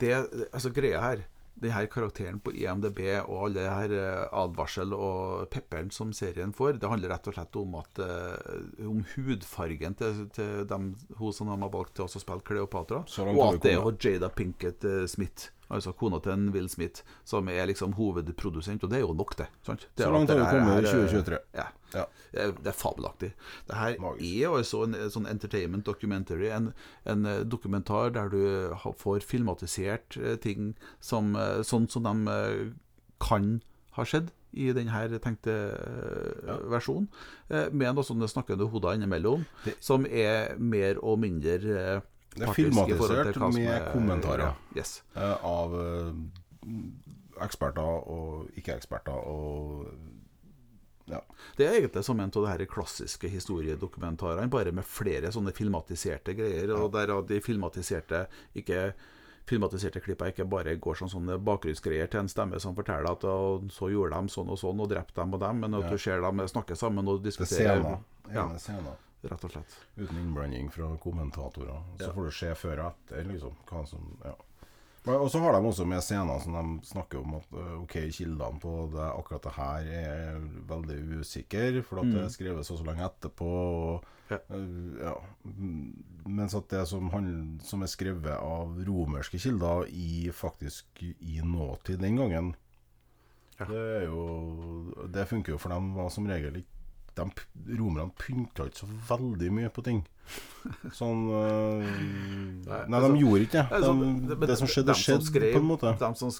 det, 0.00 0.10
altså 0.50 0.72
greia 0.74 1.02
her 1.04 1.22
Den 1.54 1.70
her 1.70 1.86
karakteren 1.86 2.40
på 2.42 2.50
IMDb 2.58 2.98
og 3.22 3.44
alle 3.46 3.68
her 3.70 3.92
eh, 3.94 4.24
advarsel 4.34 4.90
og 4.96 5.46
pepperen 5.54 5.92
som 5.94 6.10
serien 6.12 6.50
får, 6.52 6.80
det 6.82 6.90
handler 6.90 7.14
rett 7.14 7.30
og 7.30 7.36
slett 7.36 7.58
om 7.60 7.76
at 7.78 8.02
eh, 8.02 8.84
Om 8.90 9.04
hudfargen 9.14 9.94
til, 10.00 10.24
til 10.34 10.66
dem, 10.68 10.90
hun 11.20 11.32
som 11.32 11.52
de 11.52 11.60
har 11.62 11.70
valgt 11.78 11.94
til 12.00 12.08
å 12.08 12.10
spille 12.10 12.42
Kleopatra, 12.50 13.04
og 13.30 13.44
at 13.46 13.62
det 13.62 13.76
er 13.78 14.10
Jada 14.10 14.32
Pinkett 14.34 14.84
eh, 14.90 15.04
Smith. 15.06 15.53
Altså 15.70 15.92
kona 15.96 16.18
til 16.20 16.32
en 16.32 16.48
Will 16.52 16.68
Smith, 16.68 17.02
som 17.24 17.48
er 17.48 17.66
liksom 17.66 17.94
hovedprodusent. 17.94 18.82
Og 18.84 18.90
det 18.90 18.98
er 18.98 19.06
jo 19.06 19.14
nok, 19.14 19.36
det. 19.36 19.46
Sant? 19.64 19.86
det 19.96 20.04
Så 20.04 20.10
langt 20.12 20.30
har 20.30 20.36
vi 20.38 20.44
kommet 20.50 20.84
i 20.84 20.86
er- 20.86 20.92
2023. 20.92 21.38
Ja. 21.54 21.66
Ja. 21.94 22.04
Det 22.32 22.40
er, 22.42 22.52
det 22.52 22.66
er 22.66 22.72
fabelaktig. 22.72 23.32
Det 23.68 23.76
her 23.78 23.96
Magisk. 24.00 24.42
er 24.44 24.56
altså 24.58 24.82
en, 24.84 24.94
sånn 25.10 25.26
entertainment 25.30 25.84
documentary. 25.86 26.48
En, 26.50 26.72
en 27.06 27.26
eh, 27.26 27.44
dokumentar 27.44 28.10
der 28.12 28.28
du 28.28 28.74
får 28.98 29.20
filmatisert 29.22 30.16
eh, 30.20 30.36
ting 30.36 30.74
som, 31.00 31.34
eh, 31.36 31.62
sånn 31.62 31.88
som 31.88 32.02
de 32.02 32.30
eh, 32.32 32.72
kan 33.20 33.62
ha 33.96 34.02
skjedd 34.04 34.32
i 34.54 34.68
denne 34.74 35.18
tenkte 35.22 35.50
eh, 35.50 36.48
Ja. 36.48 36.56
versjonen. 36.70 37.08
Eh, 37.50 37.70
med 37.70 37.94
noen 37.94 38.04
sånne 38.06 38.28
snakkende 38.30 38.68
hoder 38.70 38.94
innimellom, 38.98 39.46
Det- 39.64 39.76
som 39.80 40.04
er 40.06 40.56
mer 40.58 40.98
og 41.02 41.18
mindre 41.20 41.94
eh, 41.96 42.00
Det 42.34 42.48
er 42.48 42.52
filmatisert 42.56 43.36
med 43.54 43.68
er- 43.68 43.92
kommentarer. 43.92 44.38
Ja, 44.74 44.80
yes. 44.80 45.02
eh, 45.16 45.36
av 45.44 45.74
eh, 45.80 46.12
eksperter 47.44 48.08
og 48.10 48.50
ikke-eksperter 48.58 49.12
og 49.26 49.88
Ja. 51.06 51.18
Det 51.58 51.66
er 51.66 51.74
egentlig 51.82 52.02
som 52.02 52.18
en 52.18 52.30
av 52.30 52.32
de 52.32 52.46
her 52.48 52.64
klassiske 52.64 53.28
historiedokumentarene, 53.28 54.48
bare 54.48 54.72
med 54.72 54.84
flere 54.88 55.28
sånne 55.30 55.52
filmatiserte 55.52 56.32
greier. 56.34 56.70
Og 56.80 56.92
der 56.92 57.12
de 57.28 57.40
filmatiserte 57.40 58.26
ikke 58.56 58.94
Filmatiserte 59.46 60.00
klippene 60.00 60.30
ikke 60.32 60.46
bare 60.48 60.72
går 60.80 60.94
som 60.96 61.08
sånne 61.12 61.34
bakgrunnsgreier 61.44 62.08
til 62.08 62.20
en 62.20 62.28
stemme 62.32 62.56
som 62.58 62.74
forteller 62.74 63.10
at 63.10 63.24
og, 63.28 63.66
så 63.70 63.90
gjorde 63.92 64.16
de 64.16 64.32
sånn 64.32 64.48
og 64.48 64.56
sånn 64.56 64.80
og 64.80 64.88
drepte 64.88 65.20
dem 65.20 65.34
og 65.34 65.40
dem, 65.40 65.60
men 65.60 65.74
at 65.74 65.82
Ja. 65.84 65.90
du 65.90 65.98
ser 65.98 66.20
dem 66.22 66.38
snakke 66.48 66.74
sammen 66.74 67.06
og 67.06 67.22
Det 67.22 67.26
er 67.26 67.44
diskutere. 67.44 67.76
scener. 67.82 67.98
Ja. 68.32 68.48
Rett 69.24 69.44
og 69.44 69.50
slett. 69.54 69.76
Uten 69.96 70.18
innblanding 70.20 70.70
fra 70.74 70.90
kommentatorer. 71.00 71.82
Så 72.00 72.10
får 72.14 72.24
du 72.28 72.34
se 72.38 72.50
før 72.60 72.82
og 72.84 72.90
etter, 72.92 73.24
liksom. 73.30 73.54
Hva 73.70 73.86
som 73.88 74.10
Ja. 74.24 74.34
Og 75.04 75.26
så 75.28 75.36
har 75.42 75.52
de 75.52 75.58
også 75.68 75.84
med 75.84 76.00
scener 76.00 76.38
som 76.40 76.54
de 76.56 76.86
snakker 76.88 77.18
om 77.20 77.34
at 77.36 77.44
øh, 77.52 77.82
OK, 77.82 77.92
kildene 78.10 78.56
på 78.62 78.70
det, 78.94 79.04
akkurat 79.04 79.42
det 79.44 79.52
her 79.52 79.88
er 79.98 80.38
veldig 80.70 81.18
usikre, 81.20 81.82
for 81.84 82.00
at 82.00 82.08
det 82.08 82.22
er 82.22 82.30
skrevet 82.32 82.64
så 82.64 82.78
lenge 82.84 83.04
etterpå. 83.04 83.50
Og, 83.52 84.04
Ja. 84.30 84.38
øh, 84.56 84.96
ja. 85.04 85.12
Mm, 85.44 86.04
Mens 86.26 86.54
at 86.56 86.70
det 86.70 86.86
som, 86.88 87.10
han, 87.12 87.60
som 87.62 87.82
er 87.82 87.86
skrevet 87.92 88.32
av 88.32 88.78
romerske 88.88 89.36
kilder 89.38 89.84
i 89.92 90.30
faktisk 90.32 91.02
i 91.02 91.40
nåtid 91.44 92.00
den 92.00 92.16
gangen, 92.16 92.54
Ja. 93.60 93.64
det 93.68 94.06
jo 94.06 95.06
Det 95.12 95.28
funker 95.28 95.52
jo, 95.52 95.58
for 95.58 95.68
dem, 95.68 95.92
var 95.94 96.08
som 96.08 96.26
regel 96.26 96.56
ikke 96.56 96.70
de, 97.16 97.28
Romerne 97.78 98.10
pynta 98.18 98.66
ikke 98.68 98.82
så 98.84 98.90
veldig 99.10 99.52
mye 99.60 99.70
på 99.74 99.84
ting. 99.86 100.02
Sånn 100.96 101.26
øh, 101.28 101.82
Nei, 102.64 102.78
altså- 102.96 103.10
de 103.12 103.18
gjorde 103.20 103.40
ikke 103.44 103.58
det. 103.58 103.64
Altså, 103.76 103.90
det. 104.30 104.36
det 104.48 104.54
som 104.56 104.70
skjedde, 104.72 104.94
skjedde 104.96 105.26
skrev- 105.28 105.52
på 105.52 105.60
en 105.60 105.66
måte. 105.68 105.90
De 106.00 106.08
som 106.16 106.30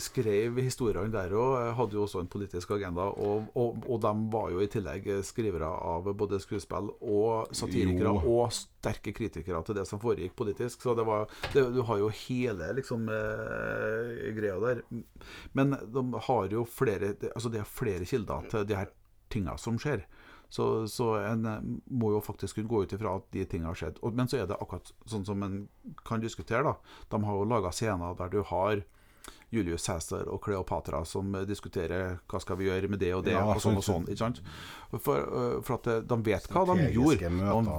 skrev 0.00 0.56
historiene 0.64 1.12
der 1.12 1.34
òg, 1.36 1.74
hadde 1.76 1.98
jo 1.98 2.06
også 2.06 2.22
en 2.22 2.30
politisk 2.32 2.72
agenda. 2.78 3.04
Og, 3.20 3.50
og, 3.54 3.84
og 3.84 4.00
de 4.00 4.12
var 4.32 4.48
jo 4.54 4.64
i 4.64 4.70
tillegg 4.72 5.10
skrivere 5.28 5.68
av 5.68 6.08
både 6.16 6.40
skuespill 6.40 6.88
og 7.04 7.52
satirikere 7.54 8.14
Jo. 8.16 8.38
og 8.40 8.56
sterke 8.56 9.12
kritikere 9.16 9.60
til 9.68 9.76
det 9.76 9.84
som 9.92 10.00
foregikk 10.00 10.32
politisk. 10.40 10.80
Så 10.80 10.96
det 10.96 11.04
var 11.08 11.28
det, 11.52 11.66
Du 11.76 11.82
har 11.84 12.00
jo 12.00 12.08
hele 12.24 12.72
liksom 12.80 13.04
eh, 13.12 14.32
greia 14.40 14.56
der. 14.64 14.82
Men 15.52 15.76
de 15.84 16.06
har 16.30 16.48
jo 16.52 16.64
flere 16.64 17.12
Altså 17.34 17.52
det 17.52 17.60
er 17.60 17.68
flere 17.68 18.08
kilder 18.08 18.48
til 18.48 18.64
de 18.72 18.80
her 18.80 18.88
tinga 19.32 19.56
som 19.60 19.76
skjer. 19.80 20.04
Så, 20.54 20.86
så 20.86 21.06
en 21.18 21.46
eh, 21.50 21.62
må 21.90 22.12
jo 22.14 22.20
faktisk 22.22 22.60
kunne 22.60 22.70
gå 22.70 22.84
ut 22.84 22.92
ifra 22.94 23.16
at 23.18 23.24
de 23.34 23.42
tingene 23.50 23.72
har 23.72 23.78
skjedd. 23.80 23.96
Og, 24.06 24.14
men 24.14 24.28
så 24.30 24.38
er 24.38 24.46
det 24.50 24.58
akkurat 24.62 24.92
sånn 25.10 25.24
som 25.26 25.42
en 25.42 25.56
kan 26.06 26.22
diskutere, 26.22 26.62
da. 26.62 26.76
De 27.10 27.18
har 27.26 27.40
jo 27.40 27.48
laga 27.50 27.72
scener 27.74 28.14
der 28.20 28.30
du 28.30 28.42
har 28.52 28.84
Julius 29.54 29.84
Cæsar 29.86 30.28
og 30.30 30.40
Kleopatra 30.44 31.00
som 31.06 31.32
diskuterer 31.48 32.16
hva 32.30 32.40
skal 32.42 32.58
vi 32.60 32.66
gjøre 32.68 32.88
med 32.90 33.00
det 33.02 33.10
og 33.16 33.22
det, 33.26 33.34
Ja, 33.34 33.44
og 33.50 33.60
sånn 33.62 33.78
og 33.78 33.84
sånn- 33.86 34.06
ikke 34.10 34.22
sant? 34.22 34.40
For, 34.94 35.18
eh, 35.26 35.60
for 35.66 35.78
at 35.80 35.90
eh, 35.90 36.00
de 36.12 36.18
vet 36.30 36.46
hva 36.54 36.64
de 36.70 36.88
gjorde. 36.94 37.30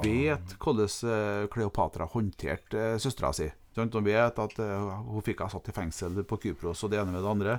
De 0.03 0.15
vet 0.19 0.55
hvordan 0.59 1.49
Kleopatra 1.55 2.07
håndterte 2.11 2.87
søstera 2.99 3.31
si. 3.35 3.47
De 3.75 4.01
vet 4.07 4.39
at 4.39 4.57
hun 4.59 5.23
fikk 5.23 5.41
henne 5.43 5.51
satt 5.51 5.67
i 5.71 5.75
fengsel 5.75 6.23
på 6.27 6.37
Kypros 6.43 6.83
og 6.83 6.91
det 6.91 6.99
ene 7.01 7.11
med 7.11 7.23
det 7.23 7.31
andre. 7.31 7.57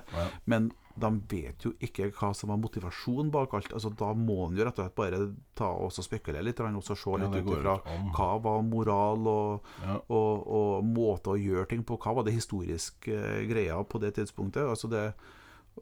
Men 0.49 0.71
de 0.97 1.09
vet 1.29 1.65
jo 1.67 1.71
ikke 1.83 2.07
hva 2.17 2.31
som 2.35 2.49
var 2.49 2.57
motivasjonen 2.57 3.29
bak 3.33 3.53
alt. 3.53 3.71
Altså, 3.73 3.91
da 3.93 4.11
må 4.17 4.47
en 4.47 4.57
jo 4.57 4.65
rett 4.65 4.79
og 4.79 4.87
slett 4.87 4.95
bare 4.97 5.19
ta 5.57 5.69
og 5.69 5.91
spekulere 5.93 6.43
litt 6.45 6.59
og 6.59 6.83
se 6.83 6.95
litt 7.21 7.35
ut 7.37 7.51
ifra 7.53 7.75
hva 8.15 8.29
var 8.41 8.61
moral 8.65 9.27
og, 9.29 9.67
Ja. 9.83 9.99
og, 10.09 10.47
og 10.47 10.85
måte 10.85 11.35
å 11.35 11.37
gjøre 11.39 11.67
ting 11.69 11.83
på. 11.83 11.99
Hva 12.01 12.15
var 12.17 12.23
det 12.27 12.33
historiske 12.33 13.13
eh, 13.13 13.43
greia 13.49 13.77
på 13.83 14.01
det 14.01 14.15
tidspunktet? 14.17 14.65
Altså 14.65 14.89
det 14.89 15.13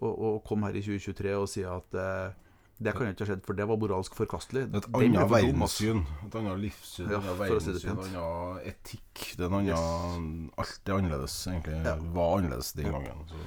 å, 0.01 0.07
å 0.09 0.39
komme 0.43 0.67
her 0.67 0.75
i 0.75 0.83
2023 0.83 1.35
og 1.39 1.47
si 1.47 1.63
at 1.63 1.95
eh, 1.95 2.33
det 2.75 2.91
kan 2.91 3.07
jo 3.07 3.13
ikke 3.13 3.23
ha 3.23 3.29
skjedd, 3.29 3.43
for 3.47 3.55
det 3.55 3.65
var 3.69 3.77
moralsk 3.79 4.17
forkastelig. 4.17 4.65
Et 4.75 4.87
annet 4.99 5.29
verdenssyn. 5.31 6.01
Et 6.25 6.33
annet 6.35 6.59
livssyn, 6.59 7.07
Ja, 7.07 7.21
et 7.23 7.53
annet 7.55 7.79
si 7.79 7.87
en 7.87 8.01
annen 8.03 8.57
etikk. 8.67 9.21
Det 9.39 9.45
er 9.45 9.47
en 9.47 9.55
annen 9.61 10.25
Alt 10.59 10.91
er 10.91 10.97
annerledes, 10.97 11.37
egentlig. 11.47 11.77
Ja. 11.87 11.93
Var 12.17 12.33
annerledes 12.41 12.73
den 12.75 12.91
gangen. 12.91 13.23
Så. 13.31 13.45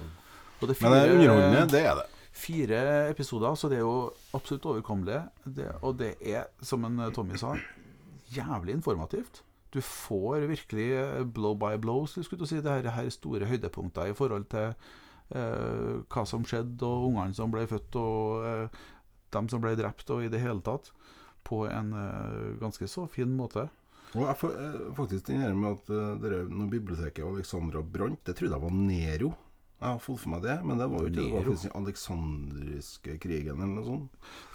Og 0.60 0.68
det 0.68 0.76
er 0.76 0.82
Men 0.82 0.92
det 0.92 0.98
er 0.98 1.08
fire- 1.08 1.16
underholdende, 1.18 1.66
det 1.72 1.82
er 1.86 1.94
det. 2.00 2.06
Fire 2.38 2.78
episoder, 3.10 3.54
så 3.58 3.68
det 3.70 3.78
er 3.78 3.84
jo 3.86 4.12
absolutt 4.34 4.66
overkommelig. 4.70 5.20
Det, 5.44 5.66
og 5.82 5.96
det 5.98 6.12
er, 6.22 6.44
som 6.62 6.84
en 6.86 6.98
eh, 7.00 7.10
Tommy 7.14 7.36
sa, 7.40 7.54
jævlig 8.34 8.74
informativt. 8.76 9.42
Du 9.74 9.80
får 9.84 10.46
virkelig 10.48 10.88
eh, 10.96 11.24
blow 11.24 11.54
by 11.58 11.76
blow, 11.82 12.06
skulle 12.06 12.38
du 12.40 12.46
si, 12.46 12.60
det 12.62 12.70
her, 12.70 12.90
her 12.94 13.10
store 13.10 13.46
høydepunkter 13.50 14.10
i 14.12 14.14
forhold 14.16 14.46
til 14.52 14.70
eh, 15.34 15.98
hva 16.08 16.24
som 16.26 16.44
skjedde, 16.46 16.82
og 16.86 17.08
ungene 17.10 17.34
som 17.36 17.50
ble 17.52 17.66
født, 17.70 17.98
og 18.00 18.46
eh, 18.46 18.78
dem 19.34 19.48
som 19.52 19.60
ble 19.64 19.74
drept, 19.76 20.08
og 20.14 20.22
i 20.24 20.30
det 20.32 20.40
hele 20.40 20.62
tatt. 20.64 20.92
På 21.48 21.64
en 21.68 21.92
eh, 21.96 22.54
ganske 22.60 22.86
så 22.90 23.06
fin 23.10 23.30
måte. 23.36 23.66
Og 24.14 24.22
jeg 24.24 24.52
eh, 24.54 24.78
faktisk 24.96 25.26
den 25.32 25.42
her 25.42 25.52
med 25.58 25.74
at 25.76 25.90
dere, 26.22 26.44
når 26.48 26.70
biblioteket 26.78 27.24
Alexandra 27.26 27.82
brant, 27.82 28.22
det 28.24 28.36
trodde 28.38 28.54
jeg 28.56 28.62
var 28.62 28.72
Nero. 28.78 29.34
Jeg 29.78 29.88
har 29.94 29.98
fått 30.02 30.18
for 30.18 30.30
meg 30.32 30.42
det, 30.42 30.56
men 30.66 30.78
det 30.80 30.86
var 30.90 30.98
jo 31.04 31.06
ikke 31.06 31.22
det. 31.22 31.32
Var 31.32 31.44
den 31.54 31.74
alexandriske 31.78 33.12
krigen 33.22 33.60
eller 33.62 33.74
noe 33.76 33.84
sånt. 33.86 34.08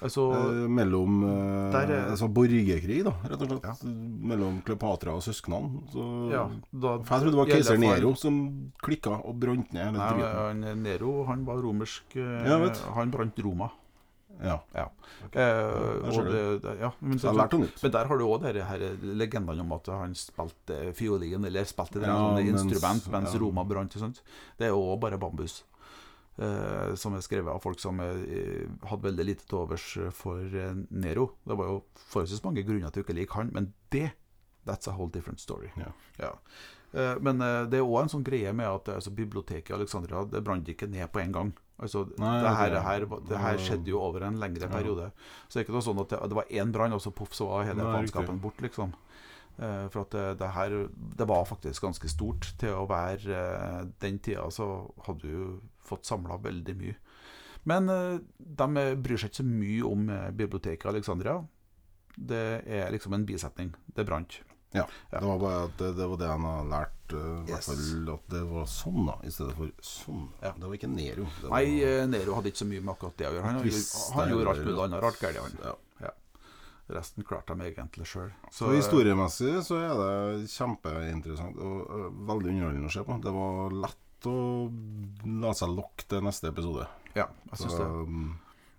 Altså, 0.03 0.25
Eh, 0.33 0.67
mellom 0.67 1.23
eh, 1.23 1.77
er- 1.79 2.09
Altså 2.11 2.27
borgerkrig, 2.27 3.03
da, 3.05 3.11
rett 3.29 3.41
og 3.41 3.47
slett. 3.47 3.83
Mellom 3.85 4.61
Kleopatra 4.65 5.13
og 5.15 5.21
søsknene. 5.23 5.81
Så 5.93 6.31
ja, 6.31 6.43
da, 6.73 6.97
For 7.03 7.15
jeg 7.15 7.21
trodde 7.23 7.31
det 7.31 7.39
var 7.39 7.45
keiser 7.53 7.77
Nero 7.79 8.15
som 8.15 8.71
klikka 8.83 9.23
og 9.25 9.39
brant 9.39 9.71
ned 9.71 9.85
hele 9.85 9.97
driten. 9.97 10.35
han, 10.35 10.83
Nero 10.83 11.23
han 11.25 11.45
var 11.45 11.55
romersk 11.63 12.15
eh, 12.15 12.45
Ja. 12.45 12.69
Han 12.93 13.09
brant 13.11 13.39
Roma. 13.39 13.69
Ja. 14.41 14.55
Ja. 14.73 14.85
Okay. 15.27 15.41
Eh, 15.41 16.07
og 16.09 16.29
det, 16.31 16.73
ja, 16.79 16.89
men, 16.99 17.19
Så 17.19 17.33
men 17.33 17.91
der 17.93 18.09
har 18.09 18.17
du 18.17 18.25
òg 18.25 18.47
legendene 19.03 19.61
om 19.61 19.75
at 19.75 19.91
han 19.93 20.15
spilte 20.17 20.79
fiolin, 20.97 21.45
eller 21.45 21.67
spilte 21.69 22.01
det 22.01 22.09
Ja, 22.09 22.33
et 22.39 22.49
instrument 22.49 23.07
mens 23.13 23.35
ja. 23.35 23.43
Roma 23.43 23.63
brant. 23.63 23.93
Det 23.93 24.67
er 24.67 24.73
jo 24.73 24.97
bare 24.97 25.21
bambus. 25.21 25.63
Eh, 26.33 26.95
som 26.97 27.13
er 27.13 27.21
skrevet 27.21 27.53
av 27.53 27.61
folk 27.61 27.79
som 27.79 27.99
eh, 28.01 28.65
hadde 28.89 29.05
veldig 29.05 29.25
lite 29.27 29.45
til 29.45 29.59
overs 29.61 29.85
for 30.17 30.41
eh, 30.41 30.73
Nero. 30.89 31.29
Det 31.45 31.57
var 31.59 31.69
jo 31.69 31.79
forholdsvis 32.09 32.43
mange 32.43 32.65
grunner 32.65 32.89
til 32.89 33.03
å 33.03 33.05
ikke 33.05 33.19
like 33.19 33.37
han, 33.37 33.53
men 33.53 33.73
det 33.93 34.11
That's 34.65 34.87
a 34.87 34.93
whole 34.95 35.09
different 35.11 35.39
story. 35.39 35.73
Ja. 35.75 36.31
Eh, 36.93 37.15
men 37.19 37.41
eh, 37.41 37.63
det 37.69 37.79
er 37.79 37.87
òg 37.87 38.03
en 38.03 38.11
sånn 38.13 38.25
greie 38.25 38.53
med 38.55 38.69
at 38.69 38.89
eh, 38.89 38.99
altså, 38.99 39.13
biblioteket 39.15 39.73
i 39.73 39.77
Alexandria 39.79 40.23
Det 40.29 40.43
brant 40.45 40.67
ikke 40.69 40.89
ned 40.91 41.09
på 41.11 41.23
en 41.23 41.33
gang. 41.35 41.53
Altså, 41.83 42.05
Nei, 42.17 42.33
det, 42.43 42.51
her, 42.57 42.69
det- 42.73 42.83
her, 42.87 43.05
det 43.29 43.37
her 43.43 43.57
skjedde 43.67 43.91
jo 43.91 43.99
over 44.01 44.23
en 44.27 44.39
lengre 44.39 44.67
periode. 44.71 45.11
Så 45.47 45.53
det 45.57 45.61
er 45.61 45.65
ikke 45.67 45.75
noe 45.77 45.85
sånn 45.89 45.99
at 46.03 46.09
det, 46.15 46.19
det 46.31 46.37
var 46.39 46.51
én 46.63 46.71
brann, 46.75 46.93
og 46.95 47.01
så 47.03 47.11
poff, 47.13 47.33
så 47.35 47.47
var 47.49 47.65
hele 47.67 47.83
faenskapen 47.99 48.39
bort, 48.41 48.61
liksom. 48.63 48.93
Eh, 49.59 49.87
for 49.93 50.01
at 50.07 50.15
det, 50.39 50.47
her 50.55 50.69
Det 51.19 51.27
var 51.29 51.43
faktisk 51.45 51.83
ganske 51.85 52.09
stort 52.09 52.47
til 52.57 52.71
å 52.73 52.87
være 52.89 53.35
eh, 53.37 53.83
Den 54.01 54.15
tida 54.17 54.47
så 54.49 54.65
hadde 55.05 55.29
du 55.29 55.59
fått 55.85 56.05
samla 56.09 56.39
veldig 56.41 56.73
mye. 56.79 56.95
Men 57.69 57.87
eh, 57.89 58.17
de 58.39 58.95
bryr 58.97 59.17
seg 59.21 59.29
ikke 59.29 59.43
så 59.43 59.45
mye 59.45 59.83
om 59.85 60.09
eh, 60.09 60.31
biblioteket 60.31 60.85
i 60.85 60.89
Alexandria. 60.95 61.35
Det 62.17 62.41
er 62.65 62.89
liksom 62.91 63.13
en 63.13 63.25
bisetning. 63.29 63.75
Det 63.93 64.05
brant. 64.09 64.39
Ja. 64.73 64.83
Ja. 65.11 65.19
Det 65.19 65.25
var 65.29 65.39
bare 65.43 65.63
at 65.67 65.77
det, 65.79 65.91
det 65.99 66.07
var 66.09 66.17
det 66.23 66.27
han 66.33 66.45
har 66.49 66.67
lært. 66.71 66.99
Uh, 67.13 67.43
Yes. 67.45 67.67
At 67.69 68.23
det 68.33 68.41
var 68.49 68.65
sånn, 68.65 69.03
da, 69.05 69.15
i 69.21 69.29
stedet 69.29 69.53
for 69.57 69.69
sånn. 69.85 70.27
Ja. 70.41 70.53
Det 70.57 70.65
var 70.65 70.77
ikke 70.79 70.89
Nero. 70.89 71.27
Var, 71.43 71.51
Nei, 71.53 71.65
eh, 71.85 72.05
Nero 72.09 72.33
hadde 72.39 72.49
ikke 72.49 72.63
så 72.63 72.69
mye 72.71 72.81
med 72.81 72.93
akkurat 72.95 73.17
det 73.19 73.27
å 73.29 73.33
gjøre. 73.35 73.43
Han, 73.45 73.59
han, 73.61 74.17
han 74.17 74.31
gjorde 74.33 74.53
alt 74.55 74.63
mulig 74.65 74.83
annet 74.87 75.03
rart 75.05 75.19
galt. 75.21 75.59
Ja. 75.67 75.75
Resten 76.93 77.23
klarte 77.23 77.55
de 77.55 77.69
egentlig 77.69 78.05
sjøl. 78.09 78.31
Så 78.51 78.67
historiemessig 78.75 79.53
så 79.63 79.77
er 79.79 79.93
det 79.95 80.49
kjempeinteressant 80.51 81.55
og 81.63 81.77
uh, 81.87 82.09
veldig 82.27 82.49
underholdende 82.51 82.89
å 82.89 82.95
se 82.97 83.03
på. 83.07 83.15
Det 83.23 83.31
var 83.33 83.77
lett 83.85 84.27
å 84.27 84.35
la 85.43 85.53
seg 85.55 85.71
lokke 85.77 86.05
til 86.11 86.25
neste 86.27 86.49
episode. 86.51 86.89
Ja, 87.15 87.29
jeg 87.51 87.61
Så, 87.61 87.69
syns 87.69 87.77
det. 87.79 87.87
um, 87.87 88.33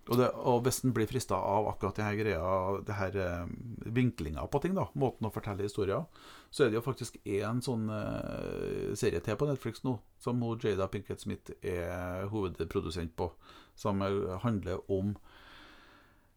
Og, 0.05 0.19
det, 0.19 0.27
og 0.37 0.59
hvis 0.65 0.83
en 0.85 0.93
blir 0.93 1.09
frista 1.09 1.37
av 1.41 1.65
akkurat 1.71 1.97
denne 1.97 2.17
greia, 2.19 2.49
det 2.85 3.21
eh, 3.23 3.47
vinklinga 3.95 4.43
på 4.53 4.61
ting, 4.61 4.75
da, 4.77 4.85
måten 4.93 5.25
å 5.25 5.31
fortelle 5.33 5.65
historier, 5.65 6.05
så 6.53 6.65
er 6.65 6.69
det 6.69 6.77
jo 6.77 6.83
faktisk 6.85 7.17
én 7.25 7.63
sånn 7.65 7.89
uh, 7.89 8.93
serie 8.97 9.19
til 9.25 9.37
på 9.39 9.47
Netflix 9.49 9.81
nå, 9.83 9.95
som 10.21 10.43
hun 10.45 10.61
Jada 10.61 10.85
Pinkett 10.93 11.25
Smith 11.25 11.57
er 11.65 12.29
hovedprodusent 12.29 13.15
på, 13.17 13.31
som 13.75 14.05
eh, 14.05 14.37
handler 14.45 14.85
om 14.93 15.15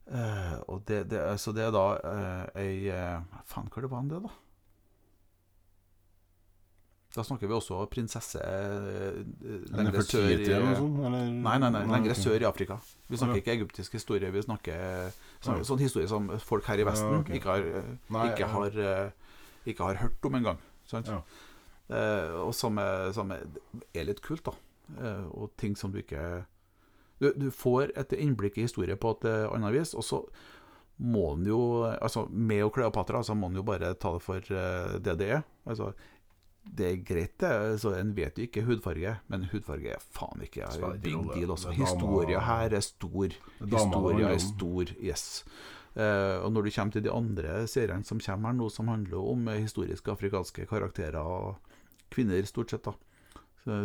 uh, 0.09 0.57
Og 0.66 0.83
det, 0.89 1.05
det, 1.12 1.21
så 1.39 1.53
det 1.53 1.69
er 1.69 1.77
da 1.77 1.87
uh, 2.01 2.45
ei 2.59 2.89
uh, 2.89 3.21
Faen, 3.47 3.69
hva 3.69 3.93
var 3.93 4.09
det, 4.09 4.25
da? 4.25 4.33
Da 7.15 7.25
snakker 7.25 7.49
vi 7.49 7.55
også 7.57 7.81
prinsesse 7.89 8.41
lengre 9.73 10.03
sør 10.05 10.29
i 10.29 10.45
sånt? 10.45 10.99
Nei, 11.09 11.55
nei, 11.63 11.71
nei, 11.73 11.83
lengre 11.89 12.17
sør 12.19 12.45
i 12.45 12.47
Afrika. 12.49 12.77
Vi 13.09 13.17
snakker 13.17 13.41
ikke 13.41 13.55
egyptisk 13.57 13.97
historie, 13.97 14.29
vi 14.35 14.43
snakker 14.45 15.09
sånn, 15.41 15.65
sånn 15.65 15.81
historie 15.81 16.11
som 16.11 16.29
folk 16.45 16.69
her 16.69 16.83
i 16.83 16.87
Vesten 16.89 17.25
ikke, 17.33 17.49
har, 17.49 17.65
eh, 17.65 17.89
ikke, 18.29 18.51
har, 18.53 18.77
eh, 18.85 19.33
ikke 19.73 19.89
har 19.89 20.03
hørt 20.03 20.29
om 20.29 20.37
engang. 20.37 20.61
Sant? 20.89 21.09
Ja. 21.09 21.23
Eh, 21.89 22.37
og 22.43 22.53
som, 22.57 22.77
er, 22.83 23.09
som 23.17 23.33
er, 23.33 23.47
litt 24.05 24.21
kult, 24.25 24.45
da. 24.45 24.53
Eh, 25.01 25.25
og 25.33 25.57
ting 25.61 25.77
som 25.77 25.93
du 25.93 26.01
ikke 26.01 26.45
Du, 27.19 27.33
du 27.35 27.51
får 27.51 27.91
et 27.99 28.13
innblikk 28.15 28.57
i 28.57 28.65
historie 28.65 28.95
på 28.97 29.11
et 29.17 29.27
eh, 29.29 29.49
annet 29.51 29.75
vis, 29.75 29.91
og 29.97 30.05
så 30.07 30.21
må 30.99 31.33
en 31.35 31.47
jo 31.47 31.61
Altså, 31.89 32.27
med 32.31 32.63
og 32.67 32.75
Kleopatra, 32.77 33.23
så 33.25 33.35
må 33.35 33.49
en 33.49 33.59
jo 33.59 33.67
bare 33.67 33.95
ta 33.95 34.13
det 34.15 34.23
for 34.23 34.39
eh, 34.39 34.99
det 35.03 35.17
det 35.19 35.33
er. 35.39 35.43
Altså, 35.67 35.93
det 36.77 36.87
er 36.91 37.01
greit, 37.07 37.35
det. 37.41 37.81
Så 37.83 37.95
En 37.99 38.14
vet 38.16 38.37
jo 38.39 38.45
ikke 38.47 38.64
hudfarge, 38.66 39.16
men 39.29 39.49
hudfarge 39.53 39.95
er 39.97 40.05
faen 40.14 40.43
ikke 40.45 40.62
er 40.66 40.85
en 40.93 41.01
big 41.01 41.16
deal. 41.35 41.51
Også. 41.51 41.71
Dama- 41.73 41.85
Historia 41.85 42.41
her 42.41 42.77
er 42.77 42.81
stor. 42.85 43.35
Historia 43.64 44.29
er 44.35 44.39
stor, 44.39 44.95
yes. 45.03 45.45
Uh, 45.99 46.45
og 46.45 46.53
når 46.53 46.62
du 46.69 46.71
kommer 46.71 46.93
til 46.93 47.03
de 47.03 47.11
andre 47.11 47.66
seriene 47.66 48.05
som 48.07 48.21
kommer 48.23 48.53
her 48.53 48.59
nå, 48.61 48.69
som 48.71 48.89
handler 48.89 49.19
om 49.19 49.49
eh, 49.49 49.62
historiske 49.64 50.11
afrikanske 50.12 50.66
karakterer 50.71 51.19
og 51.19 51.57
kvinner, 52.14 52.45
stort 52.47 52.71
sett, 52.71 52.85
da, 52.87 52.95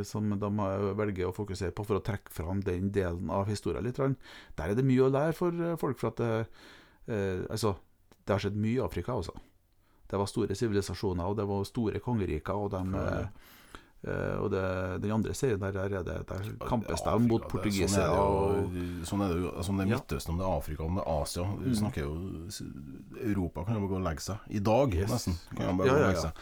som 0.07 0.29
de 0.39 0.49
eh, 0.65 0.85
velger 0.99 1.29
å 1.29 1.35
fokusere 1.35 1.73
på 1.75 1.85
for 1.87 1.99
å 1.99 2.03
trekke 2.05 2.31
fram 2.33 2.61
den 2.65 2.91
delen 2.95 3.31
av 3.33 3.49
historien 3.49 3.83
litt, 3.85 3.97
der 3.97 4.69
er 4.69 4.77
det 4.77 4.85
mye 4.87 5.07
å 5.07 5.11
lære 5.11 5.35
for 5.37 5.51
eh, 5.57 5.75
folk. 5.79 5.99
For 5.99 6.11
at 6.13 6.21
det, 6.21 6.31
uh, 7.09 7.43
altså, 7.51 7.75
det 8.23 8.35
har 8.35 8.43
skjedd 8.45 8.59
mye 8.59 8.77
i 8.77 8.83
Afrika, 8.83 9.15
altså. 9.17 9.35
Det 10.13 10.19
var 10.21 10.29
store 10.29 10.53
sivilisasjoner, 10.59 11.25
og 11.25 11.35
det 11.41 11.47
var 11.49 11.65
store 11.65 11.99
kongeriker, 12.05 12.53
og 12.53 12.69
de 12.75 12.83
Ja. 12.93 13.23
eh, 14.05 14.35
og 14.43 14.49
det, 14.51 14.61
den 15.01 15.11
andre 15.15 15.33
serien 15.33 15.59
der, 15.61 15.71
der, 15.71 15.85
er 15.99 16.03
det, 16.03 16.27
der 16.27 16.67
kampes 16.67 17.01
de 17.05 17.13
mot 17.23 17.45
portugisere. 17.49 18.03
Sånn 18.03 18.03
er 18.03 18.09
det 18.11 18.73
jo. 18.75 19.05
Sånn 19.07 19.21
er 19.23 19.29
det. 19.33 19.53
Altså, 19.57 19.75
Midtøsten, 19.79 20.33
om 20.33 20.41
det 20.41 20.45
er 20.45 20.57
Afrika, 20.57 20.83
om 20.83 20.95
det 20.99 21.05
er 21.05 21.21
Asia. 21.21 21.45
Vi 21.61 21.69
Mm. 21.71 21.77
snakker 21.79 22.01
jo 22.03 22.11
Europa 23.23 23.63
kan 23.63 23.75
jo 23.75 23.79
bare 23.85 23.89
gå 23.93 23.95
og 24.01 24.03
legge 24.07 24.21
seg. 24.25 24.37
I 24.49 24.59
dag, 24.59 24.93
Yes. 24.93 25.09
nesten. 25.11 25.33
Kan 25.55 25.65
jo 25.69 25.77
bare 25.77 25.87
Ja, 25.87 25.93
gå 25.93 25.95
og 25.95 26.01
ja, 26.01 26.07
legge 26.07 26.19
ja. 26.19 26.21
seg. 26.21 26.33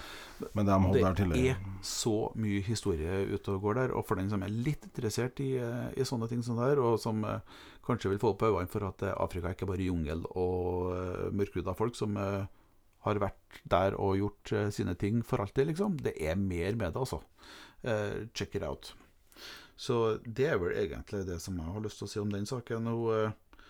Men 0.56 0.66
de 0.66 0.72
det 0.94 1.02
der 1.04 1.14
Det 1.14 1.50
er 1.52 1.58
så 1.84 2.32
mye 2.36 2.62
historie 2.66 3.28
ute 3.36 3.50
og 3.54 3.62
går 3.62 3.74
der, 3.76 3.96
og 3.96 4.06
for 4.08 4.16
den 4.16 4.30
som 4.30 4.42
er 4.44 4.50
litt 4.50 4.82
interessert 4.90 5.40
i, 5.40 5.58
eh, 5.58 5.92
i 5.98 6.02
sånne 6.04 6.28
ting 6.30 6.42
som 6.42 6.56
det 6.58 6.66
her, 6.66 6.80
og 6.82 7.00
som 7.00 7.24
eh, 7.24 7.40
kanskje 7.86 8.10
vil 8.10 8.18
få 8.20 8.30
opp 8.34 8.42
øynene 8.42 8.68
for 8.68 8.88
at 8.88 9.04
eh, 9.04 9.14
Afrika 9.22 9.48
er 9.50 9.54
ikke 9.54 9.68
bare 9.68 9.86
jungel 9.86 10.26
og 10.36 11.32
mørkhuda 11.32 11.76
folk 11.78 11.96
som 11.96 12.18
eh, 12.18 12.46
har 13.06 13.22
vært 13.22 13.62
der 13.70 13.98
og 13.98 14.18
gjort 14.20 14.54
uh, 14.56 14.68
sine 14.74 14.96
ting 15.00 15.22
for 15.26 15.44
alltid, 15.44 15.72
liksom. 15.72 16.00
Det 16.02 16.16
er 16.20 16.40
mer 16.40 16.76
med 16.78 16.94
det, 16.94 17.02
altså. 17.02 17.22
Uh, 17.82 18.28
check 18.38 18.56
it 18.56 18.66
out. 18.66 18.94
Så 19.82 20.20
det 20.26 20.46
er 20.46 20.60
vel 20.62 20.76
egentlig 20.78 21.24
det 21.26 21.40
som 21.42 21.58
jeg 21.58 21.74
har 21.74 21.82
lyst 21.82 22.02
til 22.02 22.06
å 22.06 22.12
si 22.12 22.20
om 22.22 22.30
den 22.30 22.46
saken. 22.46 22.90
Og, 22.92 23.08
eh, 23.16 23.64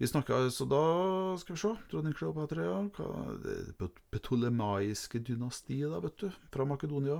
vi 0.00 0.08
snakka 0.08 0.38
så 0.48 0.64
da 0.68 1.36
Skal 1.36 1.56
vi 1.56 1.60
se. 1.60 1.72
Dronning 1.90 2.14
Kleopatra, 2.16 2.64
ja. 2.64 3.88
Ptolemaiske 4.16 5.20
dynasti, 5.20 5.82
da, 5.82 6.00
vet 6.00 6.16
du. 6.16 6.30
Fra 6.54 6.64
Makedonia. 6.64 7.18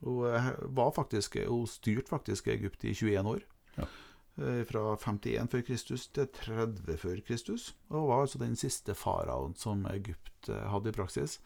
Hun 0.00 0.48
var 0.74 0.94
faktisk 0.96 1.36
Hun 1.44 1.66
styrte 1.68 2.08
faktisk 2.08 2.48
Egypt 2.48 2.84
i 2.84 2.94
21 2.94 3.28
år. 3.34 3.44
Ja. 3.76 3.90
Eh, 4.38 4.62
Fra 4.64 4.96
51 4.96 5.50
før 5.52 5.62
Kristus 5.66 6.06
til 6.08 6.26
30 6.32 6.96
før 6.98 7.20
Kristus. 7.26 7.74
Og 7.90 8.08
var 8.08 8.22
altså 8.24 8.38
den 8.40 8.56
siste 8.56 8.94
faraoen 8.96 9.54
som 9.56 9.84
Egypt 9.92 10.48
eh, 10.48 10.62
hadde 10.72 10.88
i 10.88 10.92
praksis. 10.96 11.38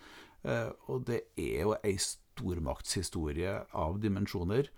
Eh, 0.44 0.70
Og 0.88 1.04
det 1.08 1.22
er 1.36 1.62
jo 1.66 1.74
ei 1.82 1.96
stormaktshistorie 1.98 3.56
av 3.74 3.98
dimensjoner. 4.00 4.68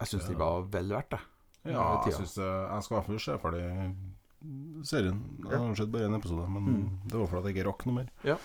Jeg 0.00 0.08
syns 0.10 0.22
Ja. 0.24 0.28
det 0.28 0.38
var 0.38 0.62
vel 0.62 0.88
verdt 0.88 1.10
det. 1.10 1.20
Ja, 1.66 2.02
jeg 2.06 2.14
synes 2.14 2.34
det, 2.34 2.44
jeg 2.46 2.82
skal 2.82 2.94
i 2.94 2.98
hvert 3.00 3.06
fall 3.06 3.18
se 3.20 3.38
ferdig 3.42 4.86
serien. 4.86 5.22
Jeg 5.50 5.58
har 5.58 5.74
sett 5.74 5.90
bare 5.90 6.04
en 6.06 6.14
episode, 6.14 6.48
men 6.48 6.62
Mm. 6.64 6.90
det 7.08 7.18
var 7.18 7.26
fordi 7.26 7.48
jeg 7.48 7.56
ikke 7.56 7.66
rakk 7.70 7.86
noe 7.86 7.94
mer. 7.94 8.10
Ja. 8.24 8.36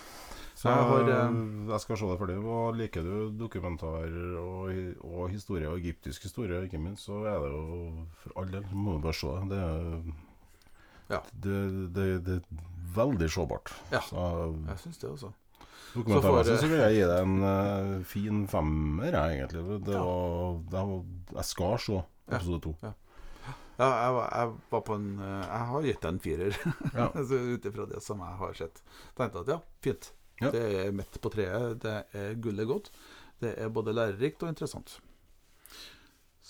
Så 0.62 0.70
Jeg 0.70 0.82
har, 0.86 1.08
jeg, 1.10 1.38
jeg 1.72 1.80
skal 1.82 1.96
se 1.98 2.06
det 2.12 2.18
ferdig. 2.20 2.36
Og 2.46 2.76
liker 2.78 3.02
du 3.06 3.14
dokumentarer 3.40 4.36
og, 4.38 4.68
og 5.02 5.24
historie, 5.32 5.66
og 5.66 5.80
egyptisk 5.80 6.22
historie 6.28 6.60
ikke 6.68 6.78
minst, 6.78 7.08
så 7.08 7.16
er 7.26 7.40
det 7.42 7.48
jo 7.50 8.04
for 8.22 8.36
all 8.38 8.52
del 8.52 8.68
Må 8.70 8.94
du 8.94 9.02
bare 9.08 9.16
se 9.18 9.32
det. 9.50 9.58
Er, 9.58 10.12
Ja. 11.10 11.18
det, 11.44 11.56
det, 11.92 12.04
det 12.24 12.36
er 12.38 12.60
veldig 12.94 13.26
sjåbart. 13.28 13.72
Ja. 13.92 13.98
Så 14.06 14.22
Jeg 14.68 14.78
syns 14.84 14.98
det, 15.02 15.10
også. 15.10 15.32
dokumentarmessig 15.96 16.54
Så 16.56 16.62
så 16.62 16.70
vil 16.70 16.80
jeg 16.80 16.94
gi 16.94 17.02
deg 17.10 17.18
en 17.26 17.34
uh, 17.42 18.04
fin 18.14 18.46
femmer, 18.48 19.10
jeg, 19.12 19.40
egentlig. 19.42 19.80
Det 19.84 19.92
Ja. 19.98 20.04
var, 20.06 20.62
det 20.70 20.84
var, 20.88 21.02
jeg 21.34 21.44
skal 21.50 21.78
se 21.78 21.98
episode 22.30 22.60
to. 22.64 22.72
Ja, 22.86 22.92
jeg, 23.90 24.14
var- 24.14 24.32
jeg 24.38 24.54
var 24.70 24.80
på 24.86 24.94
en 24.94 25.06
eh, 25.18 25.44
Jeg 25.50 25.66
har 25.74 25.82
gitt 25.90 26.00
deg 26.06 26.12
en 26.14 26.20
firer, 26.22 26.58
Ja. 26.94 27.06
ut 27.56 27.64
ifra 27.66 27.86
det 27.90 28.02
som 28.06 28.22
jeg 28.22 28.38
har 28.38 28.52
sett. 28.62 28.82
Tenkte 29.18 29.42
at 29.42 29.48
ja, 29.56 29.58
fint. 29.82 30.12
Ja. 30.42 30.52
Det 30.54 30.66
er 30.82 30.92
midt 30.96 31.18
på 31.22 31.32
treet. 31.32 31.80
Det 31.82 31.96
er 32.18 32.36
gullet 32.42 32.68
godt. 32.68 32.92
Det 33.42 33.56
er 33.58 33.72
både 33.74 33.94
lærerikt 33.96 34.44
og 34.44 34.52
interessant. 34.52 34.98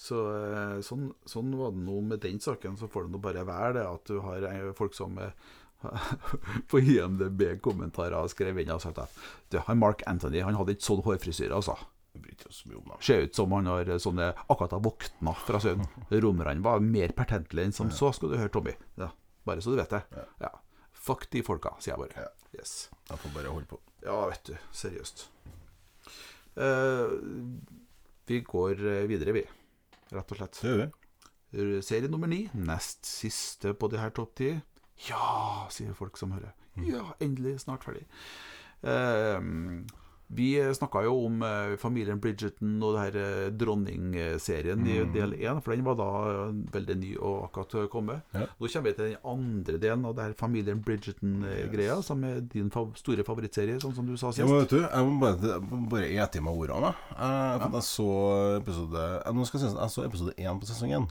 Så 0.03 0.18
eh, 0.34 0.78
sånn, 0.84 1.11
sånn 1.28 1.53
var 1.59 1.74
det 1.74 1.84
nå 1.84 2.01
med 2.05 2.22
den 2.24 2.40
saken. 2.43 2.78
Så 2.80 2.88
får 2.90 3.07
det 3.07 3.14
nå 3.14 3.22
bare 3.22 3.47
være 3.47 3.76
det 3.78 3.86
at 3.86 4.09
du 4.11 4.20
har 4.24 4.47
eh, 4.49 4.70
folk 4.76 4.97
som 4.97 5.18
eh, 5.20 5.34
på 6.70 6.82
IMDb-kommentarer 6.82 8.30
skrev 8.32 8.61
inn 8.62 8.72
og 8.74 8.82
sagt 8.84 9.03
at 9.03 9.22
du, 9.53 9.61
har 9.62 9.78
Mark 9.78 10.05
Anthony 10.11 10.43
han 10.43 10.59
hadde 10.59 10.76
ikke 10.76 10.88
sånn 10.88 11.05
hårfrisyre, 11.07 11.55
altså. 11.59 11.78
Ser 13.01 13.24
ut 13.24 13.36
som 13.36 13.55
han 13.57 13.70
har 13.70 13.88
sånne 14.03 14.32
akkurat 14.43 14.74
har 14.76 14.82
våkna 14.84 15.32
fra 15.47 15.61
søvn. 15.62 15.86
Romerne 16.24 16.64
var 16.64 16.82
mer 16.84 17.14
pertentlige 17.16 17.70
enn 17.70 17.76
som 17.76 17.93
så, 17.95 18.12
skal 18.12 18.34
du 18.34 18.36
høre, 18.36 18.53
Tommy. 18.53 18.74
Ja, 19.01 19.09
bare 19.49 19.64
så 19.64 19.72
du 19.72 19.80
vet 19.80 19.95
det. 19.95 20.03
Ja. 20.43 20.53
Fuck 21.03 21.28
de 21.34 21.42
folka, 21.42 21.74
sier 21.82 21.96
jeg 21.96 22.05
bare. 22.05 22.26
Ja. 22.26 22.59
Yes. 22.59 22.90
Jeg 23.09 23.18
får 23.18 23.32
bare 23.34 23.53
holde 23.53 23.68
på. 23.70 23.78
Ja, 24.05 24.18
vet 24.30 24.44
du. 24.46 24.55
Seriøst. 24.76 25.24
Uh, 26.53 27.16
vi 28.28 28.42
går 28.46 28.82
eh, 28.86 29.07
videre, 29.11 29.34
vi. 29.34 29.42
Rett 30.12 30.34
og 30.34 30.38
slett. 30.38 30.61
Det 30.61 30.70
gjør 30.70 30.82
vi. 30.84 31.80
Serie 31.84 32.11
nummer 32.12 32.30
ni. 32.30 32.44
Nest 32.55 33.09
siste 33.09 33.74
på 33.76 33.88
de 33.92 33.98
her 34.00 34.12
topp 34.14 34.36
ti. 34.38 34.53
Ja, 35.09 35.66
sier 35.74 35.96
folk 35.96 36.20
som 36.20 36.36
hører. 36.36 36.55
Ja, 36.86 37.11
endelig. 37.24 37.59
Snart 37.64 37.84
ferdig. 37.84 38.05
Eh, 38.86 39.40
vi 40.33 40.49
snakka 40.74 41.03
jo 41.05 41.12
om 41.26 41.43
eh, 41.45 41.76
familien 41.76 42.20
Bridgerton 42.20 42.78
og 42.83 42.95
det 42.97 43.03
her 43.05 43.51
dronningserien 43.61 44.78
mm. 44.80 44.87
i 44.89 44.99
Mm. 45.03 45.12
del 45.12 45.33
én, 45.41 45.61
for 45.62 45.74
den 45.74 45.85
var 45.85 45.97
da 45.99 46.07
eh, 46.30 46.53
veldig 46.72 46.97
ny 46.97 47.11
og 47.18 47.45
akkurat 47.51 47.91
kommet. 47.93 48.22
Ja. 48.33 48.47
Nå 48.61 48.68
kommer 48.72 48.89
vi 48.91 48.95
til 48.97 49.11
den 49.11 49.16
andre 49.24 49.78
delen 49.83 50.05
av 50.09 50.14
det 50.16 50.24
her 50.24 50.35
familien 50.39 50.80
Bridgerton-greia, 50.83 51.97
Yes. 51.99 52.07
som 52.07 52.24
er 52.24 52.41
din 52.41 52.70
fav 52.70 52.95
store 52.97 53.24
favorittserie, 53.24 53.78
sånn 53.83 53.95
som 53.95 54.07
du 54.07 54.16
sa 54.16 54.33
Ja, 54.37 54.47
men 54.47 54.61
vet 54.62 54.70
du, 54.70 54.80
jeg 54.80 55.05
må 55.05 55.20
bare, 55.20 55.61
bare 55.91 56.09
ete 56.12 56.39
i 56.39 56.41
meg 56.43 56.55
ordene. 56.57 56.95
jeg. 57.12 57.61
For 57.61 57.78
jeg 57.78 57.89
så 57.89 58.11
episode 58.61 59.03
jeg, 59.24 59.35
nå 59.35 59.45
skal 59.47 59.61
jeg, 59.61 59.74
jeg 59.76 59.91
så 59.91 60.05
episode 60.07 60.35
én 60.39 60.61
på 60.61 60.66
sesong 60.66 60.91
én. 60.97 61.09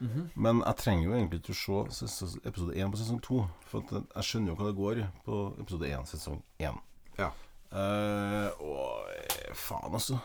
Mhm. 0.00 0.30
Men 0.34 0.62
jeg 0.64 0.76
trenger 0.76 1.04
jo 1.04 1.12
egentlig 1.12 1.40
ikke 1.42 1.52
å 1.76 1.90
se 1.92 2.06
episode 2.48 2.72
én 2.74 2.90
på 2.90 2.96
sesong 2.96 3.20
to. 3.22 3.42
For 3.68 3.80
at 3.84 3.90
jeg 4.16 4.24
skjønner 4.24 4.48
jo 4.52 4.56
hva 4.56 4.66
det 4.70 4.76
går 4.78 5.00
på 5.26 5.40
episode 5.60 5.90
én 5.90 6.06
sesong 6.08 6.42
én. 6.58 6.78
Ja. 7.18 7.30
Eh, 7.70 8.48
og 8.60 9.54
faen, 9.54 9.92
altså. 9.94 10.18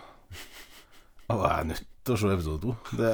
Jeg 1.25 1.37
er 1.41 1.63
nødt 1.65 1.83
til 2.05 2.13
å 2.13 2.17
se 2.21 2.29
episode 2.35 2.59
to. 2.61 2.73
Det 2.97 3.11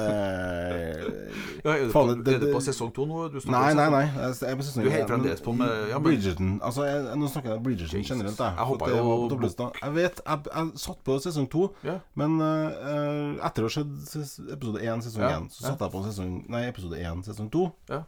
Ja, 1.64 1.72
er, 1.72 1.86
du 1.86 1.92
på, 1.94 2.02
det- 2.24 2.34
er 2.34 2.38
du 2.40 2.46
det- 2.46 2.54
på 2.54 2.60
sesong 2.60 2.90
to 2.92 3.06
nå? 3.06 3.28
Du 3.32 3.40
Nei, 3.50 3.72
nei, 3.72 3.88
nei. 3.88 4.02
Jeg 4.04 4.34
jeg 4.40 4.50
er 4.50 4.56
på 4.56 4.62
sesong 4.66 4.82
Du 4.84 4.88
er 4.90 4.96
helt 4.98 5.08
fremdeles 5.08 5.40
på 5.40 5.54
med- 5.56 5.88
ja, 5.88 5.98
men- 5.98 6.02
Bridgerton. 6.02 6.60
Altså, 6.62 6.84
jeg, 6.84 7.16
nå 7.16 7.28
snakker 7.28 7.48
jeg 7.48 7.56
om 7.56 7.62
Bridgerton 7.64 7.98
Jesus. 8.00 8.10
generelt. 8.10 8.36
Jeg, 8.38 8.54
Jeg 8.56 8.66
hoppa, 8.66 8.84
var. 8.84 9.72
Jeg 9.82 9.94
vet, 9.94 10.20
jeg, 10.26 10.38
jeg 10.54 10.72
satt 10.76 11.04
på 11.04 11.18
sesong 11.20 11.48
to, 11.50 11.74
yeah. 11.84 12.00
men 12.14 12.40
uh, 12.40 13.46
etter 13.46 13.62
å 13.64 13.68
ha 13.68 13.68
sett 13.68 14.52
episode 14.52 14.80
én 14.82 15.00
sesong 15.02 15.22
én, 15.22 15.28
yeah. 15.28 15.48
så 15.48 15.60
ja. 15.62 15.68
satte 15.70 15.84
jeg 15.88 15.92
på 15.92 16.04
sesong, 16.04 16.48
nei, 16.50 16.68
episode 16.68 16.96
én 17.00 17.24
sesong 17.24 17.50
to. 17.50 17.72
Yeah. 17.88 18.04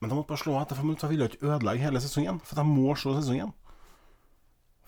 Men 0.00 0.10
jeg 0.10 0.18
måtte 0.18 0.28
bare 0.34 0.42
slå 0.42 0.60
etter 0.60 0.74
fem 0.74 0.86
minutter. 0.86 1.06
Jeg 1.08 1.14
ville 1.18 1.28
ikke 1.30 1.46
ødelegge 1.46 1.78
hele 1.86 2.00
sesongen. 2.02 2.40
for 2.42 2.56
jeg 2.56 2.66
må 2.66 2.96
se 2.98 3.08
sesong 3.22 3.38
én. 3.38 3.52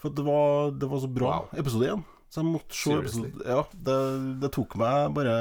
For 0.04 0.12
det 0.12 0.24
var, 0.26 0.74
det 0.76 0.88
var 0.90 1.00
så 1.00 1.08
bra, 1.08 1.30
Wow. 1.40 1.48
episode 1.64 1.88
én. 1.94 2.02
Så 2.28 2.42
jeg 2.42 2.50
måtte 2.50 2.76
se 2.76 2.94
episode 2.98 3.46
Ja, 3.46 3.60
det, 3.88 3.98
det 4.42 4.50
tok 4.52 4.74
meg 4.80 5.12
bare 5.16 5.34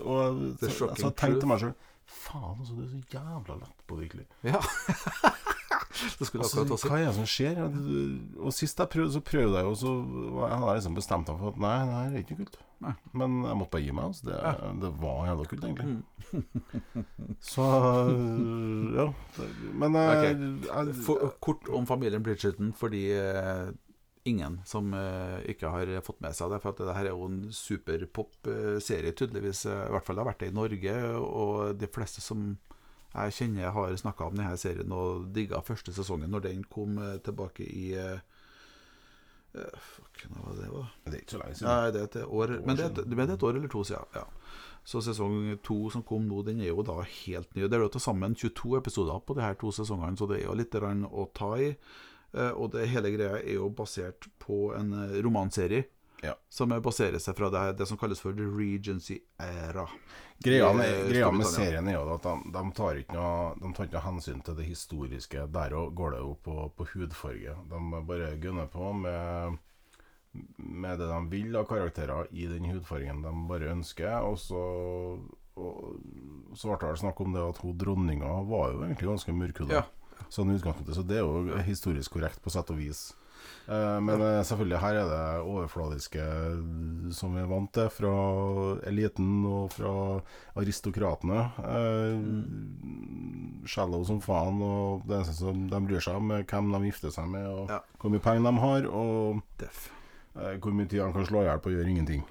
Og 0.00 0.38
så, 0.58 0.88
altså, 0.88 1.10
jeg 1.10 1.16
tenkte 1.20 1.42
til 1.44 1.50
meg 1.50 1.60
sjøl 1.62 1.74
Faen, 2.14 2.56
altså, 2.60 2.74
du 2.74 2.82
er 2.84 2.90
så 2.90 3.00
jævla 3.14 3.54
lettpåvirkelig. 3.62 4.24
Ja. 4.44 4.60
det 6.18 6.26
skulle 6.26 6.44
Altså, 6.44 6.60
akkurat 6.60 6.74
også 6.76 6.90
hva 6.90 7.00
er 7.00 7.08
det 7.08 7.16
som 7.16 7.28
skjer? 7.28 7.60
Og 8.40 8.54
sist 8.54 8.80
jeg 8.80 8.90
prøvde, 8.94 9.12
så 9.14 9.22
prøvde 9.24 9.60
jeg 9.60 9.68
jo, 9.68 9.74
så 9.78 9.92
hadde 10.50 10.66
jeg 10.66 10.80
liksom 10.80 10.98
bestemt 10.98 11.30
meg 11.30 11.42
for 11.42 11.52
at 11.52 11.60
nei, 11.64 11.76
det 11.84 11.98
her 11.98 12.16
er 12.16 12.24
ikke 12.24 12.34
noe 12.34 12.42
kult. 12.42 12.58
Nei. 12.84 12.92
Men 13.22 13.36
jeg 13.46 13.58
måtte 13.60 13.72
bare 13.76 13.84
gi 13.84 13.94
meg. 13.96 14.10
Altså. 14.10 14.26
Det, 14.28 14.72
det 14.82 14.90
var 15.04 15.22
jævla 15.28 15.46
kult, 15.52 15.64
egentlig. 15.68 15.94
Mm. 15.94 17.06
Så 17.54 17.68
ja. 18.98 19.06
Men 19.84 19.98
okay. 20.02 20.34
Ok. 20.34 20.68
jeg, 20.68 20.98
For, 21.06 21.32
kort 21.44 21.72
om 21.72 21.88
familien 21.88 22.26
Bridgerton, 22.26 22.74
fordi 22.76 23.06
eh, 23.16 23.70
ingen 24.28 24.58
som 24.68 24.92
ikke 25.48 25.70
har 25.72 25.90
fått 26.04 26.20
med 26.24 26.36
seg 26.36 26.52
det. 26.52 26.60
For 26.64 26.74
at 26.74 26.82
det 26.82 26.98
her 26.98 27.08
er 27.08 27.16
jo 27.16 27.30
en 27.30 27.40
superpop-serie, 27.54 29.16
tydeligvis. 29.16 29.66
I 29.70 29.92
hvert 29.94 30.06
fall 30.06 30.18
det 30.18 30.24
har 30.24 30.32
vært 30.32 30.44
det 30.44 30.52
i 30.52 30.58
Norge. 30.58 31.00
Og 31.22 31.74
de 31.80 31.90
fleste 31.92 32.24
som 32.24 32.54
jeg 33.14 33.34
kjenner, 33.36 33.62
jeg 33.62 33.74
har 33.76 33.96
snakka 34.00 34.26
om 34.26 34.38
denne 34.38 34.56
serien 34.58 34.94
og 34.94 35.28
digga 35.34 35.60
første 35.64 35.94
sesongen 35.94 36.32
når 36.34 36.48
den 36.48 36.64
kom 36.70 36.98
eh, 36.98 37.18
tilbake 37.24 37.66
i 37.66 37.92
eh, 37.98 38.22
Fuck, 39.54 40.24
hva 40.32 40.48
var 40.48 40.56
det, 40.58 40.66
da? 40.66 40.80
Det 41.04 41.12
er 41.12 41.20
ikke 41.20 41.34
så 41.36 41.38
lenge 41.38 41.56
siden. 41.60 41.68
Nei, 41.70 41.90
det 41.94 42.00
er 42.00 42.06
et 42.08 42.16
år, 42.26 42.52
men 42.66 42.74
det 42.74 42.82
er 42.82 42.88
et, 42.90 42.96
det 43.06 43.18
er 43.22 43.32
et 43.36 43.44
år 43.46 43.58
eller 43.60 43.70
to 43.70 43.84
siden. 43.86 44.16
Ja. 44.16 44.24
Så 44.82 45.02
sesong 45.06 45.36
to 45.62 45.76
som 45.94 46.02
kom 46.02 46.26
nå, 46.26 46.40
den 46.42 46.58
er 46.58 46.72
jo 46.72 46.82
da 46.82 46.96
helt 47.06 47.54
ny. 47.54 47.68
Det 47.68 47.78
er 47.78 47.84
jo 47.84 47.92
til 47.94 48.02
sammen 48.02 48.34
22 48.34 48.74
episoder 48.80 49.22
på 49.22 49.36
de 49.38 49.44
her 49.46 49.54
to 49.60 49.70
sesongene, 49.70 50.18
så 50.18 50.26
det 50.26 50.40
er 50.40 50.48
jo 50.48 50.56
litt 50.58 50.74
å 50.74 51.28
ta 51.38 51.52
i. 51.62 51.70
Og 52.34 52.66
det 52.74 52.88
hele 52.90 53.14
greia 53.14 53.38
er 53.38 53.60
jo 53.60 53.70
basert 53.70 54.26
på 54.42 54.72
en 54.74 54.90
romanserie. 55.22 55.86
Ja. 56.24 56.34
Som 56.48 56.72
er- 56.72 56.80
baserer 56.84 57.20
seg 57.20 57.36
fra 57.36 57.50
det, 57.52 57.64
det 57.78 57.86
som 57.90 57.98
kalles 58.00 58.20
for 58.22 58.32
The 58.36 58.46
regency 58.48 59.18
era. 59.38 59.84
Greia 60.44 60.72
med, 60.74 60.88
i 60.88 61.12
greia 61.12 61.30
med 61.30 61.46
serien 61.46 61.86
er 61.88 61.94
jo 61.94 62.14
at 62.16 62.24
de, 62.26 62.32
de, 62.56 62.62
tar 62.76 62.98
ikke 63.00 63.14
noe, 63.14 63.52
de 63.60 63.70
tar 63.76 63.86
ikke 63.86 63.98
noe 63.98 64.06
hensyn 64.08 64.40
til 64.44 64.56
det 64.58 64.66
historiske. 64.66 65.46
Der 65.54 65.76
òg 65.78 65.94
går 65.94 66.16
det 66.16 66.22
jo 66.24 66.32
på, 66.42 66.56
på 66.76 66.88
hudfarge. 66.94 67.54
De 67.70 68.02
bare 68.08 68.32
gunner 68.42 68.66
på 68.72 68.90
med, 68.98 69.58
med 70.58 70.98
det 70.98 71.08
de 71.12 71.20
vil 71.30 71.56
av 71.60 71.68
karakterer 71.70 72.28
i 72.32 72.48
den 72.50 72.66
hudfargen 72.72 73.22
de 73.24 73.34
bare 73.48 73.72
ønsker. 73.76 74.16
Og 74.26 74.38
så, 74.42 74.62
og, 75.54 76.00
så 76.58 76.72
ble 76.72 76.90
det 76.90 77.02
snakk 77.04 77.20
om 77.22 77.36
det 77.36 77.44
at 77.52 77.62
hun 77.62 77.76
dronninga 77.78 78.32
var 78.50 78.72
jo 78.74 78.82
egentlig 78.88 79.12
ganske 79.14 79.36
mørkhuda. 79.38 79.82
Ja. 79.82 80.24
Sånn 80.32 80.50
utgangspunktet, 80.54 80.96
så 80.96 81.02
det 81.06 81.20
er 81.20 81.26
jo 81.26 81.60
historisk 81.66 82.16
korrekt 82.16 82.42
på 82.42 82.50
sett 82.50 82.70
og 82.74 82.78
vis. 82.80 83.12
Eh, 83.68 83.98
Men 84.04 84.20
eh, 84.20 84.42
selvfølgelig 84.44 84.78
her 84.80 84.94
er 85.00 85.08
det 85.08 85.44
overfladiske 85.48 86.20
som 87.16 87.32
vi 87.34 87.40
er 87.40 87.48
vant 87.48 87.70
til 87.72 87.88
fra 87.90 88.12
eliten 88.90 89.44
og 89.48 89.72
fra 89.72 90.20
aristokratene. 90.60 91.46
Eh, 91.64 92.20
Shallow 93.66 94.04
som 94.04 94.20
faen, 94.20 94.60
og 94.64 95.06
det 95.08 95.16
eneste 95.22 95.38
som 95.40 95.64
de 95.70 95.80
bryr 95.88 96.02
seg 96.04 96.18
om, 96.20 96.30
er 96.36 96.44
hvem 96.44 96.68
de 96.74 96.82
gifter 96.90 97.10
seg 97.14 97.28
med, 97.32 97.46
og 97.48 97.70
Ja. 97.72 97.78
hvor 98.00 98.10
mye 98.12 98.20
penger 98.20 98.50
de 98.50 98.60
har, 98.60 98.86
og 98.92 99.40
Def. 99.58 99.88
eh, 100.36 100.56
hvor 100.58 100.72
mye 100.72 100.86
tid 100.88 101.00
de 101.00 101.12
kan 101.12 101.24
slå 101.26 101.40
i 101.42 101.48
hjel 101.48 101.58
på 101.64 101.70
å 101.70 101.74
gjøre 101.78 101.88
ingenting. 101.94 102.24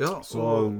Ja, 0.00 0.20
Så 0.24 0.38
og, 0.40 0.72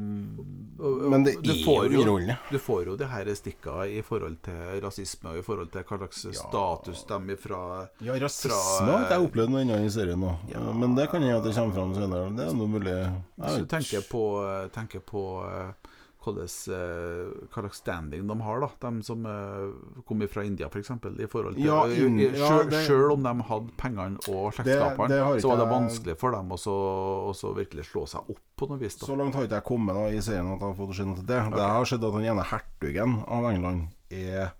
og- 0.80 1.11
Men 1.11 1.24
det 1.24 1.34
du 1.43 1.51
er 1.51 1.57
jo 1.64 2.01
underholdende. 2.01 2.38
Du 2.51 2.59
får 2.59 2.86
jo 2.86 2.97
det 2.97 3.09
her 3.09 3.34
stikka 3.34 3.84
i 3.86 4.01
forhold 4.03 4.36
til 4.43 4.80
rasisme, 4.82 5.30
og 5.30 5.38
i 5.38 5.43
forhold 5.43 5.70
til 5.72 5.82
hva 5.82 5.99
slags 5.99 6.24
Ja. 6.24 6.32
status 6.32 7.05
de 7.05 7.18
ifra 7.36 7.88
Ja, 8.01 8.12
rasisme 8.18 8.51
Fra- 8.51 8.86
har 8.86 9.05
ikke 9.05 9.14
jeg 9.18 9.28
opplevd 9.28 9.51
noe 9.51 9.61
annet 9.61 9.86
i 9.86 9.91
serien 9.91 10.20
nå. 10.20 10.36
Ja. 10.49 10.61
Men 10.72 10.95
det 10.97 11.11
kan 11.11 11.22
hende 11.22 11.36
at 11.36 11.45
det 11.45 11.55
kommer 11.55 11.74
fram 11.74 11.95
senere. 11.95 12.36
Det 12.36 12.49
er 12.49 12.55
noe 12.55 12.68
mulig. 12.68 12.97
Hvis 13.38 13.59
du 13.59 13.66
tenker 13.66 14.01
på, 14.11 14.24
tenker 14.72 15.01
på 15.01 15.24
eh, 15.45 15.68
eh, 15.68 15.72
hva 16.21 17.62
slags 17.62 17.77
standing 17.81 18.27
de 18.29 18.37
har, 18.41 18.61
da. 18.61 18.68
De 18.91 19.03
som 19.07 19.25
eh, 19.27 20.03
kommer 20.07 20.29
fra 20.29 20.45
India, 20.45 20.66
f.eks. 20.68 20.91
I 20.91 21.27
forhold 21.31 21.55
til 21.57 21.64
Ja, 21.64 21.87
ja, 21.87 22.62
det- 22.68 22.85
sjøl 22.87 23.12
om 23.12 23.23
de 23.23 23.35
hadde 23.49 23.73
pengene 23.81 24.18
og 24.29 24.53
slektskapene, 24.55 25.41
så 25.41 25.49
var 25.49 25.57
det 25.62 25.68
vanskelig 25.73 26.16
for 26.18 26.31
dem 26.33 26.49
å 26.51 26.59
så- 26.59 27.29
å 27.31 27.33
så 27.35 27.55
virkelig 27.57 27.85
slå 27.91 28.07
seg 28.09 28.21
opp 28.29 28.41
på 28.57 28.68
noe 28.68 28.79
vis. 28.79 28.97
Da. 28.99 29.07
Så 29.07 29.16
langt 29.16 29.35
har 29.35 29.45
ikke 29.47 29.61
jeg 29.61 29.64
kommet 29.64 29.95
da, 29.95 30.07
i 30.09 30.21
serien 30.21 30.53
at 30.53 30.61
jeg 30.61 30.68
har 30.68 30.75
fått 30.75 31.07
noe 31.07 31.14
til 31.16 31.27
det. 31.27 31.51
Det 31.51 31.68
har 31.71 31.85
skjedd 31.85 32.05
at 32.05 32.12
den 32.12 32.25
ene 32.37 32.45
hertugen 32.45 33.25
av 33.27 33.45
England 33.53 33.89
er 34.11 34.53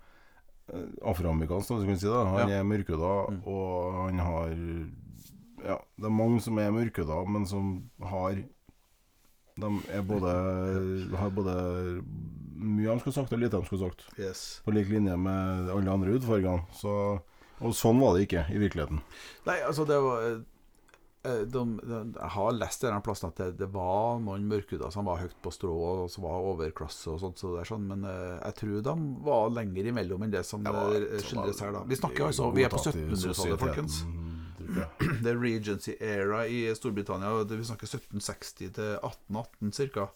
eh, 0.73 0.87
afroamerikansk, 1.05 1.69
hvis 1.69 1.81
du 1.83 1.87
kan 1.87 1.97
si 1.99 2.07
det. 2.07 2.27
Han 2.31 2.49
Ja. 2.49 2.61
er 2.61 2.65
mørkhuda, 2.65 3.29
Mm. 3.29 3.43
og 3.47 3.95
han 4.07 4.19
har 4.19 4.49
Ja, 5.63 5.77
det 5.99 6.07
er 6.07 6.11
mange 6.11 6.41
som 6.41 6.57
er 6.59 6.71
mørkhuda, 6.71 7.29
men 7.29 7.45
som 7.45 7.91
har 8.03 8.33
De 9.61 10.03
både 10.09 10.35
har 11.21 11.33
både 11.35 11.57
mye 12.61 12.93
de 12.93 13.01
skulle 13.01 13.17
sagt, 13.17 13.33
og 13.33 13.41
lite 13.41 13.57
de 13.57 13.69
skulle 13.69 13.89
sagt. 13.89 14.07
Yes. 14.21 14.45
På 14.65 14.75
lik 14.75 14.91
linje 14.93 15.17
med 15.17 15.71
alle 15.73 15.93
andre 15.93 16.17
utfordringene 16.19 16.67
Så 16.77 16.93
Og 17.61 17.77
sånn 17.77 18.01
var 18.01 18.17
det 18.17 18.29
ikke 18.29 18.47
i 18.53 18.61
virkeligheten. 18.61 19.03
Nei, 19.49 19.59
altså, 19.67 19.85
det 19.89 19.99
var 20.01 20.23
eh, 20.31 21.43
de, 21.45 21.65
de, 21.81 21.99
Jeg 22.17 22.31
har 22.37 22.55
lest 22.57 22.87
denne 22.87 23.03
plassen 23.05 23.29
at 23.29 23.41
det, 23.43 23.51
det 23.61 23.69
var 23.75 24.21
noen 24.25 24.47
mørkhuda 24.49 24.89
som 24.93 25.09
var 25.09 25.21
høyt 25.21 25.37
på 25.45 25.53
strå, 25.53 25.73
og 25.73 26.07
som 26.13 26.25
var 26.25 26.47
overklasse 26.55 27.13
og 27.13 27.21
sånt, 27.21 27.41
så 27.41 27.53
det 27.59 27.67
sånn, 27.69 27.85
men 27.91 28.09
eh, 28.09 28.39
jeg 28.39 28.59
tror 28.63 28.87
de 28.89 28.97
var 29.29 29.53
lenger 29.59 29.93
imellom 29.93 30.25
enn 30.25 30.33
det 30.33 30.45
som 30.49 30.65
Det 30.65 30.73
eh, 30.73 31.21
skildres 31.21 31.61
her, 31.65 31.77
da. 31.77 31.85
Vi 31.89 32.01
snakker 32.01 32.31
altså 32.31 32.49
Vi 32.57 32.65
er 32.65 32.73
på 32.73 32.81
1700-tallet, 32.81 33.61
folkens. 33.67 34.01
Folkens. 34.75 35.23
The 35.25 35.35
Regency 35.47 35.97
Era 36.01 36.47
i 36.47 36.75
Storbritannia. 36.75 37.45
det 37.45 37.59
Vi 37.61 37.68
snakker 37.68 37.87
1760 37.87 38.73
til 38.77 38.97
1818 39.01 39.73
ca. 39.95 40.09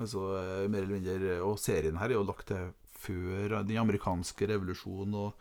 Altså, 0.00 0.20
eh, 0.38 0.68
mer 0.68 0.84
eller 0.84 0.94
mindre, 0.96 1.40
og 1.44 1.58
serien 1.60 1.98
her 2.00 2.10
er 2.10 2.16
jo 2.16 2.24
lagt 2.24 2.48
til 2.48 2.70
før 3.02 3.62
den 3.62 3.76
amerikanske 3.82 4.48
revolusjonen. 4.48 5.14
Og, 5.14 5.32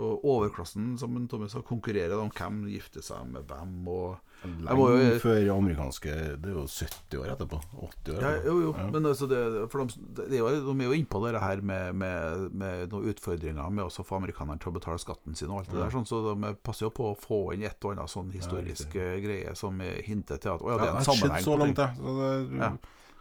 og 0.00 0.24
overklassen 0.24 0.94
som 0.98 1.16
Thomas 1.28 1.52
sa, 1.52 1.62
konkurrerer 1.66 2.16
om 2.18 2.30
hvem 2.32 2.64
gifter 2.70 3.04
seg 3.04 3.26
med 3.32 3.48
hvem. 3.50 3.80
Og, 3.88 4.29
Lenge 4.40 5.18
før 5.20 5.38
amerikanske 5.52 6.12
Det 6.40 6.48
er 6.48 6.54
jo 6.56 6.62
70 6.64 7.18
år 7.20 7.26
etterpå. 7.34 7.58
80 8.06 8.14
år 8.16 8.22
ja, 8.24 8.30
jo, 8.46 8.54
jo, 8.64 8.70
Ja. 8.78 8.86
men 8.94 9.04
altså 9.10 9.28
det, 9.28 9.40
for 9.70 9.84
de, 9.84 9.98
de, 10.16 10.22
er 10.36 10.38
jo, 10.38 10.52
de 10.72 10.74
er 10.80 10.88
jo 10.88 10.96
innpå 10.96 11.20
det 11.26 11.40
her 11.42 11.60
med, 11.60 11.94
med, 11.94 12.46
med 12.52 12.88
noen 12.94 13.10
utfordringer 13.12 13.70
med 13.70 13.84
å 13.84 14.04
få 14.04 14.16
amerikanerne 14.16 14.58
til 14.62 14.72
å 14.72 14.76
betale 14.78 14.98
skatten 15.02 15.36
sin 15.36 15.50
og 15.50 15.58
alt 15.60 15.70
det 15.70 15.76
Ja. 15.78 15.84
der. 15.84 15.90
Sånn, 15.98 16.08
så 16.08 16.22
de 16.34 16.54
passer 16.64 16.86
jo 16.86 16.90
på 16.96 17.10
å 17.12 17.18
få 17.20 17.40
inn 17.54 17.62
et 17.68 17.84
og 17.84 17.92
annet 17.96 18.08
sånn 18.08 18.32
historisk 18.32 18.94
riktig. 18.94 19.02
eh, 19.02 19.20
greie 19.26 19.54
som 19.56 19.78
hinter 19.80 20.40
til 20.40 20.54
at 20.56 20.60
å 20.64 20.70
ja, 20.72 20.78
det 20.78 20.88
er 20.88 20.96
en 20.96 21.04
sammenheng. 21.10 21.44
så 21.44 21.58
langt, 21.60 21.76
det. 21.76 21.90
Så 22.00 22.16
det, 22.22 22.58
Ja. 22.64 22.72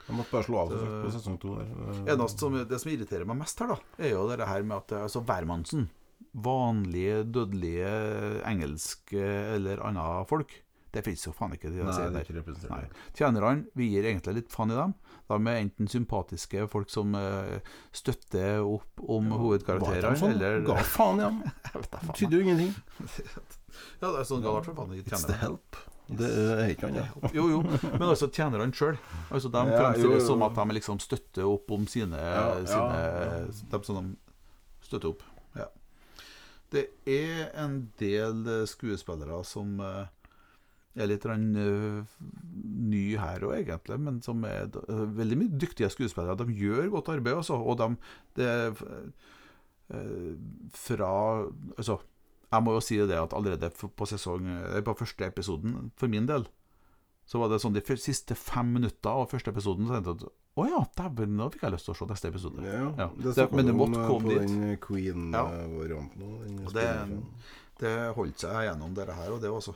Jeg 0.09 0.17
måtte 0.17 0.31
bare 0.31 0.43
slå 0.47 0.57
av 0.63 0.69
det 0.71 0.77
på 1.03 1.11
sesong 1.13 1.35
to 1.39 1.51
der. 1.59 1.67
Eneste 2.15 2.39
som, 2.39 2.53
det 2.65 2.79
som 2.81 2.89
irriterer 2.91 3.25
meg 3.29 3.37
mest 3.43 3.59
her, 3.59 3.67
da, 3.67 3.75
er 3.99 4.09
jo 4.15 4.23
det 4.31 4.47
her 4.47 4.63
med 4.63 4.77
at 4.77 4.91
eh, 4.95 5.03
altså, 5.05 5.21
hvermannsen, 5.21 5.89
vanlige, 6.33 7.23
dødelige 7.29 7.91
engelske 8.49 9.21
eller 9.55 9.81
andre 9.85 10.25
folk, 10.29 10.51
det 10.95 11.03
fins 11.05 11.25
jo 11.27 11.31
faen 11.35 11.53
ikke 11.53 11.69
de 11.69 11.83
Nei, 11.85 11.93
det 12.13 12.21
er 12.23 12.39
ikke. 12.41 12.55
Nei. 12.71 12.81
Tjenerne, 13.17 13.65
vi 13.77 13.89
gir 13.91 14.07
egentlig 14.09 14.33
litt 14.39 14.49
faen 14.53 14.71
i 14.73 14.77
dem. 14.77 14.95
De 15.29 15.37
er 15.51 15.59
enten 15.61 15.91
sympatiske 15.91 16.65
folk 16.71 16.89
som 16.89 17.13
uh, 17.13 17.59
støtter 17.93 18.63
opp 18.65 19.03
om 19.05 19.29
ja, 19.29 19.37
hovedkarakterene, 19.43 20.17
sånn? 20.17 20.33
eller 20.37 20.63
Ga 20.65 20.79
faen 20.87 21.21
i 21.21 21.23
dem. 21.27 21.39
Betydde 22.09 22.35
jo 22.39 22.43
ingenting. 22.47 22.75
Ja, 24.01 24.09
det 24.09 24.23
er 24.23 24.25
sånn 24.27 24.41
galt 24.43 24.65
for 24.65 24.75
faen 24.75 24.95
i 24.97 25.03
tjenerne. 25.05 25.53
Det 26.09 26.25
er 26.25 26.71
ikke 26.73 26.87
annet. 26.89 27.33
Jo, 27.37 27.43
jo, 27.51 27.59
men 27.61 28.05
altså 28.09 28.27
tjenerne 28.33 28.65
sjøl. 28.75 28.97
Altså, 29.29 29.51
de 29.53 29.61
Ja, 29.69 29.75
fremstilles 29.77 30.23
jo. 30.23 30.27
som 30.31 30.41
at 30.47 30.57
de 30.57 30.75
liksom 30.79 30.97
støtter 31.03 31.45
opp 31.45 31.69
om 31.75 31.85
sine, 31.87 32.17
Ja, 32.17 32.47
ja, 32.57 32.65
sine 32.65 33.03
ja. 33.03 33.43
Dem 33.75 33.85
som 33.85 33.99
de 34.01 34.17
støtter 34.87 35.11
opp. 35.13 35.21
Ja. 35.53 35.67
Det 36.73 36.87
er 37.05 37.51
en 37.61 37.77
del 38.01 38.41
eh, 38.49 38.65
skuespillere 38.69 39.37
som 39.45 39.77
eh, 40.99 41.03
er 41.05 41.09
litt 41.09 41.25
eh, 41.25 42.03
ny 42.89 43.15
her 43.17 43.39
òg, 43.47 43.55
egentlig, 43.63 43.99
men 43.99 44.21
som 44.25 44.43
er 44.45 44.67
eh, 44.67 45.05
veldig 45.19 45.37
mye 45.39 45.57
dyktige 45.61 45.89
skuespillere. 45.89 46.37
De 46.37 46.53
gjør 46.59 46.89
godt 46.97 47.09
arbeid, 47.15 47.35
altså. 47.41 47.55
Og 47.59 47.77
de 47.79 47.89
det, 48.35 48.51
eh, 49.89 50.35
Fra 50.75 51.45
Altså, 51.77 51.99
jeg 52.51 52.63
må 52.65 52.73
jo 52.75 52.81
si 52.83 52.97
det 52.97 53.17
at 53.17 53.33
allerede 53.33 53.69
på 53.73 54.05
sesong 54.09 54.45
På 54.85 54.93
første 54.97 55.25
episoden, 55.25 55.91
for 55.97 56.07
min 56.09 56.25
del, 56.29 56.47
så 57.29 57.39
var 57.41 57.49
det 57.49 57.59
sånn 57.61 57.73
de 57.75 57.81
siste 57.97 58.33
fem 58.37 58.71
minutter 58.73 59.09
av 59.09 59.27
første 59.29 59.49
episoden 59.53 59.85
Så 59.87 59.93
tenkte 59.97 60.13
jeg 60.15 60.29
at 60.29 60.35
å 60.59 60.63
ja, 60.67 60.79
dæven, 60.97 61.37
nå 61.37 61.45
fikk 61.53 61.61
jeg 61.63 61.71
lyst 61.71 61.85
til 61.87 61.93
å 61.93 61.97
se 61.99 62.05
neste 62.09 62.27
episode. 62.33 62.63
Ja, 62.65 62.87
Ja. 62.97 63.05
det 63.15 63.45
men 63.53 63.65
vi 63.65 63.71
om, 63.85 63.93
på 63.93 64.15
dit. 64.27 64.39
den 64.41 64.63
Ja. 64.71 64.75
Queen-varianten 64.81 66.23
òg. 66.25 66.73
det- 66.73 67.23
Det 67.79 68.13
holdt 68.15 68.39
seg 68.39 68.51
gjennom 68.67 68.93
dette 68.93 69.13
her, 69.15 69.31
og 69.31 69.39
det 69.39 69.49
også. 69.49 69.73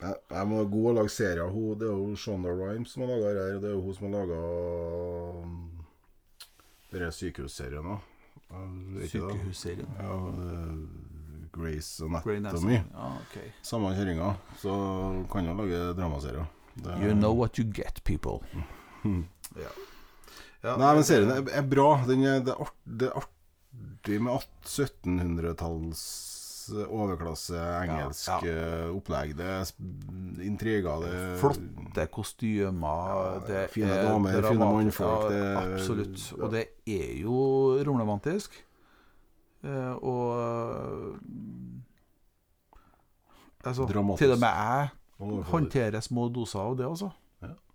Jeg, 0.00 0.14
jeg 0.30 0.46
må 0.50 0.64
gå 0.68 0.82
og 0.90 0.94
lage 0.98 1.08
serier. 1.14 1.48
Hun, 1.48 1.78
det 1.80 1.86
er 1.88 1.94
jo 1.96 2.16
Shonda 2.20 2.50
Rhimes 2.52 2.92
som 2.92 3.02
har 3.06 3.14
laga 3.16 3.46
her. 3.46 3.54
og 3.56 3.62
Det 3.62 3.70
er 3.70 3.74
jo 3.74 3.80
hun 3.86 3.94
som 3.94 4.06
har 4.06 4.26
laga 4.26 4.40
denne 6.92 7.10
sykehusserien 7.12 7.88
òg. 7.94 8.00
Sykehusserien. 9.10 9.88
Ja, 9.98 10.16
eh, 10.44 10.76
Grace 11.56 12.04
Anatomy. 12.04 12.78
Ja, 12.92 13.06
ok. 13.22 13.36
Samme 13.62 13.94
kjerringa. 13.96 14.34
Så 14.60 14.72
kan 15.32 15.46
jo 15.48 15.54
lage 15.54 15.94
dramaserier. 15.96 16.46
Det- 16.76 16.98
You 17.02 17.14
know 17.14 17.32
what 17.34 17.58
you 17.58 17.64
get, 17.64 18.02
people. 18.04 18.40
Ja. 19.56 19.70
Ja, 20.62 20.76
Nei, 20.76 20.94
men 20.94 21.04
serien 21.04 21.30
er, 21.30 21.62
bra. 21.62 22.04
Den 22.06 22.24
er, 22.24 22.40
det, 22.40 22.52
er 22.52 22.60
art, 22.60 22.74
det 22.84 23.06
er 23.08 23.14
artig 23.20 24.20
med 24.20 24.42
1700-talls 24.66 26.00
overklasse 26.74 27.56
engelsk 27.82 28.28
Ja, 28.28 28.52
ja. 28.54 28.90
opplegg. 28.92 29.34
Det 29.38 29.46
er 29.46 29.70
intriger, 30.46 31.00
det 31.04 31.12
er 31.14 31.36
Flotte 31.40 32.06
kostymer. 32.12 33.10
Ja, 33.10 33.38
det 33.48 33.64
fine 33.74 33.90
er 33.94 34.08
damer, 34.10 34.30
fine 34.32 34.42
dramatisk. 34.48 35.00
mannfolk, 35.00 35.32
Ja, 35.32 35.36
det 35.36 35.72
absolutt. 35.74 36.26
Og 36.40 36.52
det 36.52 36.64
er 36.86 37.12
jo 37.22 37.36
romromantisk. 37.86 38.56
Eh, 39.64 39.94
og 40.02 41.16
altså, 43.64 43.86
Dramatisk. 43.86 44.22
Til 44.24 44.32
og 44.32 44.38
med 44.38 44.48
jeg 44.48 45.44
håndterer 45.50 46.00
små 46.04 46.28
doser 46.28 46.60
av 46.60 46.76
det, 46.78 46.86
altså. 46.86 47.10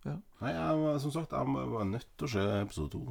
Nei, 0.06 0.52
jeg, 0.56 0.94
som 1.04 1.12
sagt, 1.14 1.34
jeg 1.38 1.66
var 1.74 1.84
nødt 1.86 2.08
til 2.18 2.26
å 2.26 2.32
se 2.34 2.46
episode 2.62 2.90
to. 2.96 3.02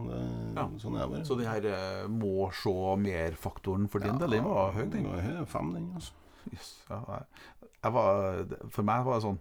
Ja. 0.57 0.65
Sånn 0.83 0.97
er 0.97 1.05
det 1.05 1.11
bare. 1.13 1.27
Så 1.29 1.37
det 1.39 1.47
her 1.47 1.69
eh, 1.71 2.09
må 2.11 2.49
se 2.57 2.73
mer-faktoren 3.05 3.87
for 3.93 4.03
din 4.03 4.19
del, 4.19 4.35
den 4.41 4.49
var 4.49 4.75
høy, 4.75 4.83
den. 4.89 5.05
Den 5.05 5.13
var 5.13 5.23
høy, 5.23 5.45
Fem, 5.51 5.71
den, 5.77 5.87
altså. 5.95 6.17
Yes, 6.51 6.73
ja, 6.89 6.99
jeg, 7.13 7.69
jeg 7.85 7.95
var, 7.95 8.41
for 8.73 8.89
meg 8.89 9.07
var 9.07 9.21
det 9.21 9.27
sånn 9.29 9.39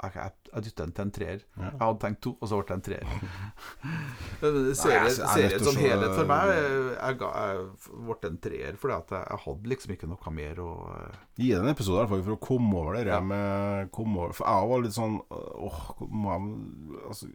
Jeg, 0.00 0.12
jeg, 0.16 0.62
dytta 0.64 0.84
den 0.86 0.92
til 0.96 1.04
en 1.04 1.10
treer. 1.12 1.40
Jeg 1.60 1.72
hadde 1.80 1.98
tenkt 2.00 2.20
to, 2.24 2.30
og 2.40 2.48
så 2.48 2.56
ble 2.56 2.66
det 2.70 2.76
en 2.78 2.84
treer. 2.86 3.04
Serien, 4.40 4.74
jeg- 4.80 4.80
jeg 4.80 5.00
er 5.00 5.04
nødt 5.04 5.34
serien 5.34 5.50
til 5.60 5.60
å 5.60 5.72
som 5.74 5.80
helhet 5.82 6.14
for 6.16 6.30
meg 6.30 6.52
Jeg, 6.54 7.18
jeg, 7.20 7.64
ble 8.08 8.30
en 8.30 8.38
treer 8.46 8.78
fordi 8.80 8.94
at 8.96 9.12
jeg, 9.16 9.26
jeg 9.30 9.42
hadde 9.44 9.72
liksom 9.74 9.92
ikke 9.96 10.08
noe 10.10 10.32
mer 10.36 10.62
å 10.64 10.70
Gi 11.40 11.50
det 11.52 11.60
en 11.60 11.68
episode 11.74 12.06
fall 12.10 12.22
for 12.26 12.36
å 12.36 12.40
komme 12.48 12.80
over 12.80 12.96
det 12.96 13.04
Ja. 13.12 13.20
med 13.20 13.90
komme 13.92 14.16
over, 14.24 14.32
For 14.40 14.48
jeg 14.48 14.70
var 14.72 14.84
litt 14.86 14.96
sånn 14.96 15.18
Åh, 15.30 15.82
jeg 16.00 16.40
Altså 17.10 17.28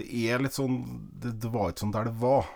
Det 0.00 0.08
er 0.24 0.44
litt 0.46 0.56
sånn 0.56 0.80
Det, 1.20 1.34
det 1.44 1.52
var 1.52 1.70
ikke 1.74 1.84
sånn 1.84 1.92
der 1.98 2.08
det 2.10 2.16
var. 2.22 2.48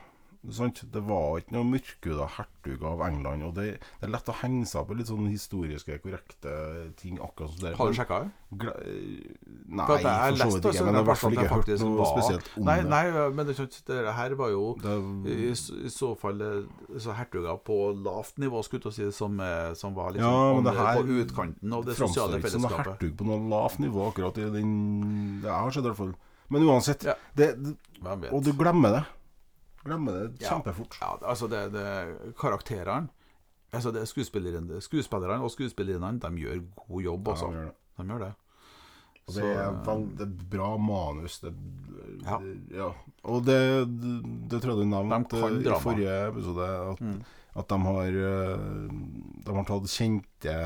Sant? 0.52 0.82
Det 0.92 1.00
var 1.06 1.38
ikke 1.40 1.54
noe 1.56 1.64
mørkhuda 1.64 2.26
hertug 2.36 2.82
av 2.84 3.00
England. 3.06 3.42
Og 3.48 3.54
det, 3.54 3.78
det 4.00 4.08
er 4.08 4.12
lett 4.12 4.28
å 4.28 4.34
henge 4.42 4.66
seg 4.68 4.82
opp 4.82 4.90
i 4.92 4.98
litt 4.98 5.08
sånn 5.08 5.28
historiske, 5.30 5.96
korrekte 6.04 6.52
ting. 7.00 7.16
Akkurat 7.24 7.54
som 7.54 7.62
det 7.64 7.72
Har 7.78 7.88
du 7.88 7.96
sjekka 7.96 8.18
det? 8.24 8.30
Nei, 8.54 9.86
For 9.86 9.98
for 9.98 10.36
så 10.36 10.48
vidt 10.52 10.66
ikke. 10.68 10.84
Men 10.84 10.94
jeg 10.94 10.94
har 10.94 11.00
i 11.00 11.08
hvert 11.08 11.22
fall 11.22 11.32
ikke 11.36 11.48
hørt 11.54 11.70
noe 11.80 11.96
var- 11.98 12.10
spesielt 12.12 12.50
om 12.58 12.64
Nei, 12.68 12.76
det. 12.82 12.90
nei, 12.90 13.30
men 13.34 13.46
det, 13.46 13.56
er 13.58 14.02
det 14.04 14.14
her 14.14 14.34
var 14.38 14.50
jo 14.52 14.64
det 14.82 14.94
i, 15.32 15.48
I 15.50 15.90
så 15.90 16.10
fall 16.18 16.40
eh, 16.44 16.98
så 17.00 17.16
hertuger 17.16 17.58
på 17.64 17.78
lavt 18.04 18.38
nivå, 18.38 18.62
skulle 18.66 18.92
jeg 18.92 18.92
si, 18.92 19.10
som, 19.16 19.40
eh, 19.40 19.72
som 19.74 19.94
var 19.96 20.12
liksom 20.12 20.28
Ja, 20.30 20.54
men 20.54 20.64
det 20.64 20.76
her 20.78 21.00
på 21.00 21.18
utkanten 21.24 21.72
av 21.72 21.84
det 21.88 21.96
framstår 21.98 22.38
ikke 22.38 22.50
som 22.50 22.68
hertug 22.70 23.16
på 23.18 23.26
noe 23.28 23.40
lavt 23.50 23.78
nivå, 23.82 24.08
akkurat 24.12 24.38
i 24.38 24.50
den 24.60 25.40
Det 25.42 25.50
har 25.50 25.70
sett, 25.70 25.84
i 25.84 25.88
hvert 25.88 25.96
fall. 25.96 26.14
Men 26.50 26.62
uansett, 26.68 27.02
Ja. 27.04 27.14
det, 27.34 27.54
det, 27.62 27.76
og 28.30 28.42
du 28.44 28.52
glemmer 28.52 28.90
det. 29.00 29.04
Glemmer 29.84 30.12
det 30.18 30.38
kjempefort. 30.48 30.96
Ja, 31.00 31.10
altså 31.28 31.48
det, 31.52 31.64
det 31.74 32.34
Karakterene 32.40 33.08
Altså 33.74 33.90
det 33.92 34.02
er 34.04 34.06
skuespillerne, 34.06 34.80
skuespillerne 34.80 35.42
og 35.42 35.50
skuespillerinnene 35.50 36.20
De 36.22 36.30
gjør 36.44 36.60
god 36.86 37.02
jobb, 37.02 37.26
Ja, 37.26 37.32
altså. 37.32 37.46
de 37.50 37.54
gjør 37.58 37.64
det. 37.64 37.74
De 37.98 38.04
gjør 38.12 38.18
det. 38.24 38.32
Og 39.24 39.34
det 39.34 39.42
Så, 39.42 40.22
er 40.22 40.26
bra 40.52 40.76
manus. 40.76 41.38
Det, 41.40 41.52
Ja. 42.24 42.38
ja. 42.76 42.88
Og 43.24 43.44
det, 43.44 43.58
det, 43.88 44.12
det 44.50 44.60
tror 44.62 44.74
jeg 44.74 44.84
du 44.84 44.90
nevnte 44.92 45.36
i 45.36 45.80
forrige 45.80 46.16
episode, 46.28 46.66
at, 46.92 47.00
Mm. 47.00 47.22
at 47.56 47.68
de 47.68 47.78
har 47.88 48.06
eh, 48.06 48.58
De 49.46 49.54
har 49.56 49.64
tatt 49.64 49.88
kjente 49.88 50.56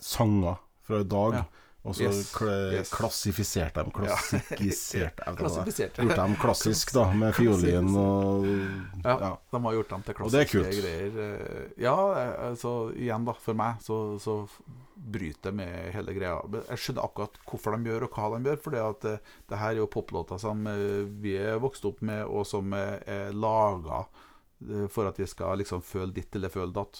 sanger 0.00 0.58
fra 0.86 1.00
i 1.00 1.04
dag, 1.04 1.32
Ja. 1.34 1.44
Og 1.82 1.94
så 1.96 2.04
Yes, 2.04 2.32
kl 2.36 2.48
yes. 2.76 2.90
klassifiserte 2.92 3.80
dem. 3.80 3.92
Klassifisert 3.96 5.00
jeg 5.00 5.06
vet 5.06 5.14
ikke 5.16 5.24
hva 5.24 5.32
det 5.32 5.32
er. 5.32 5.38
Klassifisert. 5.40 6.00
Gjort 6.02 6.20
dem 6.20 6.34
klassisk, 6.42 6.92
da, 6.92 7.04
med 7.22 7.32
fiolin 7.38 7.88
og 7.96 8.44
Ja, 9.04 9.14
ja. 9.14 9.30
de 9.54 9.62
har 9.64 9.76
gjort 9.78 9.94
dem 9.94 10.04
til 10.04 10.18
klassiske 10.18 10.64
greier. 10.66 11.18
Eh, 11.24 11.64
Ja, 11.80 11.96
så 11.96 12.44
altså 12.50 12.74
igjen, 12.98 13.24
da, 13.24 13.34
for 13.46 13.56
meg 13.56 13.80
så, 13.86 13.98
så 14.20 14.36
bryter 15.00 15.48
det 15.48 15.54
med 15.56 15.92
hele 15.94 16.12
greia. 16.12 16.36
Jeg 16.68 16.82
skjønner 16.84 17.06
akkurat 17.08 17.38
hvorfor 17.48 17.76
de 17.78 17.88
gjør, 17.88 18.04
og 18.10 18.18
hva 18.18 18.28
de 18.36 18.50
gjør. 18.50 18.60
For 18.60 18.76
det, 18.76 19.14
eh, 19.14 19.32
det 19.48 19.60
her 19.62 19.72
er 19.72 19.80
jo 19.80 19.88
poplåter 19.96 20.42
som 20.42 20.66
eh, 20.68 21.00
vi 21.24 21.38
er 21.40 21.60
vokst 21.64 21.88
opp 21.88 22.02
med, 22.04 22.26
og 22.28 22.44
som 22.48 22.76
eh, 22.76 22.98
er 23.08 23.32
laga 23.32 24.04
for 24.92 25.08
at 25.08 25.16
vi 25.16 25.24
skal 25.24 25.56
liksom 25.56 25.80
føle 25.80 26.12
ditt 26.12 26.36
eller 26.36 26.52
føle 26.52 26.74
datt. 26.76 26.98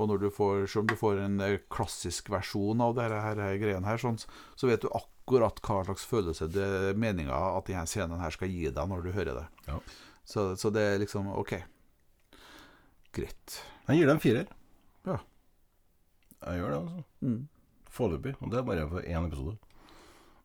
Og 0.00 0.08
når 0.08 0.22
du 0.22 0.28
får, 0.32 0.64
selv 0.72 0.84
om 0.84 0.90
du 0.90 0.96
får 0.96 1.18
en 1.20 1.40
eh, 1.44 1.58
klassisk 1.72 2.30
versjon 2.32 2.80
av 2.80 2.94
dette 2.96 3.18
her, 3.20 3.40
her, 3.44 3.80
her 3.84 4.00
sånn, 4.00 4.16
så 4.56 4.70
vet 4.70 4.80
du 4.80 4.88
akkurat 4.96 5.60
hva 5.66 5.82
slags 5.84 6.06
følelse 6.08 6.48
det 6.50 6.64
er 6.64 6.96
meninga 6.98 7.36
at 7.58 7.68
denne 7.68 7.84
scenen 7.90 8.22
her 8.22 8.32
skal 8.32 8.48
gi 8.48 8.70
deg 8.72 8.88
når 8.88 9.04
du 9.04 9.10
hører 9.12 9.42
det. 9.42 9.46
Ja. 9.68 9.76
Så, 10.24 10.46
så 10.56 10.72
det 10.72 10.86
er 10.86 11.02
liksom 11.02 11.28
OK. 11.34 11.58
Greit. 13.12 13.60
Jeg 13.90 14.00
gir 14.00 14.08
deg 14.08 14.14
en 14.14 14.22
firer. 14.22 14.52
Ja. 15.08 15.18
Jeg 16.46 16.62
gjør 16.62 16.70
det, 16.72 16.80
altså. 16.80 17.04
Mm. 17.26 17.40
Foreløpig. 17.90 18.36
Og 18.40 18.52
det 18.52 18.60
er 18.60 18.68
bare 18.70 18.88
for 18.88 19.04
én 19.04 19.26
episode. 19.26 19.56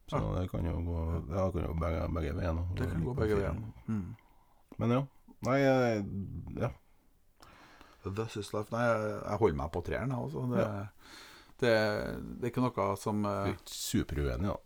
Så 0.10 0.22
det 0.36 0.50
kan 0.52 0.66
jo 0.68 0.74
gå 0.86 1.04
Det 1.26 1.44
kan 1.54 1.64
jo 1.66 1.76
begge, 1.82 2.02
begge 2.14 2.34
veiene. 2.38 2.66
Det 2.78 2.90
kan 2.92 3.06
gå 3.06 3.14
begge 3.18 3.38
veiene. 3.40 3.72
Mm. 3.88 4.10
Men 4.82 4.92
ja. 4.98 5.06
Nei, 5.46 5.60
ja. 6.60 6.72
This 8.14 8.38
is 8.42 8.54
life. 8.54 8.70
Nei, 8.76 8.86
jeg, 8.86 9.40
holder 9.42 9.60
meg 9.64 9.74
på 9.74 9.82
treeren. 9.86 10.14
jeg, 10.14 10.20
også. 10.20 10.46
Det, 10.52 10.68
det, 11.64 11.76
det 12.40 12.48
er 12.50 12.54
ikke 12.54 12.66
noe 12.66 12.88
som 13.02 13.26
ikke 13.26 13.76
superuenig, 13.76 14.54
da. 14.54 14.60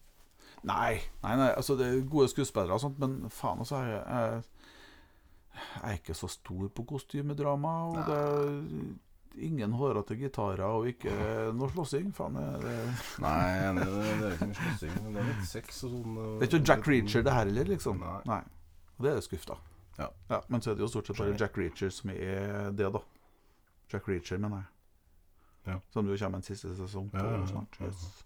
Nei, 0.67 0.99
nei, 1.23 1.35
nei 1.39 1.51
altså 1.55 1.77
det 1.79 1.87
er 1.87 1.99
gode 2.11 2.27
skuespillere 2.31 2.75
og 2.75 2.81
sånt, 2.83 2.97
men 2.99 3.29
faen 3.31 3.61
altså 3.63 3.79
jeg, 3.87 4.01
jeg, 4.03 4.41
jeg 5.55 5.85
er 5.87 5.99
ikke 6.01 6.15
så 6.17 6.27
stor 6.31 6.65
på 6.75 6.83
kostymedrama. 6.89 7.75
Og 7.93 8.01
det 8.09 8.17
er 8.17 9.45
ingen 9.45 9.75
hårete 9.77 10.17
gitarer 10.19 10.65
og 10.67 10.89
ikke 10.89 11.13
noe 11.55 11.71
slåssing. 11.71 12.11
Faen, 12.15 12.39
det, 12.39 12.47
det, 12.65 12.75
Nei, 13.23 13.39
det, 13.77 13.87
det 13.87 14.29
er 14.29 14.35
ikke 14.35 14.49
mye 14.51 14.59
slåssing. 14.59 14.95
Det 14.99 15.23
er 15.23 15.29
litt 15.31 15.49
sex 15.49 15.83
og 15.87 15.95
sånn. 15.95 16.19
det 16.19 16.47
er 16.47 16.51
ikke 16.51 16.63
Jack 16.71 16.91
Reacher 16.91 17.25
det 17.25 17.35
her 17.35 17.45
heller, 17.45 17.73
liksom. 17.75 18.03
Nei. 18.03 18.21
Nei. 18.29 18.41
Og 18.97 19.07
det 19.07 19.15
er 19.15 19.23
skuff, 19.23 19.47
da. 19.47 19.59
Ja. 19.99 20.41
Men 20.47 20.63
så 20.63 20.71
er 20.71 20.79
det 20.79 20.85
jo 20.85 20.91
stort 20.91 21.09
sett 21.09 21.19
bare 21.19 21.35
Jack 21.39 21.57
Reacher 21.59 21.91
som 21.93 22.11
er 22.13 22.69
det, 22.75 22.91
da. 22.95 23.03
Jack 23.91 24.07
Reacher, 24.07 24.37
mener 24.41 24.63
jeg. 24.63 25.73
Ja. 25.73 25.79
Som 25.93 26.07
du 26.07 26.15
kommer 26.17 26.39
en 26.39 26.45
siste 26.45 26.71
sesong 26.77 27.09
på 27.13 27.21
Ja, 27.21 27.45
snart. 27.49 27.77
Yes. 27.83 28.23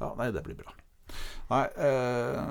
Ja, 0.00 0.12
nei, 0.18 0.30
det 0.34 0.42
blir 0.46 0.58
bra. 0.58 0.74
Nei 1.48 1.62
eh, 1.80 2.50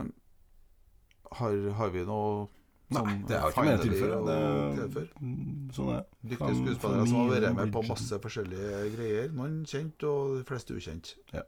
har, 1.38 1.58
har 1.78 1.92
vi 1.94 2.02
noe 2.08 2.48
Nei, 2.88 3.02
sånn 3.04 3.24
det 3.28 3.38
har 3.44 3.52
ikke 3.52 3.64
mer 3.68 3.78
å 3.78 3.84
tilføre? 3.84 5.06
mm, 5.20 5.72
sånn 5.76 5.90
er 5.92 5.98
det. 6.00 6.30
Dyktige 6.32 6.56
skuespillere 6.62 7.08
som 7.10 7.18
har 7.20 7.32
vært 7.34 7.56
med 7.58 7.74
på 7.76 7.82
masse 7.90 8.20
forskjellige 8.24 8.78
greier. 8.94 9.34
Noen 9.36 9.58
kjent, 9.68 10.06
og 10.08 10.38
de 10.40 10.46
fleste 10.48 10.78
ukjent. 10.78 11.12
Ja. 11.36 11.44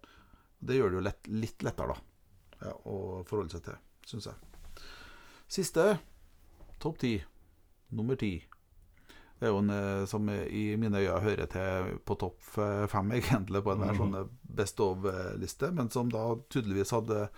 Det 0.59 0.75
gjør 0.75 0.91
det 0.91 0.99
jo 0.99 1.03
lett, 1.07 1.29
litt 1.31 1.63
lettere, 1.63 1.95
da, 1.95 2.67
ja, 2.67 2.73
å 2.91 3.23
forholde 3.29 3.55
seg 3.55 3.63
til, 3.69 3.79
syns 4.11 4.27
jeg. 4.27 4.83
Siste 5.49 5.85
topp 6.83 6.99
ti. 6.99 7.13
Nummer 7.95 8.19
ti. 8.19 8.33
Det 9.39 9.47
er 9.47 9.53
jo 9.53 9.59
en 9.61 9.69
eh, 9.71 10.05
som 10.11 10.27
i 10.29 10.63
mine 10.75 10.99
øyne 10.99 11.19
hører 11.23 11.47
til 11.47 11.93
på 12.05 12.15
topp 12.19 12.41
fem, 12.91 13.11
egentlig, 13.17 13.61
på 13.63 13.71
en 13.71 13.79
der 13.85 13.93
Mhm. 13.93 13.97
sånn 14.01 14.17
eh, 14.19 14.27
best 14.43 14.79
of-liste, 14.83 15.71
men 15.73 15.89
som 15.89 16.09
da 16.11 16.35
tydeligvis 16.49 16.91
hadde 16.91 17.29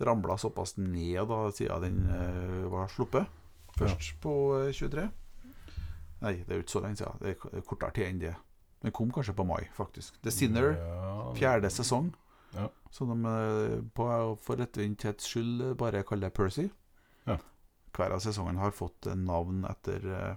ramla 0.00 0.38
såpass 0.40 0.78
ned 0.78 1.28
da 1.28 1.50
siden 1.52 1.82
den 1.82 1.98
eh, 2.08 2.68
var 2.72 2.88
sluppet. 2.88 3.26
Først 3.76 4.16
på 4.22 4.32
eh, 4.62 4.72
23. 4.72 5.10
Nei, 6.22 6.32
det 6.44 6.50
er 6.50 6.56
jo 6.60 6.64
ikke 6.64 6.76
så 6.78 6.80
lenge 6.84 6.96
siden. 7.00 7.20
Det 7.20 7.36
er 7.36 7.62
kortere 7.68 7.92
tid 7.96 8.06
enn 8.08 8.18
det. 8.20 8.34
Den 8.82 8.92
kom 8.96 9.10
kanskje 9.12 9.34
på 9.36 9.44
mai, 9.44 9.68
faktisk. 9.76 10.16
The 10.24 10.30
Sinner, 10.32 10.74
fjerde 11.36 11.68
sesong. 11.72 12.10
Ja. 12.54 12.66
Så 12.90 13.04
de 13.06 13.16
på, 13.94 14.06
for 14.42 14.56
ettervinnthets 14.64 15.28
skyld 15.28 15.76
bare 15.80 16.02
kaller 16.08 16.32
Percy. 16.34 16.66
Ja. 17.28 17.36
Hver 17.96 18.16
av 18.16 18.20
sesongene 18.24 18.58
har 18.60 18.72
fått 18.72 19.06
navn 19.16 19.64
etter 19.68 20.36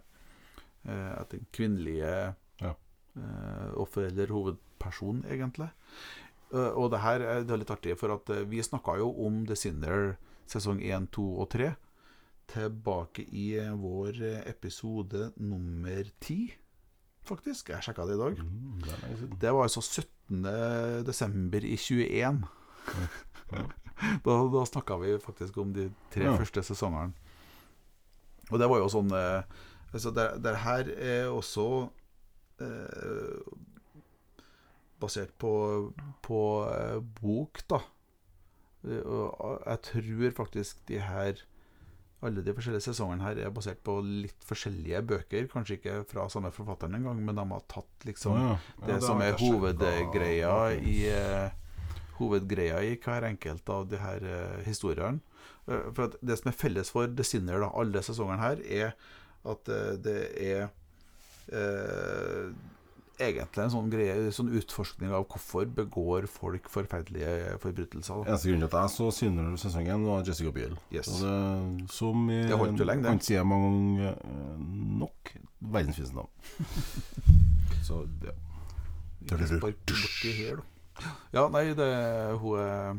eh, 0.86 1.12
Etter 1.22 1.38
den 1.40 1.48
kvinnelige 1.54 2.36
Ja. 2.62 2.74
eh, 3.18 3.72
offer 3.78 4.08
eller 4.10 4.28
hovedperson, 4.34 5.24
egentlig. 5.30 5.70
Eh, 6.54 6.72
og 6.78 6.92
det 6.92 7.00
her 7.02 7.20
er, 7.22 7.44
det 7.44 7.52
er 7.52 7.58
litt 7.64 7.72
artig, 7.72 7.98
for 7.98 8.14
at 8.14 8.30
vi 8.50 8.62
snakka 8.62 8.98
jo 9.00 9.12
om 9.26 9.46
The 9.46 9.56
Sinner 9.56 10.18
sesong 10.48 10.82
1, 10.84 11.08
2 11.12 11.28
og 11.40 11.50
3 11.50 11.76
tilbake 12.54 13.24
i 13.32 13.56
vår 13.80 14.20
episode 14.46 15.32
nummer 15.40 16.04
10, 16.20 16.52
faktisk. 17.24 17.70
Jeg 17.72 17.82
sjekka 17.88 18.06
det 18.06 18.18
i 18.18 18.22
dag. 18.22 18.38
Mm, 18.44 18.82
det. 18.84 19.40
Det 19.40 19.54
var 19.56 19.64
altså 19.64 19.82
17. 19.82 20.44
desember 21.08 21.64
i 21.64 21.78
21. 21.80 22.44
da 24.26 24.36
da 24.52 24.66
snakka 24.66 24.98
vi 25.02 25.18
faktisk 25.24 25.58
om 25.58 25.74
de 25.74 25.88
tre 26.12 26.26
Ja. 26.26 26.36
første 26.38 26.64
sesongene. 26.64 27.14
Og 28.52 28.60
det 28.60 28.68
var 28.70 28.78
jo 28.84 28.90
sånn 28.92 29.12
eh, 29.16 29.44
altså 29.94 30.12
det, 30.16 30.28
det 30.44 30.56
her 30.66 30.90
er 30.98 31.32
også 31.32 31.68
eh, 32.62 33.56
basert 35.02 35.34
på, 35.40 35.54
på 36.26 36.42
eh, 36.72 37.00
bok, 37.22 37.64
da. 37.70 37.82
Eh, 38.84 39.02
Og 39.08 39.64
jeg 39.66 39.82
tror 39.90 40.38
faktisk 40.44 40.86
de 40.90 41.00
her 41.04 41.44
alle 42.24 42.40
de 42.40 42.54
forskjellige 42.56 42.86
sesongene 42.86 43.26
her 43.26 43.40
er 43.44 43.52
basert 43.52 43.82
på 43.84 43.98
litt 44.06 44.46
forskjellige 44.48 45.02
bøker. 45.10 45.48
Kanskje 45.52 45.76
ikke 45.76 45.96
fra 46.08 46.30
samme 46.32 46.54
forfatteren 46.56 46.96
engang, 46.96 47.20
men 47.20 47.36
de 47.36 47.44
har 47.50 47.66
tatt 47.68 48.08
liksom 48.08 48.38
ja. 48.40 48.54
Ja, 48.54 48.86
det 48.86 48.94
det 48.94 49.02
som 49.04 49.20
er 49.24 49.36
hovedgreia 49.42 50.54
i 50.80 50.96
eh, 51.12 51.60
Hovedgreia 52.20 52.78
i 52.86 52.94
hver 53.02 53.26
enkelt 53.28 53.70
av 53.74 53.88
de 53.92 54.00
her 54.00 54.24
eh, 54.24 54.62
historiene. 54.68 55.20
Eh, 55.68 55.90
for 55.92 56.06
at 56.08 56.16
det 56.22 56.38
som 56.40 56.52
er 56.54 56.58
felles 56.62 56.94
for 56.94 57.12
The 57.12 57.26
Sinner, 57.28 57.60
da, 57.66 57.72
alle 57.82 58.04
sesongene 58.06 58.40
her, 58.40 58.64
er 58.64 58.96
at 59.44 59.70
eh, 59.72 59.96
det 60.04 60.20
er 60.40 60.62
eh, 61.52 62.52
egentlig 63.22 63.64
en 63.66 63.74
sånn 63.74 63.90
greie 63.92 64.32
Sånn 64.36 64.52
utforskning 64.58 65.14
av 65.14 65.26
hvorfor 65.32 65.68
begår 65.80 66.28
folk 66.32 66.70
forferdelige 66.72 67.58
forbrytelser. 67.64 68.24
Da. 68.24 68.34
Eneste 68.34 68.52
grunnen 68.52 68.70
til 68.70 68.80
at 68.80 68.88
jeg 68.88 68.96
så 68.96 69.10
Sinner 69.16 69.56
sesongen, 69.62 70.08
var 70.08 70.28
Jessica 70.28 70.54
Biel. 70.56 70.76
Yes. 70.94 71.12
Det, 71.22 71.38
som 71.94 72.28
i 72.32 72.44
Det 72.50 72.60
holdt 72.60 72.82
jo 72.82 72.88
lenge, 72.88 73.06
det. 73.06 73.16
Ikke 73.20 73.30
si 73.30 73.40
mange 73.54 73.70
ganger 73.70 74.14
eh, 74.16 74.68
nok. 75.04 75.34
Verdens 75.74 76.14
navn. 76.16 76.32
så 77.88 78.04
ja. 78.24 78.38
Ikke 79.24 79.48
spark 79.48 79.84
borti 79.88 80.36
her, 80.36 80.60
da. 80.60 80.70
Ja, 81.34 81.48
nei, 81.50 81.70
det 81.74 81.90
hun 82.42 82.60
er 82.60 82.98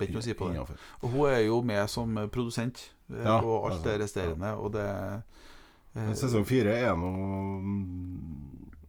Vet 0.00 0.08
ikke 0.10 0.22
å 0.22 0.24
si 0.24 0.34
på 0.34 0.48
det. 0.48 0.56
Innenfor. 0.58 0.76
Og 1.04 1.14
hun 1.14 1.30
er 1.30 1.42
jo 1.44 1.60
med 1.62 1.90
som 1.92 2.18
produsent 2.32 2.80
eh, 3.12 3.20
Ja, 3.24 3.38
på 3.44 3.56
alt 3.68 3.82
det 3.84 3.94
altså, 3.94 4.02
resterende, 4.04 4.52
og 4.56 4.72
det 4.74 4.86
eh, 4.88 6.12
Sesong 6.18 6.46
fire 6.48 6.74
er 6.80 6.94
nå 6.96 7.10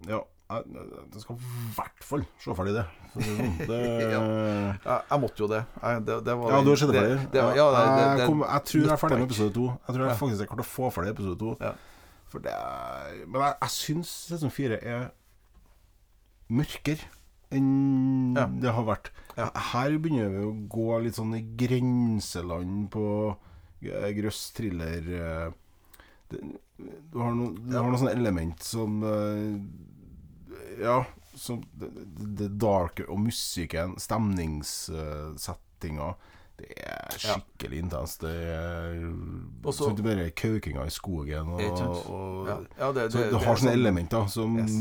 Ja, 0.10 0.22
jeg, 0.52 0.64
jeg 1.14 1.22
skal 1.24 1.38
i 1.38 1.52
hvert 1.78 2.04
fall 2.04 2.24
se 2.42 2.56
ferdig 2.58 2.74
det. 2.76 2.86
Det 3.16 3.28
sånn. 3.28 3.54
Ja, 4.88 4.98
jeg 5.12 5.20
måtte 5.24 5.44
jo 5.44 5.48
det. 5.52 5.62
Jeg, 5.84 6.02
det, 6.08 6.18
det 6.28 6.36
var, 6.42 6.52
Ja, 6.56 6.60
du 6.66 6.70
har 6.74 6.80
sett 6.82 6.92
det 6.92 6.98
det, 6.98 7.04
ferdig? 7.06 7.30
det, 7.36 7.46
ja, 7.60 7.68
det, 7.76 7.84
det, 7.86 8.04
jeg, 8.22 8.28
kom, 8.32 8.44
jeg 8.48 8.66
tror 8.72 8.82
jeg 8.84 8.92
er 8.96 9.02
ferdig 9.04 9.20
med 9.22 9.30
episode 9.30 9.54
to. 9.56 9.66
Jeg 9.72 9.96
tror 9.96 10.04
jeg 10.06 10.12
Ja. 10.12 10.18
faktisk 10.24 10.44
jeg 10.46 10.52
klarte 10.52 10.66
å 10.66 10.72
få 10.72 10.92
ferdig 10.96 11.14
episode 11.16 11.40
to. 11.44 11.54
Ja. 11.62 11.72
For 12.32 12.44
det 12.44 12.56
Men 13.28 13.42
jeg, 13.46 13.56
jeg 13.66 13.74
syns 13.76 14.12
sesong 14.32 14.54
fire 14.56 14.78
er 14.80 15.10
mørkere 16.52 17.08
enn 17.52 18.36
Ja. 18.38 18.46
det 18.48 18.72
har 18.76 18.84
vært. 18.88 19.12
Ja. 19.38 19.50
Her 19.72 19.98
begynner 19.98 20.30
vi 20.34 20.38
å 20.48 20.54
gå 20.72 21.00
litt 21.04 21.16
sånn 21.20 21.36
i 21.38 21.44
grenseland 21.58 22.90
på 22.94 23.06
eh, 23.82 24.12
grøss 24.18 24.42
thriller 24.56 25.02
eh, 25.16 25.50
Du 26.32 27.18
har 27.20 27.32
noen 27.36 27.56
du 27.68 27.74
har 27.78 27.84
noen 27.88 28.00
sånne 28.02 28.16
element 28.20 28.60
som 28.64 29.04
eh, 29.04 29.56
Ja, 30.82 30.98
som 31.36 31.62
det, 31.80 31.90
det 32.40 32.50
darke 32.60 33.04
og 33.08 33.20
musikken, 33.24 33.96
stemningssettinga 34.00 36.10
Det 36.62 36.78
er 36.78 37.18
Ja. 37.28 37.36
skikkelig 37.36 37.80
intenst. 37.84 38.22
Det 38.22 38.32
er 38.32 38.94
Også- 39.64 39.88
sånn 39.90 40.02
bare 40.04 40.30
kaukinga 40.32 40.86
i 40.86 40.90
skogen 40.94 41.48
og, 41.54 41.62
og 42.10 42.48
ja, 42.48 42.58
ja, 42.80 42.92
det, 42.92 43.12
Så 43.12 43.18
det, 43.18 43.32
du 43.32 43.38
det 43.38 43.46
har 43.46 43.56
sånne 43.56 43.72
sånn- 43.72 43.74
elementer 43.74 44.28
som 44.30 44.58
Yes. 44.58 44.72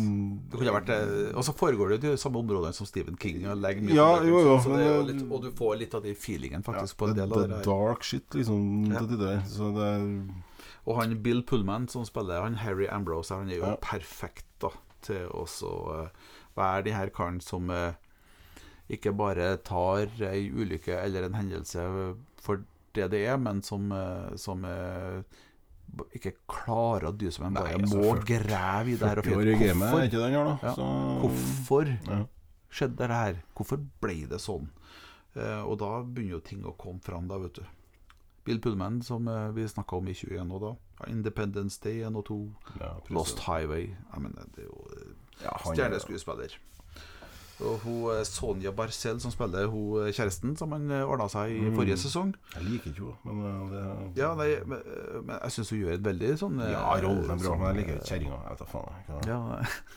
Det 0.50 0.58
eh, 0.90 1.36
Og 1.36 1.44
så 1.44 1.52
foregår 1.54 1.88
det 1.90 2.04
i 2.04 2.10
de 2.10 2.16
samme 2.16 2.36
områdene 2.38 2.72
som 2.74 2.86
Stephen 2.86 3.16
King. 3.16 3.46
Og, 3.46 3.56
mye 3.82 3.94
Ja, 3.94 4.22
jo, 4.22 4.58
det 4.76 4.86
er 4.86 4.94
jo 4.94 5.02
men- 5.04 5.06
litt, 5.16 5.32
og 5.32 5.42
du 5.42 5.50
får 5.50 5.78
litt 5.78 5.94
av 5.94 6.02
de 6.02 6.14
feelingen 6.14 6.62
faktisk 6.62 6.94
ja, 6.98 7.06
på 7.06 7.08
en 7.08 7.14
det, 7.14 7.16
del 7.28 7.32
av 7.32 7.38
det 7.40 7.48
det 7.48 7.58
er 7.66 7.70
dark 7.70 8.02
shit, 8.02 8.30
liksom. 8.30 8.86
Ja. 8.92 8.98
til 8.98 9.08
tider. 9.08 9.42
Så 9.46 9.74
det 9.74 9.82
er 9.82 10.34
Og 10.86 10.96
han 10.96 11.22
Bill 11.22 11.42
Pullman 11.42 11.88
som 11.88 12.04
spiller 12.04 12.40
han 12.42 12.54
Harry 12.54 12.86
Ambrose, 12.88 13.30
han 13.34 13.50
er 13.50 13.56
jo 13.56 13.62
Ja. 13.66 13.76
perfekt 13.76 14.44
da 14.60 14.68
til 15.02 15.28
å 15.28 15.46
eh, 16.04 16.08
være 16.56 16.84
de 16.84 16.90
her 16.92 17.08
karen 17.10 17.40
som 17.40 17.70
eh, 17.70 17.92
ikke 18.90 19.12
bare 19.16 19.52
tar 19.66 20.10
ei 20.30 20.48
ulykke 20.50 20.96
eller 20.98 21.28
en 21.28 21.38
hendelse 21.38 21.84
for 22.40 22.64
det 22.96 23.10
det 23.12 23.22
er, 23.26 23.38
men 23.38 23.62
som, 23.62 23.90
eh, 23.94 24.34
som 24.40 24.64
eh, 24.66 25.20
ikke 26.16 26.34
klarer 26.50 27.10
å 27.10 27.14
dy 27.14 27.30
seg, 27.30 27.46
men 27.46 27.58
bare 27.58 27.76
altså, 27.78 27.98
må 28.00 28.14
40 28.18 28.26
grave 28.32 28.92
i 28.92 28.96
det 28.98 29.10
her 29.10 29.22
og 29.22 29.28
finne 29.28 29.42
ut 29.42 29.64
er 29.68 29.74
hvorfor? 29.78 30.54
Ja. 30.66 30.74
Så, 30.74 30.86
hvorfor 31.24 31.92
ja. 31.94 32.20
skjedde 32.80 33.02
det 33.02 33.20
her? 33.22 33.42
Hvorfor 33.58 33.82
ble 34.02 34.16
det 34.30 34.40
sånn? 34.42 34.70
Eh, 35.36 35.60
og 35.62 35.78
da 35.82 35.92
begynner 36.02 36.38
jo 36.38 36.42
ting 36.50 36.66
å 36.66 36.74
komme 36.78 37.02
fram, 37.04 37.30
da, 37.30 37.38
vet 37.42 37.60
du. 37.60 37.76
Bill 38.48 38.58
Pullman, 38.64 39.02
som 39.04 39.28
vi 39.54 39.66
snakka 39.68 39.98
om 40.00 40.08
i 40.08 40.14
21 40.16 40.48
nå, 40.48 40.58
da. 40.62 40.72
Independence 41.12 41.76
Day 41.84 42.00
1 42.08 42.16
og 42.18 42.24
2. 42.26 42.38
Ja, 42.80 42.94
Lost 43.14 43.44
Highway. 43.44 43.92
Jeg 43.92 44.24
mener, 44.24 44.48
det 44.56 44.64
er 44.64 44.70
jo 44.70 44.86
Ja, 45.44 45.52
er- 45.52 45.76
stjerneskuespiller. 45.76 46.56
Og 47.60 47.78
hun 47.84 48.10
eh, 48.14 48.22
Sonja 48.24 48.70
Barcel 48.72 49.18
som 49.20 49.30
spiller 49.34 49.66
hun 49.68 50.06
eh, 50.06 50.12
kjæresten 50.16 50.54
som 50.56 50.72
han 50.72 50.86
ordna 51.04 51.26
seg 51.28 51.50
i 51.52 51.60
Mm. 51.60 51.74
forrige 51.76 51.96
sesong. 52.00 52.34
Jeg 52.54 52.64
liker 52.64 52.90
ikke 52.94 53.10
henne, 53.24 53.34
men 53.42 53.70
det 54.14 54.22
Ja, 54.22 54.34
nei, 54.34 54.48
men, 54.66 54.78
eh, 54.78 55.20
men 55.20 55.38
jeg 55.42 55.50
syns 55.56 55.70
hun 55.70 55.80
gjør 55.82 55.92
et 55.98 56.04
veldig 56.06 56.30
sånn 56.40 56.60
eh, 56.64 56.70
Ja, 56.72 56.86
rollen 57.04 57.24
er 57.30 57.36
bra, 57.36 57.38
sånn, 57.50 57.58
men 57.60 57.74
jeg 57.74 57.76
liker 57.82 57.98
eh, 58.00 58.06
kjerringa. 58.08 58.38
Jeg 58.46 58.50
vet 58.50 58.58
da 58.58 58.70
faen. 58.72 59.04
Jeg, 59.08 59.28
Ja, 59.28 59.40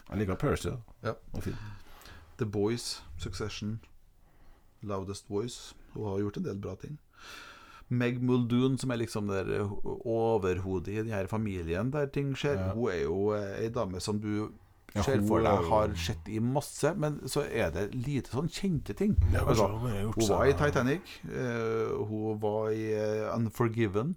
jeg 0.10 0.20
liker 0.20 0.36
Percy. 0.36 0.76
Ja. 1.04 1.16
The 2.38 2.46
Boys, 2.46 3.02
Succession, 3.18 3.80
Loudest 4.84 5.30
Voice. 5.30 5.74
Hun 5.94 6.06
har 6.10 6.20
gjort 6.20 6.38
en 6.38 6.44
del 6.44 6.58
bra 6.60 6.76
ting. 6.76 6.98
Meg 7.94 8.22
Muldoon, 8.24 8.78
som 8.80 8.90
er 8.92 8.98
liksom 8.98 9.28
der 9.30 9.50
eh, 9.62 9.74
overhodet 10.10 10.88
i 10.96 11.02
denne 11.04 11.28
familien 11.30 11.92
der 11.94 12.08
ting 12.08 12.34
skjer, 12.36 12.56
Ja. 12.58 12.74
hun 12.74 12.90
er 12.92 13.02
jo 13.04 13.32
eh, 13.38 13.62
ei 13.64 13.70
dame 13.70 14.00
som 14.02 14.20
du 14.20 14.50
ser 15.02 15.18
hun 15.18 15.28
for 15.28 15.42
deg 15.42 15.64
har 15.72 15.96
sett 15.98 16.28
i 16.30 16.38
masse, 16.40 16.92
men 16.96 17.16
så 17.26 17.42
er 17.50 17.72
det 17.74 17.88
lite 17.96 18.30
sånn 18.30 18.50
kjente 18.54 18.94
ting. 18.94 19.16
Altså, 19.34 19.66
hun 19.68 19.90
gjort 19.96 20.20
Hun 20.22 20.30
var 20.30 20.46
i 20.46 20.54
Titanic. 20.54 21.02
uh, 21.26 22.06
hun 22.06 22.38
var 22.44 22.70
i 22.70 22.94
uh, 22.94 23.36
Unforgiven. 23.36 24.16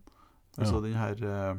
Altså 0.58 0.74
Ja. 0.74 0.80
den 0.80 0.94
her 0.94 1.16
uh, 1.24 1.56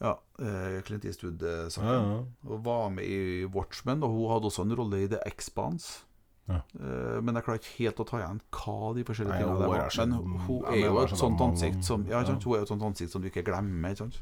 Ja, 0.00 0.18
eh, 0.38 0.82
Clint 0.84 1.04
Eastwood-saken. 1.08 1.88
Ja, 1.88 2.00
ja. 2.16 2.24
Og 2.52 2.64
var 2.64 2.90
med 2.92 3.04
i 3.08 3.44
Watchmen, 3.48 4.02
og 4.02 4.10
hun 4.12 4.28
hadde 4.28 4.44
også 4.50 4.62
en 4.66 4.74
rolle 4.76 4.98
i 5.04 5.08
The 5.08 5.22
Expanse. 5.26 6.02
Ja. 6.48 6.60
Eh, 6.78 7.22
men 7.24 7.34
jeg 7.34 7.44
klarer 7.46 7.58
ikke 7.62 7.78
helt 7.78 8.02
å 8.04 8.06
ta 8.06 8.20
igjen 8.20 8.40
hva 8.54 8.92
de 8.94 9.04
forskjellige 9.08 9.38
tingene 9.40 9.56
der 9.62 9.72
var. 9.72 9.88
Men 9.96 10.12
hun, 10.12 10.36
hun 10.46 10.66
er 10.70 10.82
jo 10.84 10.98
et 11.00 11.16
sånt 11.16 11.40
ansikt 11.40 11.82
som 11.84 12.04
Ja. 12.06 12.20
Hun 12.22 12.36
er 12.36 12.44
jo 12.44 12.60
et 12.60 12.68
sånt 12.68 12.84
ansikt 12.86 13.10
som 13.10 13.22
du 13.24 13.30
ikke 13.30 13.42
glemmer. 13.48 13.90
Ikke 13.96 14.04
sant? 14.04 14.20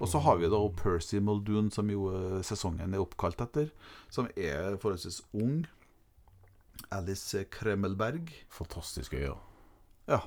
Og 0.00 0.08
så 0.08 0.20
har 0.24 0.36
vi 0.40 0.48
da 0.52 0.60
Percy 0.82 1.20
Muldoon, 1.20 1.70
som 1.70 1.90
jo 1.90 2.08
eh, 2.12 2.40
sesongen 2.46 2.94
er 2.94 3.02
oppkalt 3.02 3.40
etter. 3.44 3.70
Som 4.10 4.28
er 4.36 4.76
forholdsvis 4.82 5.22
ung. 5.32 5.64
Alice 6.92 7.44
Kremmelberg. 7.50 8.30
Fantastisk 8.50 9.14
øye. 9.14 9.34
Ja. 10.08 10.20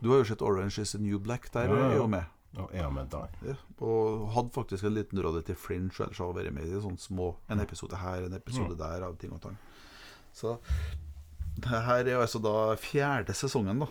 Du 0.00 0.10
har 0.10 0.22
jo 0.22 0.24
sett 0.30 0.42
Orange 0.42 0.80
is 0.80 0.92
the 0.92 0.98
New 1.02 1.18
Black. 1.18 1.50
Der 1.52 1.68
Ja, 1.68 1.76
ja. 1.76 1.90
er 1.90 1.96
jo 1.96 2.06
med. 2.06 2.24
Er 2.72 2.90
med 2.90 3.10
der. 3.10 3.28
Ja, 3.42 3.54
og 3.82 4.28
hadde 4.32 4.50
faktisk 4.54 4.84
en 4.84 4.94
liten 4.94 5.18
rolle 5.24 5.42
til 5.42 5.56
Fringe, 5.58 5.90
ellers 6.00 6.18
har 6.18 6.26
hun 6.30 6.36
vært 6.36 6.52
med 6.54 6.68
i 6.70 6.78
sånne 6.80 7.02
små 7.02 7.32
En 7.50 7.58
episode 7.60 7.96
her, 7.98 8.22
en 8.28 8.32
episode 8.36 8.76
der, 8.78 9.02
av 9.02 9.16
ting 9.18 9.32
og 9.34 9.40
tang. 9.42 9.56
Så 10.32 10.56
det 11.58 11.66
her 11.84 12.04
er 12.06 12.12
jo 12.14 12.20
altså 12.22 12.38
da 12.42 12.74
fjerde 12.78 13.34
sesongen, 13.34 13.82
da. 13.82 13.86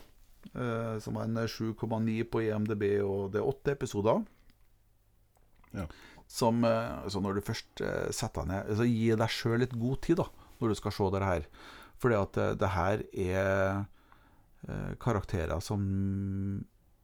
Eh, 0.55 0.99
som 1.03 1.15
har 1.19 1.27
en 1.27 1.35
7,9 1.47 2.23
på 2.31 2.41
IMDb, 2.47 2.83
og 3.03 3.31
det 3.33 3.41
er 3.41 3.47
åtte 3.51 3.71
episoder. 3.75 4.23
Ja. 5.73 5.85
Som 6.29 6.63
eh, 6.65 7.03
altså 7.03 7.19
Når 7.21 7.35
du 7.35 7.41
først 7.45 7.81
eh, 7.83 8.09
setter 8.15 8.45
deg 8.45 8.51
ned 8.53 8.69
altså 8.73 8.85
Gi 8.87 9.09
deg 9.19 9.29
sjøl 9.33 9.59
litt 9.59 9.73
god 9.77 10.01
tid, 10.05 10.17
da, 10.21 10.27
når 10.61 10.69
du 10.73 10.75
skal 10.79 10.95
se 10.95 11.09
det 11.13 11.23
her. 11.27 11.47
Fordi 12.01 12.15
at 12.19 12.37
eh, 12.37 12.53
det 12.61 12.69
her 12.77 13.03
er 13.13 13.85
karakterer 15.03 15.59
som 15.59 15.81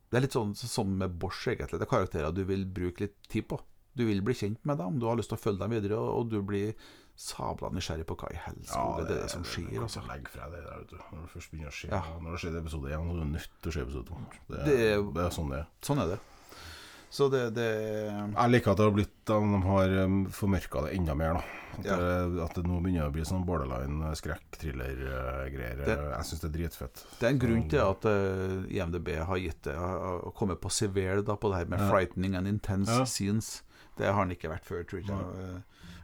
Det 0.09 0.15
er 0.17 0.23
litt 0.23 0.33
sånn 0.37 0.53
som 0.55 0.93
med 0.97 1.17
Bosch, 1.19 1.43
egentlig. 1.51 1.75
Det 1.77 1.85
er 1.85 1.91
karakterer 1.91 2.31
du 2.33 2.45
vil 2.47 2.63
bruke 2.65 3.03
litt 3.03 3.17
tid 3.29 3.49
på. 3.51 3.59
Du 3.99 4.05
vil 4.07 4.21
bli 4.23 4.33
kjent 4.37 4.63
med 4.65 4.79
dem, 4.79 4.95
du 5.01 5.05
har 5.09 5.17
lyst 5.19 5.29
til 5.33 5.37
å 5.37 5.41
følge 5.43 5.59
dem 5.59 5.73
videre, 5.75 5.99
og 5.99 6.29
du 6.31 6.39
blir 6.45 6.71
sabla 7.19 7.67
nysgjerrig 7.75 8.05
på 8.07 8.15
hva 8.15 8.29
i 8.31 8.39
helsike 8.39 9.03
det 9.03 9.17
er 9.17 9.23
det 9.25 9.31
som 9.33 9.43
skjer. 9.43 9.67
Du 9.75 9.81
Altså. 9.83 10.01
legge 10.07 10.31
fra 10.31 10.47
deg 10.47 10.55
det 10.55 10.69
der, 10.69 10.77
vet 10.79 10.93
du. 10.93 10.97
Når 11.11 11.25
det 11.25 11.31
først 11.33 11.51
begynner 11.51 11.73
å 11.73 11.75
se 11.75 11.89
Ja. 11.91 11.99
Når 12.23 12.31
det 12.31 12.39
skjer 12.45 12.57
episode 12.61 12.93
1, 12.95 13.09
så 13.09 13.11
er 13.11 13.19
du 13.19 13.31
nødt 13.33 13.49
til 13.59 13.69
å 13.69 13.73
se 13.75 13.81
episode 13.83 14.05
2. 14.07 14.19
Det, 14.47 14.61
Det 14.69 15.13
det 15.19 15.25
er 15.25 15.35
sånn 15.35 15.51
det 15.51 15.59
er. 15.59 15.67
Sånn 15.83 15.99
er 16.05 16.07
det. 16.13 16.19
Så 17.09 17.25
det, 17.33 17.55
det 17.55 17.65
Jeg 18.35 18.51
liker 18.53 18.71
at 18.71 18.77
det 18.77 18.85
har 18.85 18.91
blitt 18.93 19.15
de 19.29 19.61
har 19.65 19.93
um, 20.05 20.19
formørka 20.33 20.83
det 20.85 20.91
enda 20.97 21.15
mer. 21.17 21.39
At, 21.39 21.85
Ja. 21.85 21.95
det, 21.95 22.41
at 22.43 22.55
det 22.57 22.63
nå 22.67 22.79
begynner 22.83 23.07
å 23.07 23.13
bli 23.13 23.23
sånn 23.25 23.45
borderline 23.47 24.09
skrekk-thriller-greier. 24.17 25.83
Jeg 25.87 26.25
syns 26.27 26.41
det 26.43 26.49
er 26.49 26.55
dritfett. 26.57 27.03
Det 27.19 27.27
er 27.27 27.33
en 27.33 27.41
grunn 27.41 27.65
til 27.71 27.81
at 27.83 28.05
uh, 28.09 28.65
IMDb 28.73 29.11
har 29.25 29.37
gitt 29.41 29.61
det 29.69 29.75
å 29.77 30.31
komme 30.37 30.57
på 30.59 30.71
severe 30.73 31.21
da, 31.25 31.35
på 31.39 31.51
det 31.53 31.57
her 31.63 31.65
med 31.71 31.79
Ja. 31.79 31.89
'frightening 31.89 32.35
and 32.37 32.47
intense 32.47 32.91
Ja. 32.91 33.05
scenes'. 33.05 33.61
Det 33.97 34.05
har 34.07 34.13
han 34.13 34.31
ikke 34.31 34.49
vært 34.49 34.63
før, 34.65 34.83
tror 34.87 35.01
jeg. 35.01 35.09
Eh, 35.11 35.59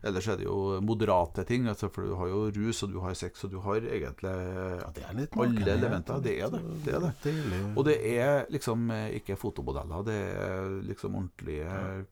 Ellers 0.05 0.27
er 0.29 0.37
det 0.37 0.45
jo 0.45 0.79
moderate 0.85 1.43
ting. 1.49 1.65
Altså, 1.67 1.89
for 1.89 2.05
du 2.05 2.15
har 2.19 2.27
jo 2.29 2.41
rus, 2.53 2.83
og 2.85 2.91
du 2.93 2.99
har 3.01 3.13
sex, 3.17 3.43
og 3.43 3.51
du 3.51 3.59
har 3.65 3.75
egentlig 3.81 4.31
Ja, 4.31 4.89
Alle 5.41 5.71
elementer, 5.79 6.19
det 6.21 6.35
er 6.41 6.49
det, 6.53 6.61
det 6.85 6.93
er 6.93 6.99
det. 6.99 7.13
Og 7.75 7.85
det 7.85 7.95
er 8.17 8.45
liksom 8.53 8.91
eh, 8.91 9.09
ikke 9.19 9.35
fotomodeller, 9.35 10.03
det 10.05 10.19
er 10.45 10.69
liksom 10.85 11.15
ordentlige 11.15 12.05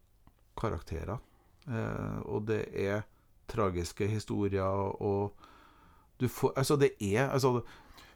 karakterer. 0.57 1.17
Eh, 1.69 2.19
og 2.25 2.47
det 2.47 2.63
er 2.73 3.01
tragiske 3.47 4.07
historier, 4.07 4.63
og 5.01 5.35
du 6.19 6.27
får 6.27 6.53
Altså, 6.55 6.75
det 6.75 6.91
er 7.01 7.29
altså, 7.29 7.61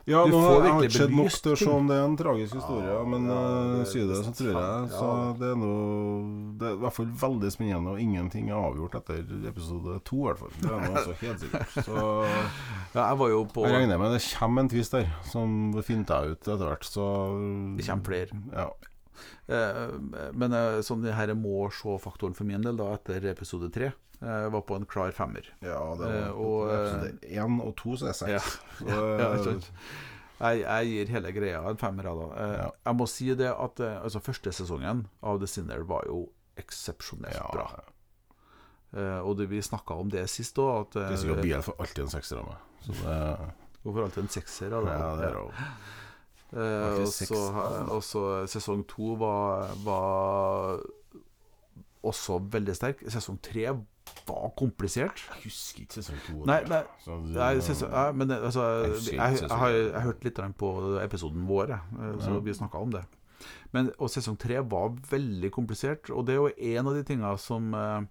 Ja, 0.07 0.21
Du 0.23 0.31
nå 0.31 0.39
har 0.39 0.61
jeg 0.63 0.87
ikke 0.87 0.95
skjedd 0.97 1.15
nok 1.17 1.33
til 1.43 1.51
å 1.51 1.57
se 1.59 1.67
om 1.67 1.87
det 1.89 1.95
er 1.97 2.05
en 2.07 2.15
tragisk 2.15 2.53
historie, 2.55 2.87
Ja, 2.87 3.03
men 3.03 3.25
ja, 3.27 3.35
uh, 3.35 3.77
det- 3.81 3.87
si 3.91 3.99
det, 4.07 4.19
så 4.23 4.31
tror 4.37 4.47
jeg. 4.47 4.55
ja. 4.55 4.87
Så 4.93 5.37
det 5.41 5.49
er 5.51 5.57
noe 5.59 6.55
Det 6.57 6.67
er 6.69 6.73
i 6.77 6.81
hvert 6.85 6.93
fall 6.95 7.05
veldig 7.27 7.51
spennende, 7.51 7.91
og 7.91 7.99
ingenting 7.99 8.47
er 8.49 8.55
avgjort 8.55 8.95
etter 8.95 9.19
episode 9.51 9.99
to, 10.07 10.15
i 10.15 10.27
hvert 10.31 10.39
fall. 10.39 10.55
Det 10.61 10.71
er 10.71 10.79
noe 10.79 10.95
altså 10.95 11.13
helt 11.19 11.39
sikkert. 11.43 11.75
Så 11.83 12.25
Ja, 12.95 13.09
jeg 13.11 13.17
var 13.19 13.29
jo 13.35 13.43
på 13.51 13.67
jeg 13.67 13.75
regner 13.81 13.99
med 13.99 14.15
det 14.15 14.23
kommer 14.39 14.61
en 14.63 14.69
twist 14.69 14.91
der, 14.95 15.11
som 15.27 15.73
finter 15.83 16.23
jeg 16.23 16.31
ut 16.31 16.47
etter 16.47 16.65
hvert, 16.71 16.87
så 16.87 17.05
Det 17.77 17.85
kommer 17.85 18.03
flere. 18.05 18.43
Ja. 18.55 18.69
Eh, 19.49 20.31
Men 20.33 20.53
eh, 20.53 20.79
sånn 20.85 21.01
det 21.03 21.13
her 21.15 21.33
må 21.35 21.67
se-faktoren 21.73 22.35
for 22.35 22.45
min 22.45 22.61
del, 22.61 22.75
da, 22.77 22.93
etter 22.95 23.25
episode 23.31 23.69
tre, 23.73 23.85
eh, 23.91 23.91
var 24.21 24.61
på 24.65 24.75
en 24.75 24.85
klar 24.85 25.11
femmer. 25.11 25.45
ja, 25.61 25.95
det 25.99 26.07
Eh, 26.09 26.27
var 26.27 26.31
og, 26.33 26.69
episode 26.73 27.19
én 27.29 27.61
og 27.61 27.75
to, 27.77 27.95
så 27.95 28.05
er 28.05 28.31
Ja. 28.33 28.39
seks. 28.39 28.59
Ja, 28.87 29.33
eh, 29.33 29.43
sant? 29.43 29.71
Jeg, 30.39 30.61
jeg 30.61 30.87
gir 30.87 31.11
hele 31.13 31.31
greia 31.33 31.61
en 31.69 31.77
femmer. 31.77 32.03
Da. 32.03 32.25
Eh, 32.45 32.55
Ja. 32.63 32.69
Jeg 32.85 32.95
må 32.95 33.07
si 33.07 33.33
det 33.35 33.51
at 33.53 33.79
eh, 33.79 34.01
altså, 34.03 34.19
første 34.19 34.51
sesongen 34.51 35.07
av 35.23 35.39
The 35.39 35.47
Sinner 35.47 35.83
var 35.83 36.03
jo 36.05 36.27
eksepsjonelt 36.57 37.33
ja, 37.35 37.47
bra. 37.53 37.67
Eh, 38.97 39.19
og 39.21 39.37
det, 39.37 39.49
vi 39.49 39.61
snakka 39.61 39.93
om 39.99 40.09
det 40.09 40.29
sist 40.29 40.55
òg, 40.57 40.91
Det 40.93 41.03
er 41.11 41.15
sikkert 41.17 41.41
Biel 41.43 41.61
for 41.61 41.75
alltid 41.79 42.03
en 42.05 42.09
sekser 42.09 42.37
av 42.39 42.45
meg. 42.47 43.53
Hvorfor 43.83 44.03
alltid 44.07 44.23
en 44.23 44.29
sekser? 44.29 44.69
da? 44.69 44.81
ja, 44.81 45.15
det 45.19 45.25
er 45.31 45.33
jo 45.41 45.51
Eh, 46.47 46.63
Alltid 46.87 47.03
og 47.03 47.07
seks, 47.11 47.27
så 47.27 47.39
da. 47.51 47.93
og 47.93 48.03
så 48.07 48.21
sesong 48.47 48.85
to 48.87 49.15
var, 49.19 49.67
var 49.83 50.77
også 52.11 52.39
veldig 52.53 52.75
sterk. 52.77 53.03
Sesong 53.13 53.37
tre 53.43 53.67
var 54.27 54.51
komplisert. 54.59 55.21
Jeg 55.35 55.43
husker 55.49 55.83
ikke 55.83 55.97
sesong 55.99 56.19
to. 56.25 56.39
Nei, 56.47 56.61
nei, 56.71 56.81
Så 57.03 57.19
nei 57.35 57.53
sesong, 57.63 57.91
ja, 57.91 58.11
men 58.15 58.27
det- 58.31 58.41
altså, 58.41 58.63
Jeg 58.87 59.15
jeg, 59.17 59.39
jeg, 59.41 59.49
har 59.49 59.69
jeg, 59.69 59.93
har 59.93 60.01
hørt 60.07 60.23
litt 60.23 60.41
på 60.57 60.73
episoden 61.03 61.47
vår, 61.47 61.71
eh, 61.77 62.19
så 62.23 62.41
vi 62.43 62.53
snakka 62.53 62.81
om 62.81 62.91
det. 62.91 63.03
Men, 63.73 63.91
og 63.99 64.09
sesong 64.09 64.37
tre 64.39 64.61
var 64.63 64.89
veldig 65.11 65.51
komplisert, 65.51 66.09
og 66.09 66.25
det 66.25 66.35
er 66.35 66.41
jo 66.41 66.77
en 66.79 66.87
av 66.87 66.93
de 66.95 67.03
tinga 67.03 67.37
som 67.37 67.73
eh, 67.75 68.01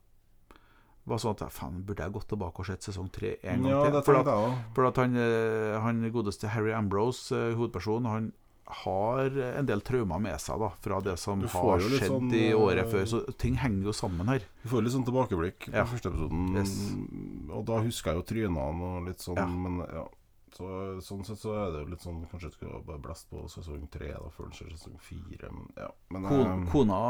var 1.07 1.19
sånn 1.23 1.37
at 1.41 1.53
faen, 1.55 1.83
burde 1.87 2.03
jeg 2.05 2.13
gått 2.13 2.29
tilbake 2.29 2.61
og 2.63 2.67
sett 2.67 2.83
sesong 2.87 3.09
tre 3.15 3.37
en 3.43 3.63
gang 3.63 3.71
Ja, 3.73 3.83
til? 3.91 4.03
For 4.03 4.21
at, 4.21 4.31
for 4.75 4.87
at 4.91 4.97
han, 5.03 5.17
eh, 5.17 5.81
han 5.81 6.03
godeste 6.13 6.49
Harry 6.53 6.73
Ambrose, 6.77 7.33
hovedpersonen, 7.57 8.07
han 8.11 8.33
har 8.67 9.31
en 9.59 9.67
del 9.67 9.81
traumer 9.81 10.19
med 10.21 10.41
seg 10.43 10.59
da 10.59 10.69
fra 10.83 11.01
det 11.01 11.17
som 11.23 11.41
har 11.53 11.79
skjedd 11.81 12.09
sånn, 12.11 12.33
i 12.35 12.53
året 12.53 12.85
eh, 12.85 12.91
før. 12.91 13.05
Så 13.07 13.21
ting 13.39 13.55
henger 13.63 13.85
jo 13.91 13.93
sammen 13.93 14.27
her. 14.27 14.41
Du 14.63 14.69
får 14.73 14.83
litt 14.83 14.93
sånn 14.97 15.07
tilbakeblikk 15.07 15.69
på 15.71 15.75
Ja. 15.77 15.85
første 15.87 16.11
episoden. 16.11 16.57
Yes. 16.57 16.95
Og 17.55 17.65
da 17.67 17.81
husker 17.81 18.13
jeg 18.13 18.21
jo 18.23 18.27
trynene 18.35 18.91
og 18.99 19.07
litt 19.07 19.19
sånn, 19.23 19.37
Ja. 19.37 19.47
men 19.47 19.79
ja. 19.87 20.07
Så, 20.57 20.67
sånn 21.05 21.25
sett 21.29 21.37
så 21.43 21.51
er 21.53 21.73
det 21.75 21.81
jo 21.83 21.89
litt 21.91 22.01
sånn 22.01 22.23
Kanskje 22.31 22.49
du 22.49 22.55
skulle 22.57 22.79
bare 22.87 23.03
blast 23.05 23.27
på 23.29 23.43
sesong 23.53 23.83
tre 23.93 24.09
da, 24.15 24.31
før 24.33 24.47
det 24.49 24.57
skjer 24.57 24.71
sesong 24.73 24.95
fire. 25.05 25.51
Men 25.53 25.67
ja. 25.77 25.89
Men, 26.15 26.25
Kon, 26.31 26.47
eh, 26.47 26.71
kona 26.73 27.01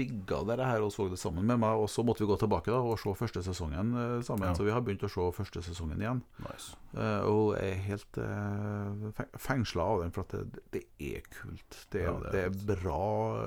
digga 0.00 0.40
det 0.48 0.56
her 0.66 0.82
og 0.82 0.90
så 0.94 1.06
det 1.12 1.20
sammen 1.22 1.46
med 1.46 1.60
meg, 1.62 1.78
og 1.78 1.86
så 1.92 2.02
måtte 2.02 2.24
vi 2.24 2.28
gå 2.32 2.38
tilbake 2.40 2.72
da 2.74 2.80
og 2.82 2.98
se 2.98 3.14
første 3.20 3.44
sesongen 3.46 3.94
eh, 3.94 4.16
sammen. 4.26 4.48
Ja. 4.50 4.56
Så 4.58 4.66
vi 4.66 4.74
har 4.74 4.82
begynt 4.82 5.06
å 5.06 5.12
se 5.12 5.28
første 5.38 5.62
sesongen 5.68 6.02
igjen. 6.02 6.24
nice. 6.48 6.74
Eh, 6.96 7.22
og 7.30 7.54
er 7.60 7.78
helt 7.86 8.18
uh, 8.18 9.22
fengsla 9.38 9.84
av 9.94 10.02
den, 10.02 10.12
for 10.16 10.26
at 10.26 10.34
det, 10.56 10.66
det 10.74 10.84
er 11.14 11.22
kult. 11.38 11.82
Det, 11.92 12.02
er- 12.02 12.10
Ja, 12.10 12.18
det 12.32 12.44
er 12.48 12.54
det 12.56 12.76
er 12.78 12.82
bra 12.82 13.00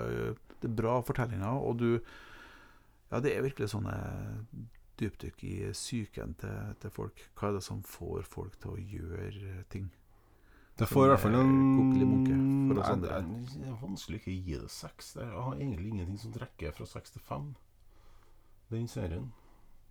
eh, 0.05 0.33
Det 0.61 0.67
er 0.71 0.75
bra 0.81 0.97
fortellinger, 1.03 1.59
og 1.65 1.77
du 1.83 1.89
Ja, 3.11 3.19
det 3.25 3.31
er 3.35 3.41
virkelig 3.41 3.71
sånne 3.73 3.95
dypdykk 4.99 5.43
i 5.47 5.53
psyken 5.73 6.35
til, 6.41 6.75
til 6.83 6.91
folk. 6.93 7.23
Hva 7.39 7.49
er 7.49 7.57
det 7.59 7.63
som 7.65 7.81
får 7.87 8.23
folk 8.29 8.59
til 8.61 8.75
å 8.75 8.83
gjøre 8.95 9.63
ting? 9.73 9.89
Det 10.79 10.87
får 10.87 11.05
i 11.05 11.09
hvert 11.11 11.19
fall 11.25 11.35
en. 11.35 11.55
Det 13.03 13.67
er 13.67 13.81
vanskelig 13.81 14.19
ikke 14.21 14.31
å 14.31 14.37
gi 14.45 14.59
det 14.61 14.69
seks. 14.71 15.13
Det- 15.17 15.25
Jeg 15.27 15.43
har 15.43 15.55
egentlig 15.55 15.89
ingenting 15.91 16.17
som 16.21 16.31
trekker 16.31 16.71
fra 16.77 16.85
seks 16.87 17.11
til 17.11 17.21
fem. 17.21 17.49
Den 18.71 18.87
serien. 18.87 19.31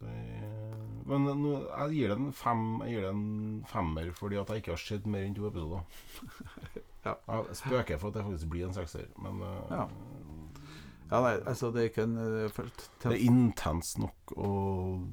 Er, 0.01 0.77
men 1.11 1.25
jeg 1.27 1.91
gir 1.97 2.09
det 2.13 2.17
en 2.21 2.29
fem 2.33 2.61
Jeg 2.87 2.93
gir 2.93 3.01
det 3.03 3.09
en 3.11 3.65
femmer 3.67 4.13
fordi 4.15 4.37
at 4.39 4.47
jeg 4.55 4.63
ikke 4.63 4.71
har 4.71 4.79
sett 4.79 5.07
mer 5.11 5.25
enn 5.27 5.35
to 5.35 5.49
episoder. 5.49 5.83
Ja. 7.09 7.15
Jeg 7.29 7.57
spøker 7.57 7.99
for 7.99 8.09
at 8.09 8.15
det 8.19 8.25
faktisk 8.27 8.49
blir 8.53 8.67
en 8.67 8.75
sekser, 8.75 9.07
men 9.23 9.41
eh, 9.43 9.71
Ja. 9.71 9.85
Ja, 11.11 11.21
nei, 11.25 11.35
altså, 11.47 11.71
det 11.73 11.81
er 11.83 11.89
ikke 11.91 12.03
en 12.05 12.17
eh, 12.19 12.51
det 13.03 13.13
er 13.13 13.23
intenst 13.25 13.99
nok, 13.99 14.33
og 14.37 15.07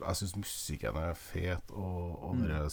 jeg 0.00 0.16
syns 0.16 0.36
musikken 0.36 0.96
er 0.96 1.14
fet, 1.14 1.70
og, 1.70 2.22
og 2.24 2.36
Mm. 2.36 2.70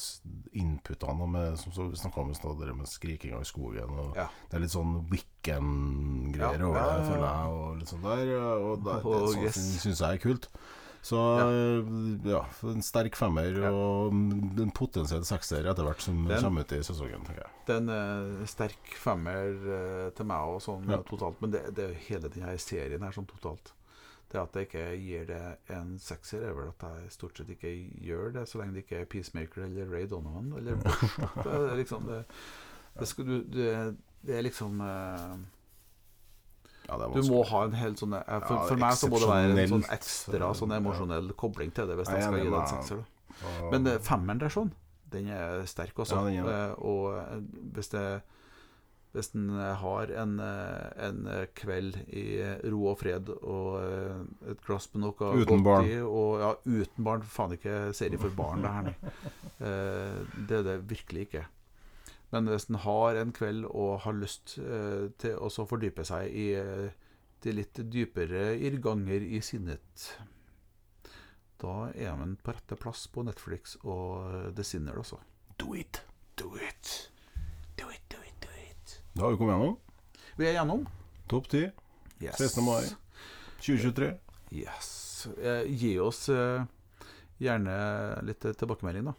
inputene 0.54 1.28
med, 1.28 1.58
som 1.60 1.72
så 1.76 1.90
vi 1.90 1.96
snakka 2.00 2.22
om 2.22 2.32
i 2.32 2.36
stad, 2.36 2.60
det 2.60 2.76
med 2.76 2.88
skrikinga 2.88 3.40
i 3.42 3.48
skogen. 3.48 3.90
Og 4.00 4.16
Ja. 4.16 4.28
Det 4.50 4.58
er 4.58 4.60
litt 4.64 4.72
sånn 4.72 5.10
Wicken-greier 5.12 6.60
Ja, 6.60 6.68
over 6.68 6.80
det, 6.80 7.08
føler 7.08 7.28
jeg. 7.28 7.48
Og 7.58 7.78
litt 7.82 7.92
sånn 7.92 8.02
der 8.04 8.32
Og 8.38 8.84
det, 8.84 8.94
det, 8.94 9.06
Oh, 9.06 9.28
sånne 9.34 9.44
yes. 9.44 9.82
syns 9.84 10.00
jeg 10.00 10.14
er 10.14 10.24
kult. 10.24 10.48
Så 11.08 11.20
ja, 12.28 12.42
en 12.68 12.84
sterk 12.84 13.16
femmer 13.16 13.56
og 13.70 14.12
en 14.12 14.72
potensiell 14.76 15.24
sekser 15.28 15.68
etter 15.72 15.86
hvert 15.88 16.02
som 16.04 16.18
Den- 16.28 16.42
kommer 16.44 16.66
ut 16.68 16.74
i 16.76 16.82
sesongen, 16.84 17.24
tenker 17.24 17.46
jeg. 17.46 17.54
Det 17.70 17.76
er 17.78 17.82
en 17.86 17.94
eh, 17.96 18.46
sterk 18.52 18.92
femmer 19.00 19.54
eh, 19.78 20.10
til 20.18 20.28
meg 20.28 20.52
òg, 20.52 20.60
sånn 20.66 20.84
totalt. 21.08 21.40
Men 21.44 21.54
det, 21.56 21.64
det 21.78 21.86
er 21.86 21.94
jo 21.94 22.02
hele 22.10 22.32
denne 22.34 22.58
serien 22.60 23.06
her, 23.08 23.16
sånn 23.16 23.30
totalt. 23.30 23.72
Det 24.28 24.42
at 24.42 24.58
jeg 24.60 24.68
ikke 24.68 24.86
gir 25.00 25.28
det 25.30 25.42
en 25.72 25.94
sekser, 26.04 26.42
er 26.50 26.56
vel 26.58 26.74
at 26.74 26.84
jeg 26.84 27.12
stort 27.16 27.38
sett 27.40 27.54
ikke 27.54 27.72
gjør 28.04 28.34
det, 28.36 28.42
så 28.52 28.60
lenge 28.60 28.76
det 28.76 28.84
ikke 28.84 28.98
er 29.06 29.06
Peacemaker 29.14 29.64
eller 29.70 29.88
Ray 29.94 30.10
Donovan 30.12 30.50
eller 30.60 30.76
Bush. 30.84 31.14
Det 31.46 31.54
er 31.56 31.78
liksom 31.80 32.10
det, 32.10 32.18
det, 33.00 33.08
skal 33.08 33.30
du, 33.30 33.38
det, 33.56 33.70
det 34.28 34.36
er 34.36 34.44
liksom 34.44 34.82
eh, 34.84 35.38
Ja, 36.88 36.98
Du 37.12 37.22
må 37.28 37.44
ha 37.50 37.66
en 37.68 37.76
helt 37.76 38.00
sånn 38.00 38.16
eh, 38.16 38.24
For, 38.48 38.56
Ja, 38.56 38.64
for 38.70 38.80
meg 38.80 38.96
så 38.96 39.10
må 39.12 39.20
det 39.20 39.28
være 39.30 39.52
en 39.66 39.74
sånn 39.76 39.86
ekstra 39.92 40.54
sånn 40.56 40.74
emosjonell 40.78 41.34
kobling 41.40 41.74
til 41.76 41.90
det, 41.90 41.98
hvis 42.00 42.14
Jeg 42.14 42.24
skal 42.24 42.40
gi 42.40 42.48
det 42.48 42.62
en 42.62 42.72
sekser. 42.72 43.04
men 43.74 43.92
eh, 43.92 44.00
femmeren 44.04 44.40
der 44.42 44.54
sånn, 44.54 44.72
den 45.12 45.30
er 45.36 45.66
sterk 45.70 46.00
også. 46.04 46.24
Eh, 46.32 46.74
og 46.80 47.44
hvis 47.76 47.92
det 47.96 48.08
hvis 49.16 49.32
en 49.34 49.48
har 49.82 50.12
en, 50.22 50.34
en 50.44 51.20
kveld 51.58 51.96
i 52.14 52.26
ro 52.70 52.84
og 52.92 53.00
fred 53.00 53.32
og 53.40 53.80
et 54.52 54.60
glass 54.68 54.90
med 54.94 55.08
noe 55.08 55.30
Uten 55.42 55.64
barn. 55.66 55.88
i 55.90 55.96
og, 56.04 56.42
Ja, 56.44 56.52
uten 56.68 57.08
barn. 57.08 57.24
Faen 57.26 57.56
ikke 57.56 57.80
serie 57.98 58.20
for 58.22 58.36
barn, 58.38 58.62
det 58.62 58.74
her. 58.76 58.92
det 60.52 60.60
er 60.60 60.68
det 60.68 60.76
virkelig 60.92 61.26
ikke. 61.30 61.46
Men 62.34 62.50
nesten 62.50 62.76
har 62.84 63.16
en 63.16 63.32
kveld 63.36 63.66
og 63.70 64.02
har 64.04 64.18
lyst 64.18 64.58
eh, 64.60 65.08
til 65.22 65.38
å 65.40 65.68
fordype 65.70 66.04
seg 66.08 66.28
i 66.28 66.48
eh, 66.60 66.90
de 67.44 67.54
litt 67.54 67.80
dypere 67.94 68.58
irrganger 68.58 69.24
i 69.24 69.40
sinnet, 69.46 70.08
da 71.62 71.90
er 71.96 72.14
man 72.18 72.36
på 72.44 72.54
rette 72.54 72.78
plass 72.78 73.08
på 73.10 73.24
Netflix 73.26 73.78
og 73.84 74.28
det 74.52 74.60
The 74.60 74.66
Sinner, 74.66 74.98
altså. 74.98 75.18
Do 75.58 75.74
it! 75.74 76.04
Do 76.38 76.52
it. 76.56 77.12
Do 77.78 77.90
it, 77.90 78.02
do 78.10 78.18
it, 78.22 78.36
do 78.42 78.50
it. 78.62 79.02
Da 79.16 79.24
har 79.24 79.32
vi 79.34 79.38
kommet 79.38 79.56
gjennom. 79.56 79.78
Vi 80.38 80.46
er 80.46 80.58
gjennom. 80.60 80.84
Topp 81.30 81.50
ti. 81.50 81.64
Yes. 82.22 82.38
16. 82.38 82.64
mai 82.66 82.84
2023. 83.62 84.12
Yes. 84.54 85.28
Eh, 85.42 85.64
gi 85.66 85.96
oss 86.00 86.28
eh, 86.30 86.62
gjerne 87.42 87.78
litt 88.26 88.46
eh, 88.46 88.54
tilbakemelding, 88.54 89.10
da. 89.10 89.16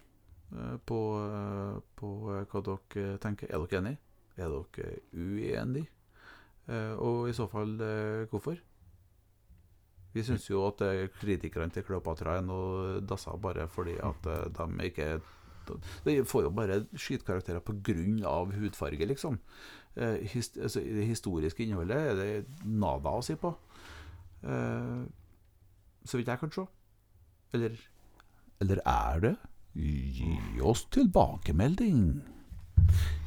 Eh, 0.53 0.77
På, 0.87 1.01
eh, 1.25 1.77
på 1.99 2.09
eh, 2.35 2.45
hva 2.49 2.63
dere 2.67 3.19
tenker. 3.23 3.51
Er 3.51 3.65
dere 3.65 3.81
enige? 3.83 3.99
Er 4.39 4.55
dere 4.55 4.99
uenige? 5.13 5.89
Og 7.01 7.31
i 7.31 7.33
så 7.33 7.47
fall 7.49 7.79
hvorfor? 8.29 8.59
Vi 10.13 10.21
syns 10.21 10.51
jo 10.51 10.67
at 10.67 10.83
kritikerne 11.17 11.73
til 11.73 11.87
Kleopatra 11.87 12.35
er 12.37 12.45
noe 12.45 12.99
dassa 13.01 13.33
bare 13.41 13.65
fordi 13.73 13.95
at 14.05 14.29
de 14.53 14.67
ikke 14.85 15.07
De 16.05 16.19
får 16.29 16.43
jo 16.45 16.51
bare 16.53 16.83
skytkarakterer 16.93 17.65
pga. 17.65 18.45
hudfarge, 18.53 19.07
liksom. 19.09 19.39
Hist 20.29 20.59
altså, 20.59 20.81
det 20.81 21.07
historiske 21.09 21.65
innholdet 21.65 21.97
er 21.97 22.15
det 22.21 22.47
nada 22.65 23.17
å 23.17 23.25
si 23.25 23.35
på. 23.35 23.55
Så 26.05 26.21
vidt 26.21 26.29
jeg 26.29 26.39
kan 26.39 26.53
se. 26.53 26.67
Eller 27.55 27.81
Eller 28.61 28.85
er 28.85 29.21
det? 29.21 29.37
Gi 29.79 30.61
oss 30.63 30.85
tilbakemelding. 30.95 32.21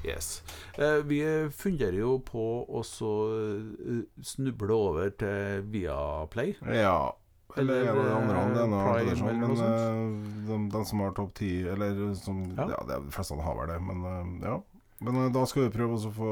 Yes. 0.03 0.43
Eh, 0.77 0.99
vi 1.05 1.21
funderer 1.53 1.99
jo 1.99 2.17
på 2.25 2.43
å 2.65 2.81
så 2.85 3.11
eh, 3.37 4.03
snuble 4.25 4.73
over 4.73 5.11
til 5.21 5.65
Viaplay. 5.71 6.55
Ja. 6.73 7.13
Eller 7.57 7.85
eller 7.91 8.03
de 8.07 8.13
andre. 8.15 8.43
Det 8.55 8.61
er 8.63 8.69
noe 8.71 8.83
Prime 8.87 9.15
sånn, 9.19 9.41
men 9.41 9.63
eh, 9.65 10.45
de, 10.47 10.59
de 10.75 10.83
som 10.87 11.03
har 11.03 11.15
topp 11.17 11.33
ti, 11.37 11.51
eller 11.67 11.99
som 12.19 12.43
Ja. 12.55 12.69
Ja, 12.75 12.79
det 12.87 13.01
de 13.05 13.15
fleste 13.15 13.35
har 13.35 13.57
vel 13.59 13.73
det, 13.73 13.79
men 13.87 14.05
eh, 14.07 14.47
ja. 14.47 14.55
Men 15.01 15.19
eh, 15.25 15.31
da 15.35 15.45
skal 15.49 15.67
vi 15.67 15.75
prøve 15.75 15.99
å 15.99 16.13
få 16.15 16.31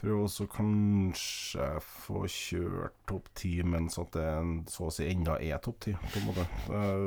Prøve 0.00 0.24
også 0.24 0.46
kanskje 0.50 1.66
få 1.84 2.24
kjørt 2.30 2.96
topp 3.06 3.28
ti 3.38 3.52
mens 3.66 3.98
at 4.00 4.16
det 4.16 4.26
så 4.72 4.88
å 4.88 4.94
si 4.94 5.06
enda 5.10 5.36
er 5.42 5.60
topp 5.62 5.78
ti, 5.84 5.92
på 5.94 6.18
en 6.22 6.26
måte. 6.30 6.46
Eh, 6.72 7.06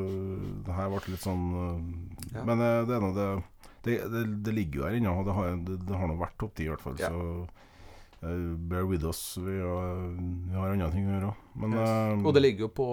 det 0.68 0.78
her 0.78 0.94
ble 0.94 1.02
litt 1.16 1.26
sånn 1.26 1.46
eh, 1.60 2.38
Ja. 2.38 2.46
Men 2.48 2.64
eh, 2.64 2.82
det 2.88 3.02
nå 3.04 3.12
det 3.18 3.28
det, 3.86 4.00
det, 4.10 4.22
det 4.42 4.54
ligger 4.56 4.80
jo 4.80 4.86
her 4.88 4.96
ennå, 4.98 5.12
og 5.20 5.28
det 5.28 5.34
har, 5.38 5.52
det, 5.68 5.76
nå 6.10 6.16
vært 6.18 6.40
topp 6.42 6.56
ti 6.58 6.66
i 6.66 6.72
hvert 6.72 6.82
fall. 6.82 6.96
Ja. 6.98 7.12
Så 7.14 7.46
bear 8.72 8.88
with 8.90 9.06
us. 9.06 9.20
Vi 9.38 9.60
har, 9.62 10.00
vi 10.50 10.56
har 10.58 10.72
andre 10.74 10.88
ting 10.94 11.06
å 11.06 11.14
gjøre 11.14 11.28
òg. 11.30 11.44
Yes. 11.68 11.76
eh, 11.84 12.24
Og 12.26 12.34
det 12.34 12.42
ligger 12.42 12.66
jo 12.66 12.72
på, 12.80 12.88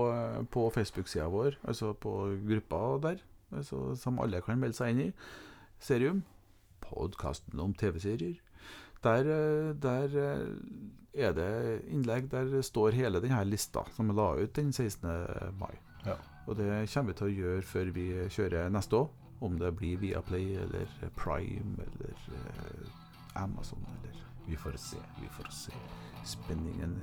på 0.52 0.66
Facebook-sida 0.74 1.30
vår, 1.32 1.56
altså 1.64 1.94
på 1.96 2.12
gruppa 2.44 2.82
der, 3.06 3.22
altså, 3.54 3.94
som 3.96 4.20
alle 4.20 4.42
kan 4.44 4.60
melde 4.60 4.76
seg 4.76 4.92
inn 4.92 5.04
i. 5.06 5.10
Serium. 5.82 6.20
Podkasten 6.84 7.60
om 7.62 7.72
TV-serier. 7.72 8.36
Der, 9.02 9.18
eh, 9.18 9.74
der 9.82 10.16
eh, 10.16 11.26
er 11.26 11.32
det 11.32 11.82
innlegg 11.90 12.30
der 12.30 12.62
står 12.62 12.94
hele 12.96 13.20
denne 13.20 13.42
lista 13.44 13.82
som 13.96 14.08
vi 14.08 14.14
la 14.14 14.28
ut 14.38 14.54
den 14.56 14.72
16. 14.72 15.08
mai. 15.58 15.74
Ja. 16.06 16.16
Og 16.46 16.56
det 16.56 16.68
kommer 16.94 17.12
vi 17.12 17.18
til 17.18 17.26
å 17.26 17.34
gjøre 17.34 17.62
før 17.62 17.90
vi 17.94 18.06
kjører 18.28 18.70
neste 18.70 18.96
år. 18.96 19.10
Om 19.42 19.58
det 19.58 19.72
blir 19.74 19.98
Viaplay 19.98 20.54
eller 20.62 20.86
Prime 21.18 21.82
eller 21.82 22.14
eh, 22.38 23.42
Amazon 23.42 23.82
eller 23.96 24.22
vi 24.46 24.56
får 24.56 24.78
se. 24.78 24.98
Vi 25.20 25.28
får 25.30 25.50
se. 25.50 25.72
Spenningen 26.24 26.96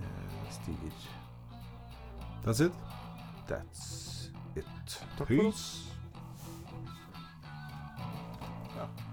stiger. 0.51 1.03
That's 2.45 2.63
it. 2.65 2.73
That's 3.47 4.31
it. 4.55 4.65
Takk 5.17 5.27
for 5.27 5.47
oss. 5.47 5.85
Peace. 8.75 9.08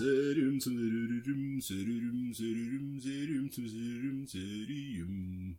Serum, 0.00 0.58
serum, 0.58 1.60
serum, 1.60 2.32
serum, 2.32 2.32
serum, 2.32 3.00
serum, 3.02 3.50
serum, 3.52 4.26
serum. 4.26 5.58